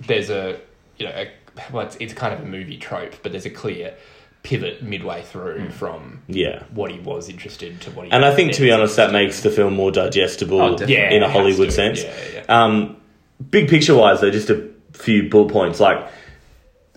there's 0.01 0.31
a 0.31 0.61
you 0.99 1.07
know, 1.07 1.13
a, 1.13 1.31
well, 1.73 1.87
it's, 1.87 1.97
it's 2.01 2.13
kind 2.15 2.35
of 2.35 2.41
a 2.41 2.45
movie 2.47 2.77
trope, 2.77 3.15
but 3.23 3.33
there's 3.33 3.47
a 3.47 3.51
clear 3.51 3.95
pivot 4.43 4.83
midway 4.83 5.23
through 5.23 5.71
from 5.71 6.21
Yeah. 6.29 6.63
what 6.75 6.91
he 6.91 6.99
was 7.01 7.29
interested 7.31 7.73
in 7.73 7.79
to 7.81 7.91
what 7.93 8.05
he. 8.07 8.13
And 8.13 8.25
I 8.27 8.35
think, 8.35 8.53
to 8.53 8.61
be 8.61 8.71
honest, 8.71 8.97
that 8.97 9.11
makes 9.11 9.41
the 9.41 9.51
film 9.51 9.75
more 9.75 9.91
digestible 9.91 10.61
Oh. 10.61 10.77
Yeah, 10.87 11.11
in 11.11 11.23
a 11.23 11.29
Hollywood 11.31 11.69
to. 11.71 11.75
sense. 11.75 12.03
Yeah, 12.05 12.13
yeah. 12.35 12.45
Um, 12.49 12.97
big 13.51 13.69
picture 13.69 13.95
wise, 13.95 14.21
though, 14.21 14.31
just 14.31 14.51
a 14.51 14.69
few 14.93 15.29
bullet 15.29 15.53
points. 15.53 15.81
Like, 15.81 16.07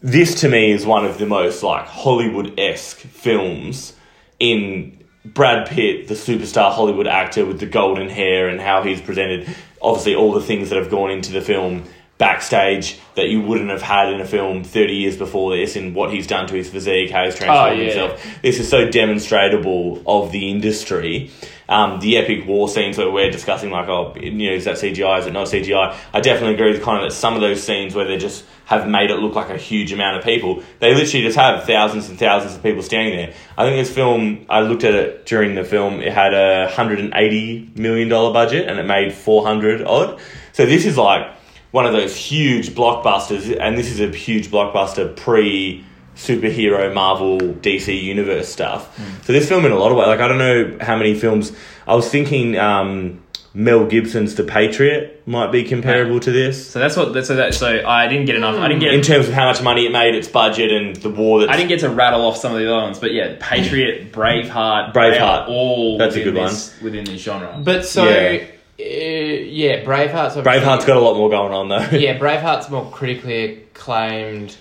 this 0.01 0.41
to 0.41 0.49
me 0.49 0.71
is 0.71 0.85
one 0.85 1.05
of 1.05 1.17
the 1.17 1.25
most 1.25 1.63
like 1.63 1.85
Hollywood 1.87 2.59
esque 2.59 2.97
films 2.99 3.93
in 4.39 5.03
Brad 5.25 5.67
Pitt, 5.67 6.07
the 6.07 6.13
superstar 6.13 6.71
Hollywood 6.71 7.07
actor 7.07 7.45
with 7.45 7.59
the 7.59 7.65
golden 7.65 8.09
hair 8.09 8.47
and 8.47 8.61
how 8.61 8.83
he's 8.83 9.01
presented. 9.01 9.47
Obviously, 9.81 10.15
all 10.15 10.31
the 10.33 10.41
things 10.41 10.69
that 10.69 10.77
have 10.77 10.89
gone 10.91 11.11
into 11.11 11.31
the 11.31 11.41
film 11.41 11.83
backstage 12.17 12.97
that 13.15 13.29
you 13.29 13.41
wouldn't 13.41 13.69
have 13.69 13.81
had 13.81 14.11
in 14.11 14.19
a 14.21 14.25
film 14.25 14.63
30 14.63 14.93
years 14.95 15.15
before 15.17 15.55
this 15.55 15.75
and 15.75 15.93
what 15.93 16.11
he's 16.11 16.25
done 16.25 16.47
to 16.47 16.55
his 16.55 16.67
physique, 16.69 17.11
how 17.11 17.23
he's 17.25 17.35
transformed 17.35 17.79
Oh, 17.79 17.81
yeah. 17.83 17.83
himself. 17.91 18.25
This 18.41 18.59
is 18.59 18.67
so 18.69 18.87
demonstratable 18.87 20.01
of 20.07 20.31
the 20.31 20.49
industry. 20.49 21.29
Um, 21.70 21.99
the 21.99 22.18
epic 22.18 22.47
war 22.47 22.70
scenes 22.70 22.97
where 22.97 23.11
we're 23.11 23.30
discussing, 23.30 23.72
like, 23.72 23.89
oh, 23.89 24.15
you 24.15 24.32
know, 24.32 24.53
is 24.53 24.65
that 24.65 24.76
CGI? 24.76 25.20
Is 25.20 25.28
it 25.28 25.34
not 25.34 25.47
CGI? 25.47 25.95
I 26.13 26.22
definitely 26.22 26.55
agree 26.55 26.72
with 26.72 26.82
Connor 26.82 27.03
that 27.03 27.11
some 27.11 27.36
of 27.36 27.41
those 27.41 27.61
scenes 27.61 27.93
where 27.93 28.05
they 28.05 28.18
just 28.18 28.45
have 28.65 28.88
made 28.88 29.11
it 29.11 29.15
look 29.15 29.34
like 29.34 29.49
a 29.49 29.57
huge 29.57 29.93
amount 29.93 30.18
of 30.18 30.24
people, 30.24 30.61
they 30.80 30.93
literally 30.93 31.26
just 31.26 31.38
have 31.38 31.63
thousands 31.63 32.09
and 32.09 32.20
thousands 32.20 32.55
of 32.55 32.61
people 32.61 32.82
standing 32.82 33.15
there. 33.15 33.34
I 33.57 33.65
think 33.65 33.78
this 33.78 33.93
film, 33.93 34.45
I 34.49 34.61
looked 34.61 34.84
at 34.84 34.93
it 34.93 35.26
during 35.26 35.55
the 35.55 35.63
film, 35.63 36.01
it 36.01 36.11
had 36.11 36.34
a 36.34 36.70
$180 36.70 37.78
million 37.78 38.09
budget 38.09 38.68
and 38.68 38.78
it 38.78 38.84
made 38.84 39.13
400 39.13 39.84
odd. 39.84 40.20
So 40.51 40.65
this 40.65 40.86
is 40.86 40.97
like 40.97 41.34
one 41.72 41.86
of 41.86 41.93
those 41.93 42.15
huge 42.15 42.72
blockbusters, 42.72 43.57
and 43.59 43.78
this 43.78 43.91
is 43.91 43.99
a 43.99 44.07
huge 44.07 44.49
blockbuster 44.49 45.15
pre 45.15 45.86
superhero 46.18 46.93
Marvel 46.93 47.38
DC 47.39 48.01
universe 48.01 48.49
stuff. 48.49 48.99
So 49.26 49.32
this 49.34 49.47
film 49.47 49.65
in 49.65 49.72
a 49.72 49.78
lot 49.78 49.91
of 49.91 49.97
ways, 49.97 50.07
like 50.07 50.20
I 50.20 50.28
don't 50.28 50.38
know 50.39 50.78
how 50.82 50.97
many 50.97 51.13
films. 51.18 51.51
I 51.88 51.95
was 51.95 52.09
thinking 52.09 52.57
um, 52.57 53.24
Mel 53.53 53.86
Gibson's 53.86 54.36
The 54.36 54.43
Patriot 54.43 55.24
might 55.26 55.51
be 55.51 55.63
comparable 55.63 56.20
to 56.20 56.32
this 56.32 56.70
so 56.70 56.80
that's 56.80 56.95
what. 56.97 57.13
So 57.26 57.36
that. 57.36 57.53
So 57.53 57.86
I 57.88 58.07
didn't 58.07 58.26
get 58.26 58.36
enough. 58.36 58.55
I 58.55 58.68
didn't 58.68 58.82
get. 58.82 58.93
in 58.93 59.01
terms 59.01 59.28
of 59.28 59.34
how 59.34 59.45
much 59.45 59.61
money 59.61 59.86
it 59.86 59.91
made, 59.91 60.15
its 60.15 60.28
budget, 60.28 60.72
and 60.72 60.95
the 60.97 61.09
war. 61.09 61.39
That's, 61.39 61.51
I 61.51 61.55
didn't 61.55 61.70
get 61.70 61.80
to 61.82 61.89
rattle 61.89 62.26
off 62.26 62.38
some 62.38 62.51
of 62.53 62.59
the 62.59 62.65
other 62.72 62.82
ones, 62.84 62.99
but 62.99 63.13
yeah, 63.13 63.36
Patriot, 63.39 64.11
Braveheart, 64.11 64.93
Braveheart. 64.93 65.47
all 65.47 65.97
That's 65.97 66.15
a 66.15 66.20
within 66.20 66.34
good 66.34 66.49
this, 66.49 66.82
within 66.82 67.05
this 67.05 67.22
genre. 67.22 67.59
But 67.63 67.86
so, 67.86 68.03
Yeah. 68.05 68.43
uh, 68.80 68.84
yeah, 68.84 69.84
Braveheart's 69.84 70.38
obviously- 70.38 70.43
Braveheart's 70.61 70.86
got 70.86 70.97
a 70.97 70.99
lot 70.99 71.15
more 71.15 71.30
going 71.30 71.53
on 71.53 71.70
though. 71.70 71.97
yeah, 71.97 72.18
Braveheart's 72.20 72.70
more 72.70 72.89
critically 72.91 73.63
acclaimed. 73.76 74.55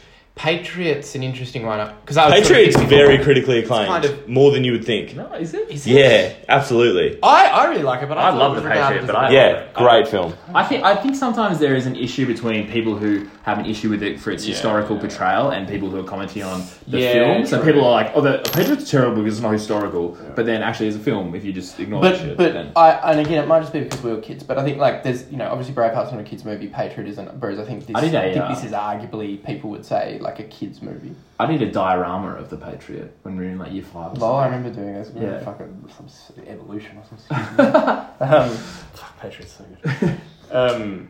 Patriot's 0.51 1.15
an 1.15 1.23
interesting 1.23 1.65
one 1.65 1.79
because 2.03 2.19
I 2.19 2.27
was 2.27 2.35
sort 2.35 2.43
of 2.43 2.49
Patriot's 2.49 2.77
thinking 2.77 2.91
very 2.91 3.17
before- 3.17 3.25
critically 3.25 3.59
acclaimed, 3.61 3.89
kind 3.89 4.05
of- 4.05 4.29
more 4.29 4.51
than 4.53 4.65
you 4.65 4.73
would 4.73 4.85
think. 4.85 5.17
no, 5.17 5.33
is 5.33 5.55
it? 5.55 5.71
Is 5.71 5.87
it? 5.87 5.91
Yeah, 5.93 6.33
absolutely. 6.51 7.19
I, 7.23 7.47
I 7.47 7.65
really 7.71 7.83
like 7.83 8.03
it, 8.03 8.09
but 8.11 8.19
I, 8.19 8.29
I 8.29 8.31
love 8.35 8.55
The 8.55 8.61
regarded 8.61 9.01
Patriot, 9.01 9.07
but 9.07 9.15
a 9.17 9.19
I- 9.19 9.23
bad- 9.29 9.33
Yeah, 9.33 9.83
great 9.83 10.09
film. 10.09 10.35
I 10.55 10.63
think 10.63 10.85
I 10.85 10.95
think 10.95 11.17
sometimes 11.17 11.59
there 11.59 11.75
is 11.75 11.87
an 11.87 11.97
issue 11.97 12.27
between 12.27 12.71
people 12.71 12.97
who 12.99 13.27
have 13.45 13.59
an 13.59 13.65
issue 13.65 13.89
with 13.89 14.03
it 14.03 14.21
for 14.21 14.31
its 14.31 14.45
historical 14.45 14.99
portrayal 14.99 15.51
and 15.51 15.67
people 15.67 15.89
who 15.89 15.99
are 16.01 16.05
commenting 16.05 16.43
on 16.43 16.65
the 16.87 16.99
Yeah, 17.01 17.13
film. 17.15 17.47
So 17.47 17.65
people 17.65 17.83
are 17.87 17.91
like, 17.93 18.13
"Oh, 18.15 18.21
the 18.21 18.39
Patriot's 18.53 18.91
terrible 18.91 19.23
because 19.23 19.39
it's 19.39 19.43
not 19.43 19.53
historical," 19.53 20.19
but 20.37 20.45
then 20.45 20.63
actually, 20.63 20.89
as 20.89 20.97
a 20.97 21.01
film, 21.01 21.35
if 21.35 21.47
you 21.47 21.53
just 21.55 21.81
ignore 21.81 22.03
that 22.03 22.11
But 22.13 22.21
shit, 22.21 22.37
but 22.37 22.53
then 22.53 22.73
I 22.77 22.91
and 23.13 23.21
again 23.21 23.43
it 23.43 23.47
might 23.49 23.61
just 23.61 23.73
be 23.73 23.81
because 23.81 24.03
we 24.03 24.13
were 24.13 24.21
kids, 24.21 24.43
but 24.45 24.59
I 24.59 24.65
think 24.65 24.77
like 24.77 25.03
there's 25.03 25.31
you 25.31 25.39
know 25.39 25.49
obviously 25.49 25.75
Braveheart's 25.75 26.13
not 26.13 26.21
a 26.21 26.25
kids 26.25 26.45
movie, 26.45 26.67
Patriot 26.69 27.09
isn't. 27.09 27.27
Whereas 27.41 27.59
I 27.59 27.65
think 27.65 27.87
this 27.87 27.97
I 27.97 28.01
I, 28.01 28.03
did 28.03 28.15
a, 28.15 28.33
think 28.35 28.55
this 28.55 28.65
is 28.65 28.73
arguably 28.73 29.43
people 29.43 29.71
would 29.71 29.87
say 29.87 30.19
like 30.21 30.26
a 30.39 30.43
kids 30.45 30.83
movie. 30.83 31.15
I 31.39 31.47
did 31.47 31.63
a 31.63 31.71
diorama 31.71 32.35
of 32.35 32.51
the 32.51 32.57
Patriot 32.57 33.17
when 33.23 33.37
we 33.37 33.45
were 33.45 33.51
in 33.51 33.59
like 33.59 33.73
year 33.73 33.83
five. 33.85 34.13
or 34.13 34.17
Lol, 34.17 34.37
I 34.37 34.47
remember 34.47 34.71
doing 34.71 34.95
this. 34.95 35.11
Yeah. 35.15 35.23
Yeah. 35.23 35.41
Fucking 35.45 35.89
some 35.97 36.07
s- 36.07 36.33
evolution 36.47 36.99
or 36.99 37.05
something. 37.05 37.67
um, 38.21 38.51
fuck, 38.51 39.19
Patriot's 39.21 39.53
so 39.53 39.65
good. 39.83 40.21
um, 40.51 41.09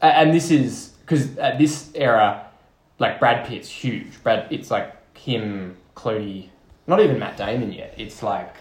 and 0.00 0.32
this 0.34 0.50
is 0.50 0.94
because 1.00 1.36
at 1.38 1.58
this 1.58 1.90
era, 1.94 2.46
like 2.98 3.18
Brad 3.20 3.46
Pitt's 3.46 3.68
huge. 3.68 4.22
Brad, 4.22 4.46
it's 4.50 4.70
like 4.70 4.94
him, 5.16 5.76
Clooney, 5.94 6.48
not 6.86 7.00
even 7.00 7.18
Matt 7.18 7.36
Damon 7.36 7.72
yet. 7.72 7.94
It's 7.98 8.22
like 8.22 8.54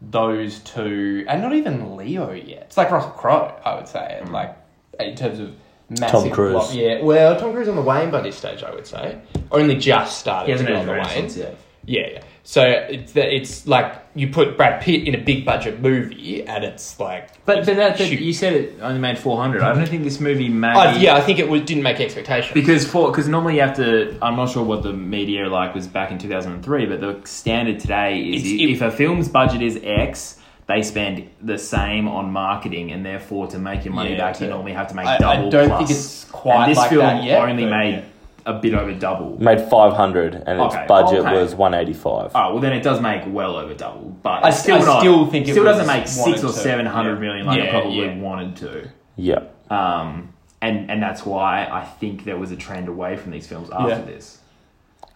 those 0.00 0.58
two, 0.60 1.24
and 1.28 1.42
not 1.42 1.54
even 1.54 1.96
Leo 1.96 2.32
yet. 2.32 2.62
It's 2.62 2.76
like 2.76 2.90
Russell 2.90 3.10
Crowe, 3.10 3.60
I 3.64 3.74
would 3.76 3.86
say, 3.88 4.18
and 4.20 4.32
like 4.32 4.56
in 4.98 5.14
terms 5.16 5.38
of 5.38 5.54
massive 6.00 6.20
Tom 6.22 6.30
Cruise. 6.30 6.52
flop. 6.52 6.74
Yeah, 6.74 7.02
well, 7.02 7.38
Tom 7.38 7.52
Cruise 7.52 7.68
on 7.68 7.76
the 7.76 7.82
wane 7.82 8.10
by 8.10 8.20
this 8.20 8.36
stage, 8.36 8.62
I 8.62 8.74
would 8.74 8.86
say. 8.86 9.18
Only 9.50 9.76
just 9.76 10.18
started 10.18 10.46
He 10.46 10.52
hasn't 10.52 10.68
to 10.68 10.74
had 10.76 10.80
on 10.80 10.86
the 10.86 10.92
wane. 10.92 11.00
renaissance 11.02 11.36
yet. 11.36 11.56
Yeah, 11.84 12.06
yeah. 12.12 12.22
So 12.44 12.64
it's 12.64 13.12
that 13.12 13.32
it's 13.34 13.66
like 13.68 14.00
you 14.14 14.28
put 14.28 14.56
Brad 14.56 14.82
Pitt 14.82 15.06
in 15.06 15.14
a 15.14 15.18
big 15.18 15.44
budget 15.44 15.80
movie, 15.80 16.44
and 16.44 16.64
it's 16.64 16.98
like. 16.98 17.28
But, 17.44 17.64
but 17.66 17.76
that, 17.76 17.98
that- 17.98 18.08
Shoot. 18.08 18.20
you 18.20 18.32
said 18.32 18.52
it 18.52 18.78
only 18.80 19.00
made 19.00 19.18
400. 19.18 19.62
I 19.62 19.74
don't 19.74 19.88
think 19.88 20.02
this 20.04 20.18
movie 20.20 20.48
made. 20.48 20.74
Oh, 20.76 20.96
yeah, 20.98 21.14
I 21.16 21.20
think 21.20 21.38
it 21.38 21.48
was, 21.48 21.62
didn't 21.62 21.82
make 21.84 22.00
expectations. 22.00 22.52
Because 22.54 22.84
for 22.86 23.10
because 23.10 23.28
normally 23.28 23.56
you 23.56 23.60
have 23.62 23.76
to. 23.76 24.16
I'm 24.22 24.34
not 24.36 24.50
sure 24.50 24.64
what 24.64 24.82
the 24.82 24.92
media 24.92 25.48
like 25.48 25.74
was 25.74 25.86
back 25.86 26.10
in 26.10 26.18
2003, 26.18 26.86
but 26.86 27.00
the 27.00 27.20
standard 27.26 27.78
today 27.80 28.20
is 28.20 28.44
It's- 28.44 28.70
if 28.76 28.82
a 28.82 28.90
film's 28.90 29.28
budget 29.28 29.62
is 29.62 29.78
X, 29.82 30.38
they 30.72 30.82
spend 30.82 31.28
the 31.42 31.58
same 31.58 32.08
on 32.08 32.30
marketing, 32.32 32.92
and 32.92 33.04
therefore 33.04 33.46
to 33.48 33.58
make 33.58 33.84
your 33.84 33.94
money 33.94 34.12
Yeah, 34.12 34.18
back, 34.32 34.40
you 34.40 34.48
normally 34.48 34.72
have 34.72 34.88
to 34.88 34.94
make 34.94 35.06
I- 35.06 35.16
I 35.16 35.18
double. 35.18 35.50
don't 35.50 35.68
plus. 35.68 35.78
think 35.78 35.90
it's 35.90 36.24
quite 36.30 36.62
And 36.62 36.70
this 36.70 36.78
like 36.78 36.90
film 36.90 37.00
that 37.06 37.24
yet, 37.24 37.48
only 37.48 37.66
made 37.66 37.94
yeah. 37.94 38.02
a 38.46 38.54
bit 38.54 38.74
over 38.74 38.92
double. 38.94 39.40
Made 39.42 39.60
500 39.60 40.34
and 40.46 40.60
its 40.60 40.76
budget 40.88 41.20
okay. 41.20 41.32
was 41.34 41.54
185. 41.54 42.32
Oh 42.34 42.52
well, 42.52 42.58
then 42.60 42.72
it 42.72 42.82
does 42.82 43.00
make 43.00 43.22
well 43.26 43.56
over 43.56 43.74
double, 43.74 44.16
but 44.22 44.44
I 44.44 44.48
it's 44.48 44.56
s- 44.58 44.62
still 44.62 44.76
I 44.76 44.84
not, 44.84 45.00
still 45.00 45.26
think 45.26 45.48
it 45.48 45.52
still 45.52 45.64
doesn't 45.64 45.86
make 45.86 46.08
six 46.08 46.42
or 46.42 46.48
to, 46.48 46.52
seven 46.52 46.86
hundred 46.86 47.14
yeah. 47.14 47.20
million 47.20 47.46
like 47.46 47.58
it 47.60 47.70
probably 47.70 48.00
yeah. 48.06 48.16
wanted 48.16 48.56
to. 48.56 48.88
Yeah. 49.16 49.40
Um, 49.70 50.32
and 50.60 50.90
and 50.90 51.02
that's 51.02 51.26
why 51.26 51.66
I 51.70 51.84
think 51.84 52.24
there 52.24 52.38
was 52.38 52.50
a 52.52 52.56
trend 52.56 52.88
away 52.88 53.16
from 53.16 53.32
these 53.32 53.46
films 53.46 53.68
after 53.70 53.88
Yeah. 53.90 54.00
this. 54.02 54.38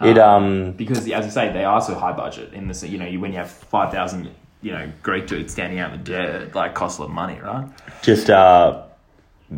It 0.02 0.18
um 0.18 0.72
because 0.72 1.08
as 1.10 1.24
I 1.24 1.28
say, 1.30 1.52
they 1.52 1.64
are 1.64 1.80
so 1.80 1.94
high 1.94 2.12
budget. 2.12 2.52
In 2.52 2.68
this, 2.68 2.82
you 2.82 2.98
know, 2.98 3.06
you 3.06 3.20
when 3.20 3.32
you 3.32 3.38
have 3.38 3.50
five 3.50 3.90
thousand, 3.92 4.28
you 4.62 4.72
know, 4.72 4.90
Greek 5.02 5.26
dude 5.26 5.50
standing 5.50 5.78
out 5.78 5.92
in 5.92 5.98
the 5.98 6.04
dirt, 6.04 6.54
like 6.54 6.74
costs 6.74 6.98
a 6.98 7.02
lot 7.02 7.08
of 7.08 7.14
money, 7.14 7.38
right? 7.40 7.68
just 8.02 8.30
uh, 8.30 8.82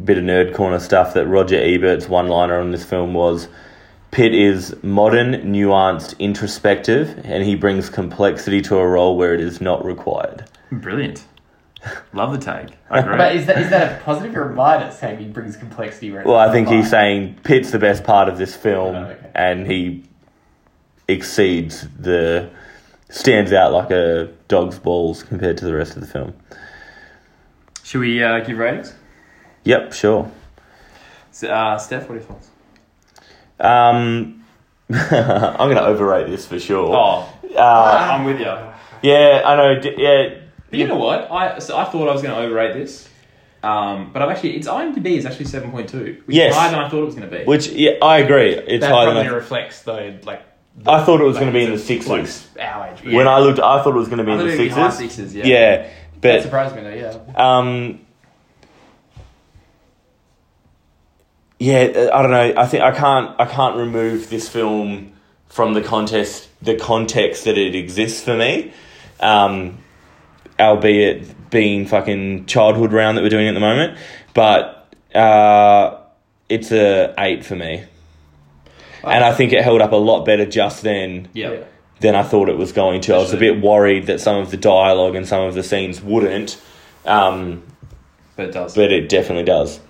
bit 0.05 0.19
of 0.19 0.25
nerd 0.25 0.55
corner 0.55 0.79
stuff 0.79 1.15
that 1.15 1.27
Roger 1.27 1.57
Ebert's 1.57 2.09
one 2.09 2.29
liner 2.29 2.59
on 2.61 2.71
this 2.73 2.85
film 2.85 3.15
was 3.15 3.49
Pitt 4.11 4.35
is 4.35 4.75
modern, 4.83 5.33
nuanced, 5.53 6.19
introspective, 6.19 7.21
and 7.25 7.45
he 7.45 7.55
brings 7.55 7.91
complexity 7.91 8.61
to 8.63 8.77
a 8.77 8.87
role 8.87 9.17
where 9.17 9.35
it 9.35 9.41
is 9.41 9.61
not 9.61 9.85
required. 9.85 10.45
Brilliant. 10.73 11.25
Love 12.13 12.33
the 12.33 12.39
take. 12.39 12.75
I 12.91 12.99
agree. 13.01 13.17
But 13.17 13.37
is 13.37 13.47
that 13.47 13.59
is 13.59 13.71
that 13.71 14.01
a 14.01 14.05
positive 14.05 14.35
or 14.37 14.51
a 14.51 14.55
minus? 14.55 14.99
Saying 14.99 15.19
he 15.19 15.27
brings 15.27 15.57
complexity. 15.57 16.11
Where 16.11 16.25
Well, 16.25 16.37
I 16.37 16.51
think 16.51 16.69
he's 16.69 16.85
fine? 16.87 16.91
saying 16.91 17.39
Pitt's 17.45 17.71
the 17.71 17.79
best 17.79 18.03
part 18.03 18.29
of 18.29 18.37
this 18.39 18.57
film, 18.57 18.97
Oh, 18.97 19.05
okay. 19.05 19.31
and 19.35 19.67
he 19.71 20.05
exceeds 21.07 21.87
the 21.99 22.51
stands 23.09 23.53
out 23.53 23.73
like 23.73 23.91
a 23.91 24.29
dog's 24.49 24.79
balls 24.79 25.23
compared 25.23 25.57
to 25.59 25.65
the 25.65 25.75
rest 25.75 25.95
of 25.97 26.01
the 26.03 26.07
film. 26.09 26.35
Should 27.83 28.01
we 28.01 28.23
uh, 28.23 28.41
give 28.41 28.59
ratings? 28.59 28.95
Yep, 29.65 29.93
sure. 29.93 30.31
So, 31.31 31.49
uh, 31.49 31.79
Steph, 31.79 32.03
what 32.09 32.13
are 32.13 32.15
your 32.21 32.25
thoughts? 32.25 32.51
Um, 33.61 34.45
I'm 34.91 35.57
going 35.71 35.77
to 35.77 35.85
overrate 35.87 36.29
this 36.29 36.47
for 36.47 36.59
sure. 36.59 36.95
Oh, 36.95 37.35
Uh, 37.57 38.09
I'm 38.13 38.25
with 38.25 38.39
you. 38.41 38.55
yeah, 39.03 39.43
I 39.45 39.57
know. 39.57 39.81
d- 39.81 39.95
Yeah, 39.97 40.35
But 40.71 40.79
you 40.79 40.87
know 40.87 40.97
what? 40.97 41.31
I 41.31 41.59
so 41.61 41.77
I 41.77 41.85
thought 41.85 42.09
I 42.09 42.13
was 42.13 42.23
going 42.23 42.35
to 42.35 42.41
overrate 42.41 42.75
this, 42.75 43.09
um, 43.63 44.11
but 44.13 44.23
I've 44.23 44.31
actually 44.31 44.57
its 44.57 44.69
IMDb 44.69 45.17
is 45.17 45.25
actually 45.27 45.47
seven 45.47 45.71
point 45.71 45.89
two, 45.89 46.23
which 46.27 46.37
Yes. 46.37 46.51
is 46.53 46.57
higher 46.57 46.71
than 46.71 46.81
I 46.81 46.89
thought 46.89 47.03
it 47.03 47.07
was 47.07 47.15
going 47.15 47.29
to 47.31 47.37
be. 47.39 47.45
which 47.45 47.69
yeah, 47.69 47.93
I 48.03 48.19
agree. 48.19 48.51
It's 48.55 48.83
that 48.83 48.91
higher 48.93 49.07
probably 49.07 49.23
than 49.25 49.33
I, 49.33 49.37
reflects 49.37 49.83
though, 49.83 50.19
like 50.25 50.43
I 50.87 51.05
thought 51.05 51.21
it 51.21 51.25
was 51.25 51.37
like, 51.37 51.43
going 51.43 51.53
to 51.53 51.59
be 51.59 51.65
in 51.65 51.73
the 51.73 51.79
sixes. 51.79 52.09
like 52.57 52.67
our 52.67 52.89
age. 52.89 53.03
group. 53.03 53.15
When 53.15 53.29
I 53.29 53.39
looked, 53.41 53.59
I 53.59 53.83
thought 53.83 53.95
it 53.95 53.99
was 53.99 54.09
going 54.09 54.19
to 54.19 54.25
be 54.25 54.33
in 54.33 54.39
the 54.39 54.53
it'd 54.53 54.71
high 54.73 54.91
sixes. 54.91 55.17
sixes, 55.17 55.35
yeah. 55.35 55.47
Yeah, 55.47 55.77
that 55.77 55.93
but 56.21 56.43
surprised 56.43 56.77
me 56.77 56.83
though. 56.83 56.95
Yeah. 56.95 57.59
um, 57.59 58.01
yeah, 61.59 61.81
uh, 61.81 62.17
I 62.17 62.23
don't 62.23 62.31
know. 62.31 62.55
I 62.57 62.67
think 62.67 62.83
I 62.83 62.93
can't. 62.93 63.41
I 63.41 63.47
can't 63.47 63.77
remove 63.77 64.31
this 64.31 64.49
film 64.49 65.13
from 65.49 65.75
the 65.75 65.83
contest, 65.83 66.49
the 66.63 66.77
context 66.77 67.45
that 67.45 67.59
it 67.59 67.75
exists 67.75 68.23
for 68.23 68.37
me. 68.37 68.73
Um, 69.21 69.79
albeit 70.61 71.51
being 71.51 71.87
fucking 71.87 72.47
childhood 72.47 72.93
round 72.93 73.17
that 73.17 73.23
we're 73.23 73.29
doing 73.29 73.49
at 73.49 73.55
the 73.55 73.61
moment, 73.61 73.99
but 74.35 74.95
uh, 75.15 75.99
it's 76.49 76.73
a 76.73 77.15
eight 77.19 77.45
for 77.45 77.57
me. 77.57 77.85
And 79.05 79.25
I 79.25 79.33
think 79.33 79.53
it 79.53 79.63
held 79.63 79.81
up 79.81 79.93
a 79.93 79.97
lot 79.97 80.25
better 80.25 80.45
just 80.47 80.83
then 80.83 81.29
yeah. 81.33 81.65
than 82.01 82.15
I 82.15 82.23
thought 82.23 82.49
it 82.49 82.57
was 82.59 82.73
going 82.73 83.01
to. 83.03 83.15
I 83.15 83.19
was 83.19 83.33
a 83.33 83.37
bit 83.37 83.61
worried 83.61 84.07
that 84.07 84.21
some 84.21 84.37
of 84.37 84.51
the 84.51 84.57
dialogue 84.57 85.15
and 85.15 85.27
some 85.27 85.43
of 85.43 85.55
the 85.55 85.63
scenes 85.63 86.01
wouldn't, 86.01 86.61
um, 87.07 87.63
but 88.37 88.47
it 88.47 88.53
does. 88.53 88.75
but 88.75 88.93
it 88.93 89.09
definitely 89.09 89.45
does. 89.45 89.81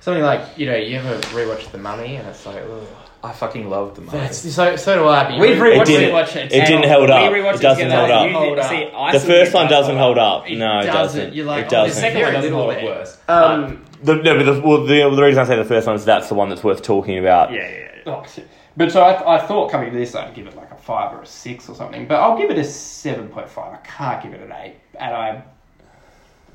Something 0.00 0.22
like 0.22 0.40
you 0.56 0.66
know, 0.66 0.76
you 0.76 0.96
ever 0.98 1.18
rewatch 1.36 1.70
The 1.70 1.78
Mummy, 1.78 2.16
and 2.16 2.26
it's 2.28 2.44
like, 2.46 2.56
ugh. 2.62 2.86
I 3.20 3.32
fucking 3.32 3.68
love 3.68 3.96
the 3.96 4.02
movie. 4.02 4.16
That's, 4.16 4.38
so 4.38 4.76
so 4.76 4.94
do 4.94 5.08
I. 5.08 5.28
But 5.28 5.40
We've 5.40 5.60
re- 5.60 5.72
rewatched 5.76 5.80
It 5.82 5.86
didn't. 5.86 6.14
rewatch 6.14 6.36
it. 6.36 6.52
It 6.52 6.66
didn't 6.66 6.88
hold 6.88 7.10
up. 7.10 7.32
We 7.32 7.38
rewatched 7.40 7.56
It 7.56 7.62
doesn't 7.62 7.84
together. 7.84 8.06
hold 8.06 8.10
up. 8.12 8.26
You 8.30 8.32
Hold 8.38 8.58
up. 8.60 8.70
see, 8.70 8.90
I 8.94 9.12
The 9.12 9.18
still 9.18 9.30
first 9.32 9.42
think 9.50 9.54
one 9.56 9.66
it 9.66 9.70
doesn't 9.70 9.96
hold 9.96 10.18
up. 10.18 10.48
It 10.48 10.56
No, 10.56 10.78
it 10.78 10.84
doesn't. 10.84 10.94
doesn't. 11.20 11.34
You're 11.34 11.44
like, 11.46 11.64
it 11.64 11.72
oh, 11.74 11.82
The 11.82 11.86
doesn't. 11.88 12.00
second 12.00 12.20
one 12.22 12.30
Very 12.30 12.36
does 12.36 12.44
a 12.44 12.48
little 12.56 12.66
lot 12.68 12.74
bit. 12.76 12.84
worse. 12.84 13.18
Um, 13.26 13.84
The, 14.04 14.14
no, 14.14 14.36
but 14.36 14.44
the, 14.44 14.60
well, 14.60 14.86
the, 14.86 15.16
the 15.16 15.22
reason 15.24 15.42
I 15.42 15.46
say 15.46 15.56
the 15.56 15.64
first 15.64 15.88
one 15.88 15.96
is 15.96 16.04
that's 16.04 16.28
the 16.28 16.34
one 16.36 16.48
that's 16.48 16.62
worth 16.62 16.80
talking 16.82 17.18
about. 17.18 17.50
yeah, 17.52 17.68
yeah, 17.68 17.68
yeah. 17.96 17.97
Oh. 18.08 18.24
But 18.76 18.92
so 18.92 19.02
I, 19.02 19.34
I 19.34 19.44
thought 19.44 19.72
coming 19.72 19.90
to 19.90 19.98
this, 19.98 20.14
I'd 20.14 20.36
give 20.36 20.46
it 20.46 20.54
like 20.54 20.70
a 20.70 20.76
five 20.76 21.12
or 21.12 21.22
a 21.22 21.26
six 21.26 21.68
or 21.68 21.74
something. 21.74 22.06
But 22.06 22.20
I'll 22.20 22.38
give 22.38 22.48
it 22.48 22.58
a 22.58 22.62
seven 22.62 23.26
point 23.26 23.50
five. 23.50 23.74
I 23.74 23.78
can't 23.78 24.22
give 24.22 24.32
it 24.34 24.40
an 24.40 24.52
eight. 24.52 24.76
And 25.00 25.12
I, 25.12 25.42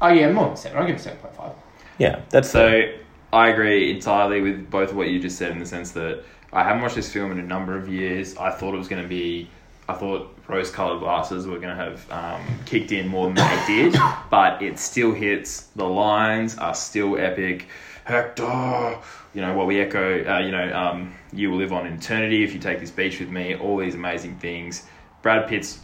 oh 0.02 0.08
yeah, 0.08 0.32
more 0.32 0.48
than 0.48 0.56
seven. 0.56 0.78
I'll 0.78 0.88
give 0.88 0.96
it 0.96 1.02
seven 1.02 1.20
point 1.20 1.36
five. 1.36 1.52
Yeah, 1.98 2.22
that's 2.30 2.50
So 2.50 2.94
I 3.34 3.50
agree 3.50 3.92
entirely 3.92 4.40
with 4.40 4.70
both 4.70 4.92
of 4.92 4.96
what 4.96 5.10
you 5.10 5.20
just 5.20 5.38
said 5.38 5.52
in 5.52 5.60
the 5.60 5.66
sense 5.66 5.92
that 5.92 6.24
I 6.54 6.64
haven't 6.64 6.82
watched 6.82 6.96
this 6.96 7.12
film 7.12 7.32
in 7.32 7.40
a 7.40 7.44
number 7.44 7.76
of 7.76 7.90
years. 7.90 8.38
I 8.38 8.52
thought 8.52 8.74
it 8.74 8.78
was 8.78 8.88
going 8.88 9.02
to 9.02 9.08
be, 9.08 9.50
I 9.90 9.94
thought 9.94 10.34
rose-colored 10.48 11.00
glasses 11.00 11.48
were 11.48 11.58
going 11.58 11.76
to 11.76 11.84
have 11.84 12.12
um, 12.12 12.46
kicked 12.66 12.92
in 12.92 13.08
more 13.08 13.26
than 13.26 13.36
they 13.36 13.64
did, 13.68 13.96
but 14.30 14.62
it 14.62 14.78
still 14.80 15.12
hits. 15.12 15.64
The 15.76 15.84
lines 15.86 16.58
are 16.58 16.76
still 16.76 17.18
epic. 17.18 17.68
Hector, 18.06 18.98
you 19.34 19.42
know 19.42 19.54
what 19.54 19.68
we 19.68 19.80
echo. 19.80 20.24
Uh, 20.26 20.40
you 20.40 20.52
know, 20.52 20.74
um, 20.76 21.14
you 21.32 21.52
will 21.52 21.58
live 21.58 21.72
on 21.74 21.88
in 21.88 21.94
eternity 21.94 22.44
if 22.44 22.54
you 22.54 22.60
take 22.60 22.80
this 22.80 22.92
beach 22.92 23.20
with 23.20 23.30
me. 23.30 23.56
All 23.56 23.78
these 23.78 23.96
amazing 23.96 24.38
things. 24.38 24.86
Brad 25.22 25.48
Pitt's 25.48 25.80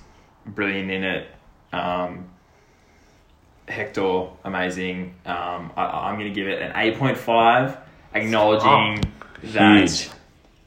brilliant 0.45 0.91
in 0.91 1.03
it. 1.03 1.27
Um, 1.71 2.29
Hector, 3.67 4.27
amazing. 4.43 5.15
Um, 5.25 5.71
I, 5.77 5.83
I'm 5.83 6.15
going 6.15 6.27
to 6.27 6.33
give 6.33 6.47
it 6.47 6.61
an 6.61 6.71
8.5, 6.73 7.77
acknowledging 8.13 9.03
that. 9.43 10.15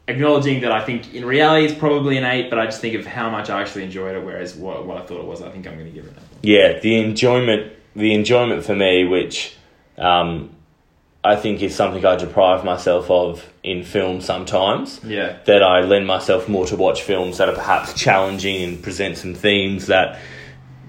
Acknowledging 0.08 0.62
that 0.62 0.72
I 0.72 0.84
think 0.84 1.14
in 1.14 1.24
reality 1.24 1.66
it's 1.66 1.78
probably 1.78 2.16
an 2.16 2.24
8, 2.24 2.50
but 2.50 2.58
I 2.58 2.64
just 2.64 2.80
think 2.80 2.96
of 2.96 3.06
how 3.06 3.30
much 3.30 3.50
I 3.50 3.60
actually 3.60 3.84
enjoyed 3.84 4.16
it, 4.16 4.24
whereas 4.24 4.56
what, 4.56 4.84
what 4.84 4.96
I 4.96 5.06
thought 5.06 5.20
it 5.20 5.26
was, 5.26 5.42
I 5.42 5.50
think 5.50 5.66
I'm 5.66 5.74
going 5.74 5.86
to 5.86 5.92
give 5.92 6.04
it 6.04 6.10
an 6.10 6.16
8. 6.16 6.22
Yeah, 6.42 6.78
the 6.80 6.98
enjoyment, 6.98 7.72
the 7.94 8.12
enjoyment 8.12 8.64
for 8.64 8.74
me, 8.74 9.04
which 9.04 9.56
um, 9.98 10.50
I 11.24 11.36
think 11.36 11.62
is 11.62 11.74
something 11.74 12.04
I 12.04 12.16
deprive 12.16 12.64
myself 12.64 13.08
of 13.10 13.48
in 13.62 13.84
film 13.84 14.20
sometimes. 14.20 15.00
Yeah. 15.04 15.36
That 15.44 15.62
I 15.62 15.80
lend 15.82 16.06
myself 16.06 16.48
more 16.48 16.66
to 16.66 16.76
watch 16.76 17.02
films 17.02 17.38
that 17.38 17.48
are 17.48 17.54
perhaps 17.54 17.94
challenging 17.94 18.62
and 18.64 18.82
present 18.82 19.16
some 19.18 19.34
themes 19.34 19.86
that 19.86 20.18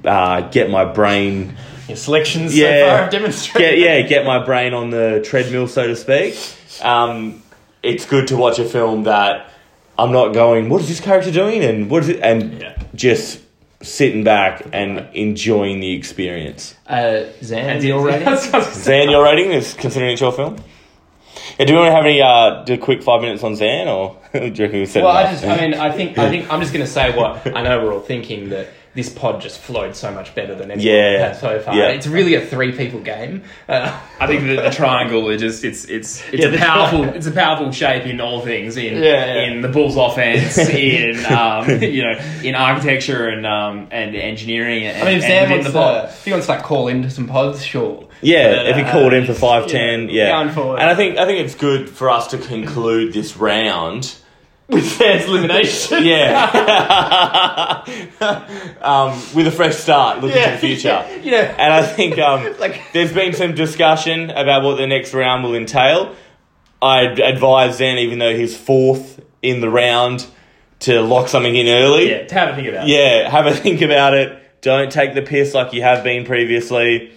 uh, 0.03 0.41
get 0.49 0.69
my 0.69 0.85
brain 0.85 1.55
your 1.87 1.97
selections 1.97 2.51
so 2.53 2.57
Yeah. 2.65 2.87
far 2.89 2.97
have 3.03 3.11
demonstrated. 3.11 3.71
get 3.71 3.77
yeah 3.77 4.01
get 4.07 4.25
my 4.25 4.43
brain 4.43 4.73
on 4.73 4.89
the 4.89 5.21
treadmill 5.23 5.67
so 5.67 5.85
to 5.87 5.95
speak. 5.95 6.35
Um, 6.81 7.43
it's 7.83 8.05
good 8.05 8.27
to 8.29 8.37
watch 8.37 8.57
a 8.57 8.65
film 8.65 9.03
that 9.03 9.49
I'm 9.99 10.11
not 10.11 10.33
going. 10.33 10.69
What 10.69 10.81
is 10.81 10.87
this 10.87 10.99
character 10.99 11.31
doing? 11.31 11.63
And 11.63 11.89
what 11.91 12.03
is 12.03 12.09
it? 12.09 12.19
And 12.21 12.59
Yeah. 12.59 12.75
just 12.95 13.39
sitting 13.83 14.23
back 14.23 14.65
and 14.73 15.07
enjoying 15.13 15.79
the 15.79 15.91
experience. 15.93 16.75
Uh, 16.87 17.25
Zan, 17.43 17.69
And 17.69 17.83
your 17.83 18.03
rating? 18.05 18.35
Zan, 18.61 19.09
your 19.09 19.23
rating 19.23 19.51
is 19.51 19.73
considering 19.73 20.13
it's 20.13 20.21
your 20.21 20.31
film. 20.31 20.57
Yeah, 21.59 21.65
do 21.65 21.73
we 21.73 21.79
want 21.79 21.89
to 21.91 21.95
have 21.95 22.05
any 22.05 22.21
uh, 22.21 22.63
do 22.63 22.73
a 22.73 22.77
quick 22.77 23.03
five 23.03 23.21
minutes 23.21 23.43
on 23.43 23.55
Zan, 23.55 23.87
or 23.87 24.17
do 24.33 24.39
you 24.39 24.45
reckon 24.63 24.79
we 24.79 24.85
said 24.85 25.03
Well, 25.03 25.15
I 25.15 25.21
enough? 25.21 25.33
just, 25.33 25.45
I 25.45 25.57
mean, 25.61 25.73
I 25.75 25.91
think, 25.91 26.17
I 26.17 26.29
think, 26.29 26.51
I'm 26.51 26.59
just 26.61 26.73
going 26.73 26.85
to 26.85 26.91
say 26.91 27.15
what 27.15 27.45
I 27.55 27.61
know 27.61 27.83
we're 27.83 27.93
all 27.93 27.99
thinking 27.99 28.49
that 28.49 28.69
this 28.95 29.09
pod 29.09 29.41
just 29.41 29.59
flowed 29.59 29.95
so 29.95 30.11
much 30.11 30.35
better 30.35 30.53
than 30.53 30.69
anyone 30.69 30.85
Yeah. 30.93 31.27
had 31.29 31.35
so 31.35 31.59
far. 31.59 31.75
Yeah. 31.75 31.87
It's 31.89 32.05
really 32.05 32.35
a 32.35 32.45
three 32.45 32.71
people 32.73 32.99
game. 32.99 33.43
Uh, 33.67 33.99
I 34.19 34.27
think 34.27 34.41
the, 34.43 34.57
the 34.61 34.69
triangle 34.69 35.29
is 35.31 35.41
just 35.41 35.63
it's 35.63 35.85
it's 35.85 36.21
it's 36.31 36.43
Yeah, 36.43 36.49
a 36.49 36.57
powerful 36.59 37.03
tri- 37.05 37.13
it's 37.13 37.25
a 37.25 37.31
powerful 37.31 37.71
shape 37.71 38.05
in 38.05 38.21
all 38.21 38.41
things 38.41 38.77
in 38.77 39.01
Yeah, 39.01 39.01
yeah. 39.01 39.41
in 39.45 39.61
the 39.61 39.67
Bulls 39.69 39.95
offense 39.97 40.57
in 40.69 41.25
um, 41.25 41.67
you 41.81 42.03
know 42.03 42.19
in 42.43 42.53
architecture 42.53 43.27
and 43.29 43.47
um, 43.47 43.87
and 43.91 44.15
engineering 44.15 44.83
and, 44.85 45.01
I 45.01 45.05
mean, 45.05 45.17
if 45.17 45.23
Sam 45.23 45.49
wants 45.49 45.65
the 45.67 45.73
pod. 45.73 46.03
to, 46.03 46.09
if 46.09 46.25
he 46.25 46.31
wants 46.31 46.45
to 46.45 46.51
like 46.53 46.63
call 46.63 46.87
into 46.87 47.09
some 47.09 47.25
pods, 47.27 47.63
sure. 47.65 48.07
Yeah, 48.21 48.53
But, 48.55 48.67
if 48.67 48.75
he 48.77 48.83
uh, 48.83 48.91
called 48.91 49.11
in 49.13 49.25
for 49.25 49.33
five 49.33 49.67
ten, 49.67 50.07
yeah. 50.09 50.29
going 50.29 50.53
forward. 50.53 50.79
And 50.79 50.89
I 50.89 50.95
think 50.95 51.17
I 51.17 51.25
think 51.25 51.39
it's 51.43 51.55
good 51.55 51.89
for 51.89 52.09
us 52.11 52.27
to 52.27 52.37
conclude 52.37 53.11
this 53.11 53.35
round. 53.37 54.15
With 54.73 54.85
Zan's 54.97 55.25
elimination. 55.25 56.03
Yeah, 56.03 57.83
um, 58.81 59.11
with 59.35 59.47
a 59.47 59.51
fresh 59.51 59.75
start, 59.75 60.21
looking 60.21 60.41
to 60.43 60.51
the 60.51 60.57
future. 60.57 61.05
You 61.23 61.31
know, 61.31 61.37
And 61.41 61.71
I 61.73 61.83
think 61.85 62.17
um, 62.19 62.55
Like- 62.59 62.81
there's 62.93 63.13
been 63.13 63.33
some 63.33 63.55
discussion 63.55 64.29
about 64.31 64.63
what 64.63 64.75
the 64.77 64.87
next 64.87 65.13
round 65.13 65.43
will 65.43 65.55
entail. 65.55 66.15
I'd 66.81 67.19
advise 67.19 67.77
Zan, 67.77 67.97
even 67.99 68.19
though 68.19 68.35
he's 68.35 68.57
fourth 68.57 69.21
in 69.41 69.61
the 69.61 69.69
round, 69.69 70.25
to 70.79 71.01
lock 71.01 71.29
something 71.29 71.55
in 71.55 71.67
early. 71.67 72.09
Yeah, 72.09 72.25
to 72.27 72.35
have 72.35 72.49
a 72.49 72.55
think 72.55 72.67
about. 72.67 72.83
it. 72.87 72.89
Yeah, 72.91 73.29
have 73.29 73.45
a 73.45 73.53
think 73.53 73.81
about 73.81 74.13
it. 74.13 74.39
Don't 74.61 74.91
take 74.91 75.13
the 75.13 75.21
piss 75.21 75.53
like 75.53 75.71
you 75.73 75.81
have 75.81 76.03
been 76.03 76.25
previously. 76.25 77.11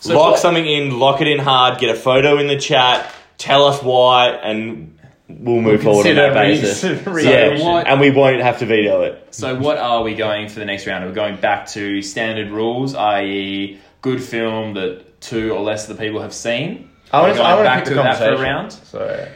So 0.00 0.14
lock 0.14 0.32
what- 0.32 0.40
something 0.40 0.64
in, 0.66 0.98
lock 0.98 1.20
it 1.20 1.26
in 1.28 1.38
hard, 1.40 1.78
get 1.80 1.90
a 1.90 1.98
photo 1.98 2.38
in 2.38 2.46
the 2.46 2.58
chat, 2.58 3.12
tell 3.36 3.64
us 3.66 3.82
why, 3.82 4.28
and 4.28 4.96
we'll 5.40 5.60
move 5.60 5.82
forward 5.82 6.06
on 6.06 6.14
that 6.16 6.34
basis. 6.34 6.82
re- 7.06 7.24
yeah, 7.24 7.62
what- 7.62 7.86
and 7.86 8.00
we 8.00 8.10
won't 8.10 8.40
have 8.42 8.58
to 8.58 8.66
veto 8.66 9.02
it. 9.02 9.28
So 9.30 9.54
what 9.58 9.78
are 9.78 10.02
we 10.02 10.14
going 10.14 10.48
for 10.48 10.58
the 10.60 10.64
next 10.66 10.86
round? 10.86 11.04
Are 11.04 11.08
we 11.08 11.14
going 11.14 11.36
back 11.36 11.66
to 11.68 12.02
standard 12.02 12.50
rules, 12.50 12.94
i.e., 12.94 13.78
good 14.02 14.22
film 14.22 14.74
that 14.74 15.20
two 15.20 15.52
or 15.52 15.60
less 15.60 15.88
of 15.88 15.96
the 15.96 16.02
people 16.04 16.20
have 16.22 16.34
seen? 16.34 16.90
I 17.12 17.20
want 17.22 17.32
to. 17.34 17.38
go 17.38 17.62
back 17.64 17.84
to 17.84 17.90
to 17.90 17.96
the 17.96 18.02
that 18.02 18.18
for 18.18 18.32
a 18.32 18.40
round. 18.40 18.72
So 18.72 19.28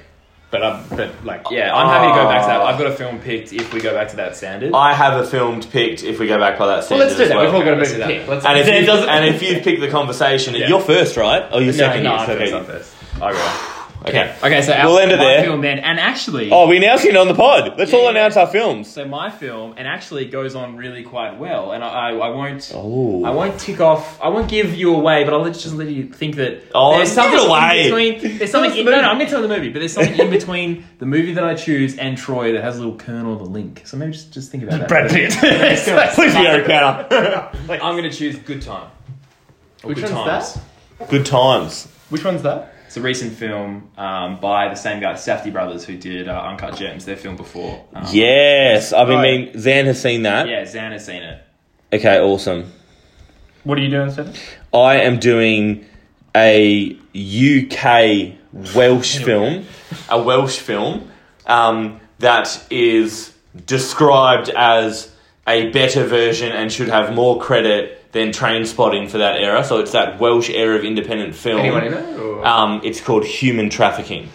But 0.50 0.62
I'm, 0.62 0.88
but 0.88 1.24
like, 1.24 1.50
yeah, 1.50 1.74
I'm 1.74 1.88
happy 1.88 2.08
to 2.12 2.14
go 2.22 2.28
back 2.28 2.42
to 2.42 2.46
that. 2.48 2.60
I've 2.62 2.78
got 2.78 2.86
a 2.86 2.94
film 2.94 3.18
picked 3.18 3.52
if 3.52 3.74
we 3.74 3.80
go 3.80 3.92
back 3.92 4.08
to 4.10 4.16
that 4.16 4.36
standard. 4.36 4.72
I 4.72 4.94
have 4.94 5.20
a 5.20 5.26
film 5.26 5.60
picked 5.60 6.04
if 6.04 6.20
we 6.20 6.28
go 6.28 6.38
back 6.38 6.56
by 6.58 6.66
that 6.68 6.84
standard. 6.84 7.06
well, 7.06 7.08
let's 7.08 7.16
do 7.18 7.22
as 7.24 7.28
that. 7.30 7.34
well. 7.36 7.44
We've 7.46 7.54
all 7.54 7.64
got 7.64 7.70
to 7.72 7.76
move 7.78 7.88
do 7.88 7.94
a 7.96 7.98
that. 7.98 8.06
pick. 8.08 8.28
Let's. 8.28 8.44
And 8.46 8.58
if, 8.60 8.66
you, 8.68 8.86
doesn't- 8.86 9.08
and 9.08 9.24
if 9.34 9.42
you 9.42 9.60
pick 9.60 9.80
the 9.80 9.88
conversation, 9.90 10.54
Yeah. 10.58 10.68
you're 10.68 10.80
first, 10.80 11.16
right? 11.16 11.52
Or 11.52 11.60
you're 11.60 11.72
second? 11.72 12.04
no, 12.04 12.10
You're 12.12 12.18
I'm 12.20 12.26
second. 12.26 12.38
first, 12.52 12.54
I'm 12.54 12.64
first. 12.64 13.22
I 13.22 13.32
go. 13.32 13.70
Okay. 14.06 14.36
Okay, 14.42 14.60
so 14.60 14.74
our, 14.74 14.86
We'll 14.86 14.98
end 14.98 15.12
it 15.12 15.16
my 15.18 15.24
there. 15.24 15.44
film 15.44 15.62
then, 15.62 15.78
and 15.78 15.98
actually, 15.98 16.50
Oh, 16.52 16.66
we 16.68 16.76
announced 16.76 17.06
it 17.06 17.16
on 17.16 17.26
the 17.26 17.34
pod. 17.34 17.78
Let's 17.78 17.92
all 17.94 18.02
Yeah. 18.04 18.10
announce 18.10 18.36
our 18.36 18.46
films. 18.46 18.86
so 18.90 19.06
my 19.06 19.30
film, 19.30 19.72
and 19.78 19.88
actually 19.88 20.26
it 20.26 20.30
goes 20.30 20.54
on 20.54 20.76
really 20.76 21.02
quite 21.04 21.38
well, 21.38 21.72
and 21.72 21.82
I, 21.82 21.88
I, 21.88 22.10
I 22.10 22.28
won't. 22.28 22.70
Oh. 22.74 23.24
I 23.24 23.30
won't 23.30 23.58
tick 23.58 23.80
off. 23.80 24.20
I 24.22 24.28
won't 24.28 24.48
give 24.48 24.74
you 24.74 24.94
away, 24.94 25.24
but 25.24 25.32
I'll 25.32 25.40
let- 25.40 25.54
just 25.54 25.74
let 25.74 25.88
you 25.88 26.04
think 26.04 26.36
that 26.36 26.64
Oh, 26.74 26.96
there's 26.98 27.14
give 27.14 27.24
it 27.24 27.38
something 27.38 27.48
away. 27.48 27.78
in 27.80 27.84
between. 28.20 28.38
There's 28.38 28.50
something. 28.50 28.76
In, 28.76 28.84
no, 28.84 28.90
no, 28.90 28.98
I'm 29.08 29.16
going 29.16 29.26
to 29.26 29.32
tell 29.32 29.40
the 29.40 29.48
movie, 29.48 29.70
but 29.70 29.78
there's 29.78 29.94
something 29.94 30.18
in 30.18 30.28
between 30.30 30.84
the 30.98 31.06
movie 31.06 31.32
that 31.32 31.44
I 31.44 31.54
choose 31.54 31.96
and 31.96 32.18
Troy 32.18 32.52
that 32.52 32.62
has 32.62 32.76
a 32.76 32.80
little 32.80 32.96
kernel 32.98 33.32
of 33.32 33.40
a 33.40 33.44
link. 33.44 33.82
So 33.86 33.96
maybe 33.96 34.12
just 34.12 34.32
just 34.34 34.50
think 34.50 34.64
about 34.64 34.80
that. 34.80 34.88
Brad 34.88 35.10
Pitt. 35.10 35.32
Please 36.14 36.34
be 36.34 36.46
Eric 36.46 36.66
Bana. 36.66 37.50
I'm 37.70 37.96
going 37.96 38.02
to 38.02 38.12
choose 38.12 38.36
Good 38.36 38.60
Time. 38.60 38.90
Or 39.82 39.88
Which 39.88 39.96
Good 40.02 40.12
one's 40.12 40.52
Times. 40.52 40.58
Good 41.10 41.26
times. 41.26 41.88
Which 42.10 42.22
one's 42.24 42.42
that? 42.42 42.73
It's 42.94 43.00
a 43.00 43.02
recent 43.02 43.32
film 43.32 43.90
um, 43.98 44.38
by 44.38 44.68
the 44.68 44.76
same 44.76 45.00
guy, 45.00 45.14
Safdie 45.14 45.52
brothers, 45.52 45.84
who 45.84 45.96
did 45.96 46.28
uh, 46.28 46.40
Uncut 46.42 46.76
Gems. 46.76 47.04
Their 47.04 47.16
film 47.16 47.34
before. 47.34 47.84
Um, 47.92 48.06
Yes, 48.12 48.92
I've 48.92 49.08
been 49.08 49.16
Right. 49.16 49.52
mean. 49.52 49.58
Zan 49.58 49.86
has 49.86 50.00
seen 50.00 50.22
that. 50.22 50.48
Yeah, 50.48 50.64
Zan 50.64 50.92
has 50.92 51.04
seen 51.04 51.24
it. 51.24 51.42
Okay, 51.92 52.20
awesome. 52.20 52.72
What 53.64 53.78
are 53.78 53.80
you 53.80 53.90
doing, 53.90 54.12
Stephen? 54.12 54.32
I 54.72 54.98
am 54.98 55.18
doing 55.18 55.86
a 56.36 56.96
UK 57.12 58.36
Welsh 58.76 59.18
film, 59.18 59.66
a 60.08 60.22
Welsh 60.22 60.58
film 60.60 61.10
um, 61.46 62.00
that 62.20 62.64
is 62.70 63.34
described 63.66 64.50
as 64.50 65.12
a 65.48 65.68
better 65.70 66.04
version 66.04 66.52
and 66.52 66.70
should 66.72 66.90
have 66.90 67.12
more 67.12 67.40
credit 67.40 68.03
than 68.14 68.30
Trainspotting 68.30 69.10
for 69.10 69.18
that 69.18 69.36
era. 69.40 69.62
So 69.64 69.78
it's 69.80 69.92
that 69.92 70.18
Welsh 70.18 70.48
era 70.48 70.76
of 70.78 70.84
independent 70.84 71.34
film. 71.34 71.60
Anyone 71.60 71.84
in 71.84 71.92
it? 71.92 72.18
Or? 72.18 72.46
Um, 72.46 72.80
it's 72.82 73.00
called 73.00 73.24
Human 73.26 73.68
Trafficking. 73.68 74.30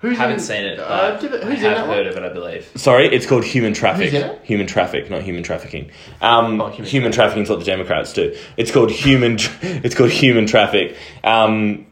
Who's 0.00 0.16
Haven't 0.16 0.34
in, 0.34 0.40
seen 0.40 0.64
it, 0.64 0.78
Uh, 0.78 1.10
but 1.10 1.20
give 1.20 1.32
it- 1.32 1.42
I 1.42 1.46
who's 1.46 1.58
in 1.58 1.64
have 1.64 1.78
that 1.78 1.86
heard 1.88 2.06
one? 2.06 2.06
of 2.06 2.16
it, 2.16 2.22
I 2.22 2.28
believe. 2.32 2.70
Sorry, 2.76 3.08
it's 3.08 3.26
called 3.26 3.44
Human 3.44 3.72
Traffic. 3.74 4.10
Who's 4.12 4.22
in 4.22 4.30
it? 4.30 4.40
Human 4.44 4.68
Traffic, 4.68 5.10
not 5.10 5.22
Human 5.22 5.42
Trafficking. 5.42 5.90
Um, 6.22 6.60
Oh, 6.60 6.68
human 6.68 6.88
human 6.88 7.10
Trafficking 7.10 7.42
is 7.42 7.50
what 7.50 7.58
the 7.58 7.64
Democrats 7.64 8.12
do. 8.12 8.32
It's 8.56 8.70
called 8.70 8.92
Human. 8.92 9.38
It's 9.62 9.96
called 9.96 10.10
Human 10.10 10.46
Traffic. 10.46 10.94
Um, 11.24 11.86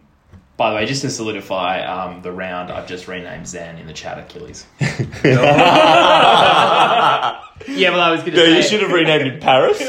By 0.57 0.71
the 0.71 0.77
way, 0.77 0.87
just 0.87 1.03
to 1.03 1.11
solidify 1.11 1.83
um, 1.85 2.23
the 2.23 2.33
round, 2.33 2.71
I've 2.71 2.87
just 2.89 3.09
renamed 3.09 3.47
Zan 3.47 3.77
in 3.77 3.87
the 3.87 3.93
chat 3.93 4.19
Achilles. 4.19 4.65
Yeah, 7.69 7.91
well, 7.91 8.01
I 8.01 8.11
was 8.11 8.21
going 8.21 8.33
to 8.33 8.37
no, 8.39 8.45
say. 8.45 8.57
you 8.59 8.63
should 8.63 8.81
have 8.83 8.93
renamed 8.93 9.27
it 9.27 9.41
Paris. 9.41 9.79
I 9.81 9.87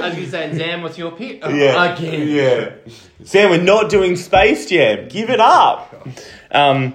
was 0.00 0.12
going 0.14 0.24
to 0.24 0.30
say, 0.30 0.54
Zam, 0.56 0.82
what's 0.82 0.96
your 0.98 1.12
pick? 1.12 1.40
Oh, 1.42 1.50
Yeah. 1.50 1.94
Again. 1.94 2.28
Yeah. 2.28 2.70
Sam, 3.24 3.50
we're 3.50 3.62
not 3.62 3.90
doing 3.90 4.16
Space 4.16 4.66
Jam. 4.66 5.08
Give 5.08 5.30
it 5.30 5.38
up. 5.38 5.94
Um, 6.50 6.94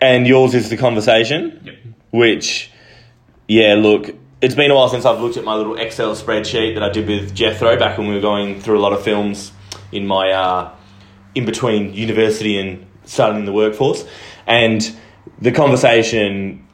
and 0.00 0.26
yours 0.26 0.54
is 0.54 0.70
the 0.70 0.76
conversation, 0.76 1.60
Yep. 1.64 1.74
which, 2.12 2.70
yeah, 3.48 3.74
look, 3.74 4.14
it's 4.40 4.54
been 4.54 4.70
a 4.70 4.74
while 4.74 4.88
since 4.88 5.04
I've 5.04 5.20
looked 5.20 5.36
at 5.36 5.44
my 5.44 5.54
little 5.54 5.76
Excel 5.76 6.14
spreadsheet 6.14 6.74
that 6.74 6.82
I 6.82 6.90
did 6.90 7.06
with 7.08 7.34
Jethro 7.34 7.76
back 7.78 7.98
when 7.98 8.08
we 8.08 8.14
were 8.14 8.20
going 8.20 8.60
through 8.60 8.78
a 8.78 8.82
lot 8.82 8.92
of 8.92 9.02
films 9.02 9.52
in 9.92 10.06
my 10.06 10.30
uh, 10.32 10.74
in 11.34 11.44
between 11.44 11.94
university 11.94 12.58
and 12.58 12.86
starting 13.04 13.40
in 13.40 13.46
the 13.46 13.52
workforce, 13.52 14.04
and 14.46 14.94
the 15.40 15.50
conversation 15.52 16.66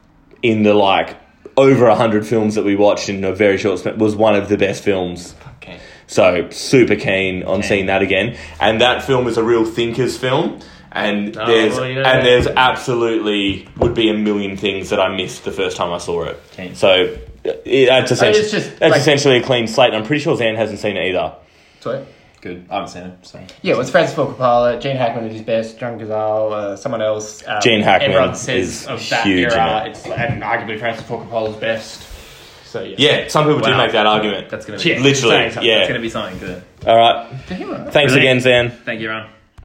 in 0.43 0.63
the 0.63 0.73
like 0.73 1.17
over 1.57 1.87
a 1.87 1.95
hundred 1.95 2.27
films 2.27 2.55
that 2.55 2.65
we 2.65 2.75
watched 2.75 3.07
in 3.09 3.23
a 3.23 3.33
very 3.33 3.57
short 3.57 3.79
span 3.79 3.97
was 3.97 4.15
one 4.15 4.35
of 4.35 4.49
the 4.49 4.57
best 4.57 4.83
films 4.83 5.33
Okay. 5.57 5.79
so 6.05 6.49
super 6.49 6.95
keen 6.95 7.43
on 7.43 7.59
Okay. 7.59 7.67
seeing 7.67 7.85
that 7.85 8.01
again. 8.01 8.37
And 8.59 8.81
that 8.81 9.03
film 9.03 9.27
is 9.27 9.37
a 9.37 9.43
real 9.43 9.63
thinkers 9.65 10.17
film. 10.17 10.59
And 10.91 11.35
Oh, 11.37 11.45
there's 11.47 11.75
well, 11.75 11.83
and 11.85 12.25
there's 12.25 12.47
absolutely 12.47 13.67
would 13.77 13.93
be 13.93 14.09
a 14.09 14.13
million 14.13 14.57
things 14.57 14.89
that 14.89 14.99
I 14.99 15.15
missed 15.15 15.45
the 15.45 15.51
first 15.51 15.77
time 15.77 15.91
I 15.93 15.97
saw 15.97 16.23
it. 16.23 16.41
Okay. 16.53 16.73
So 16.73 17.17
that's 17.45 18.11
essentially 18.11 18.43
it's 18.43 18.51
just, 18.51 18.79
that's 18.79 18.91
like- 18.91 18.99
essentially 19.01 19.37
a 19.37 19.43
clean 19.43 19.67
slate. 19.67 19.87
And 19.93 19.97
I'm 19.97 20.05
pretty 20.05 20.23
sure 20.23 20.35
Zan 20.35 20.55
hasn't 20.55 20.79
seen 20.79 20.97
it 20.97 21.07
either. 21.09 21.35
Sorry? 21.79 22.05
Good. 22.41 22.65
I 22.69 22.75
haven't 22.75 22.89
seen 22.89 23.03
it, 23.03 23.17
so. 23.23 23.39
Yeah, 23.63 23.73
well, 23.73 23.81
it's 23.81 23.89
Francis 23.89 24.15
Ford 24.15 24.35
Coppola, 24.35 24.79
Gene 24.79 24.95
Hackman 24.97 25.25
at 25.25 25.31
his 25.31 25.41
best, 25.41 25.79
John 25.79 25.99
Cazale, 25.99 26.51
uh, 26.51 26.75
someone 26.75 27.01
else. 27.01 27.43
Um, 27.47 27.59
Gene 27.63 27.81
Hackman 27.81 28.11
everyone 28.11 28.35
says 28.35 28.81
is 28.83 28.87
of 28.87 29.09
that 29.09 29.25
huge 29.25 29.51
era, 29.51 29.85
it. 29.85 29.89
it's 29.91 30.05
and 30.05 30.43
arguably 30.43 30.77
Francis 30.77 31.05
Ford 31.07 31.27
Coppola's 31.27 31.55
best. 31.57 32.07
So 32.65 32.83
yeah, 32.83 32.95
Yeah, 32.99 33.27
some 33.29 33.45
people 33.45 33.61
do 33.61 33.75
make 33.75 33.93
that 33.93 34.05
argument. 34.05 34.49
That's 34.49 34.65
going 34.65 34.77
to 34.77 34.83
be 34.83 34.91
Yeah. 34.91 34.99
Literally, 34.99 35.49
saying 35.51 35.65
yeah. 35.65 35.77
That's 35.77 35.87
going 35.89 35.99
to 35.99 36.03
be 36.03 36.09
something 36.09 36.37
good. 36.39 36.61
All 36.85 36.97
right. 36.97 37.29
To? 37.47 37.89
Thanks 37.91 38.13
Really? 38.13 38.27
again, 38.27 38.41
Zan. 38.41 38.69
Thank 38.69 39.01
you, 39.01 39.09
Ron. 39.09 39.29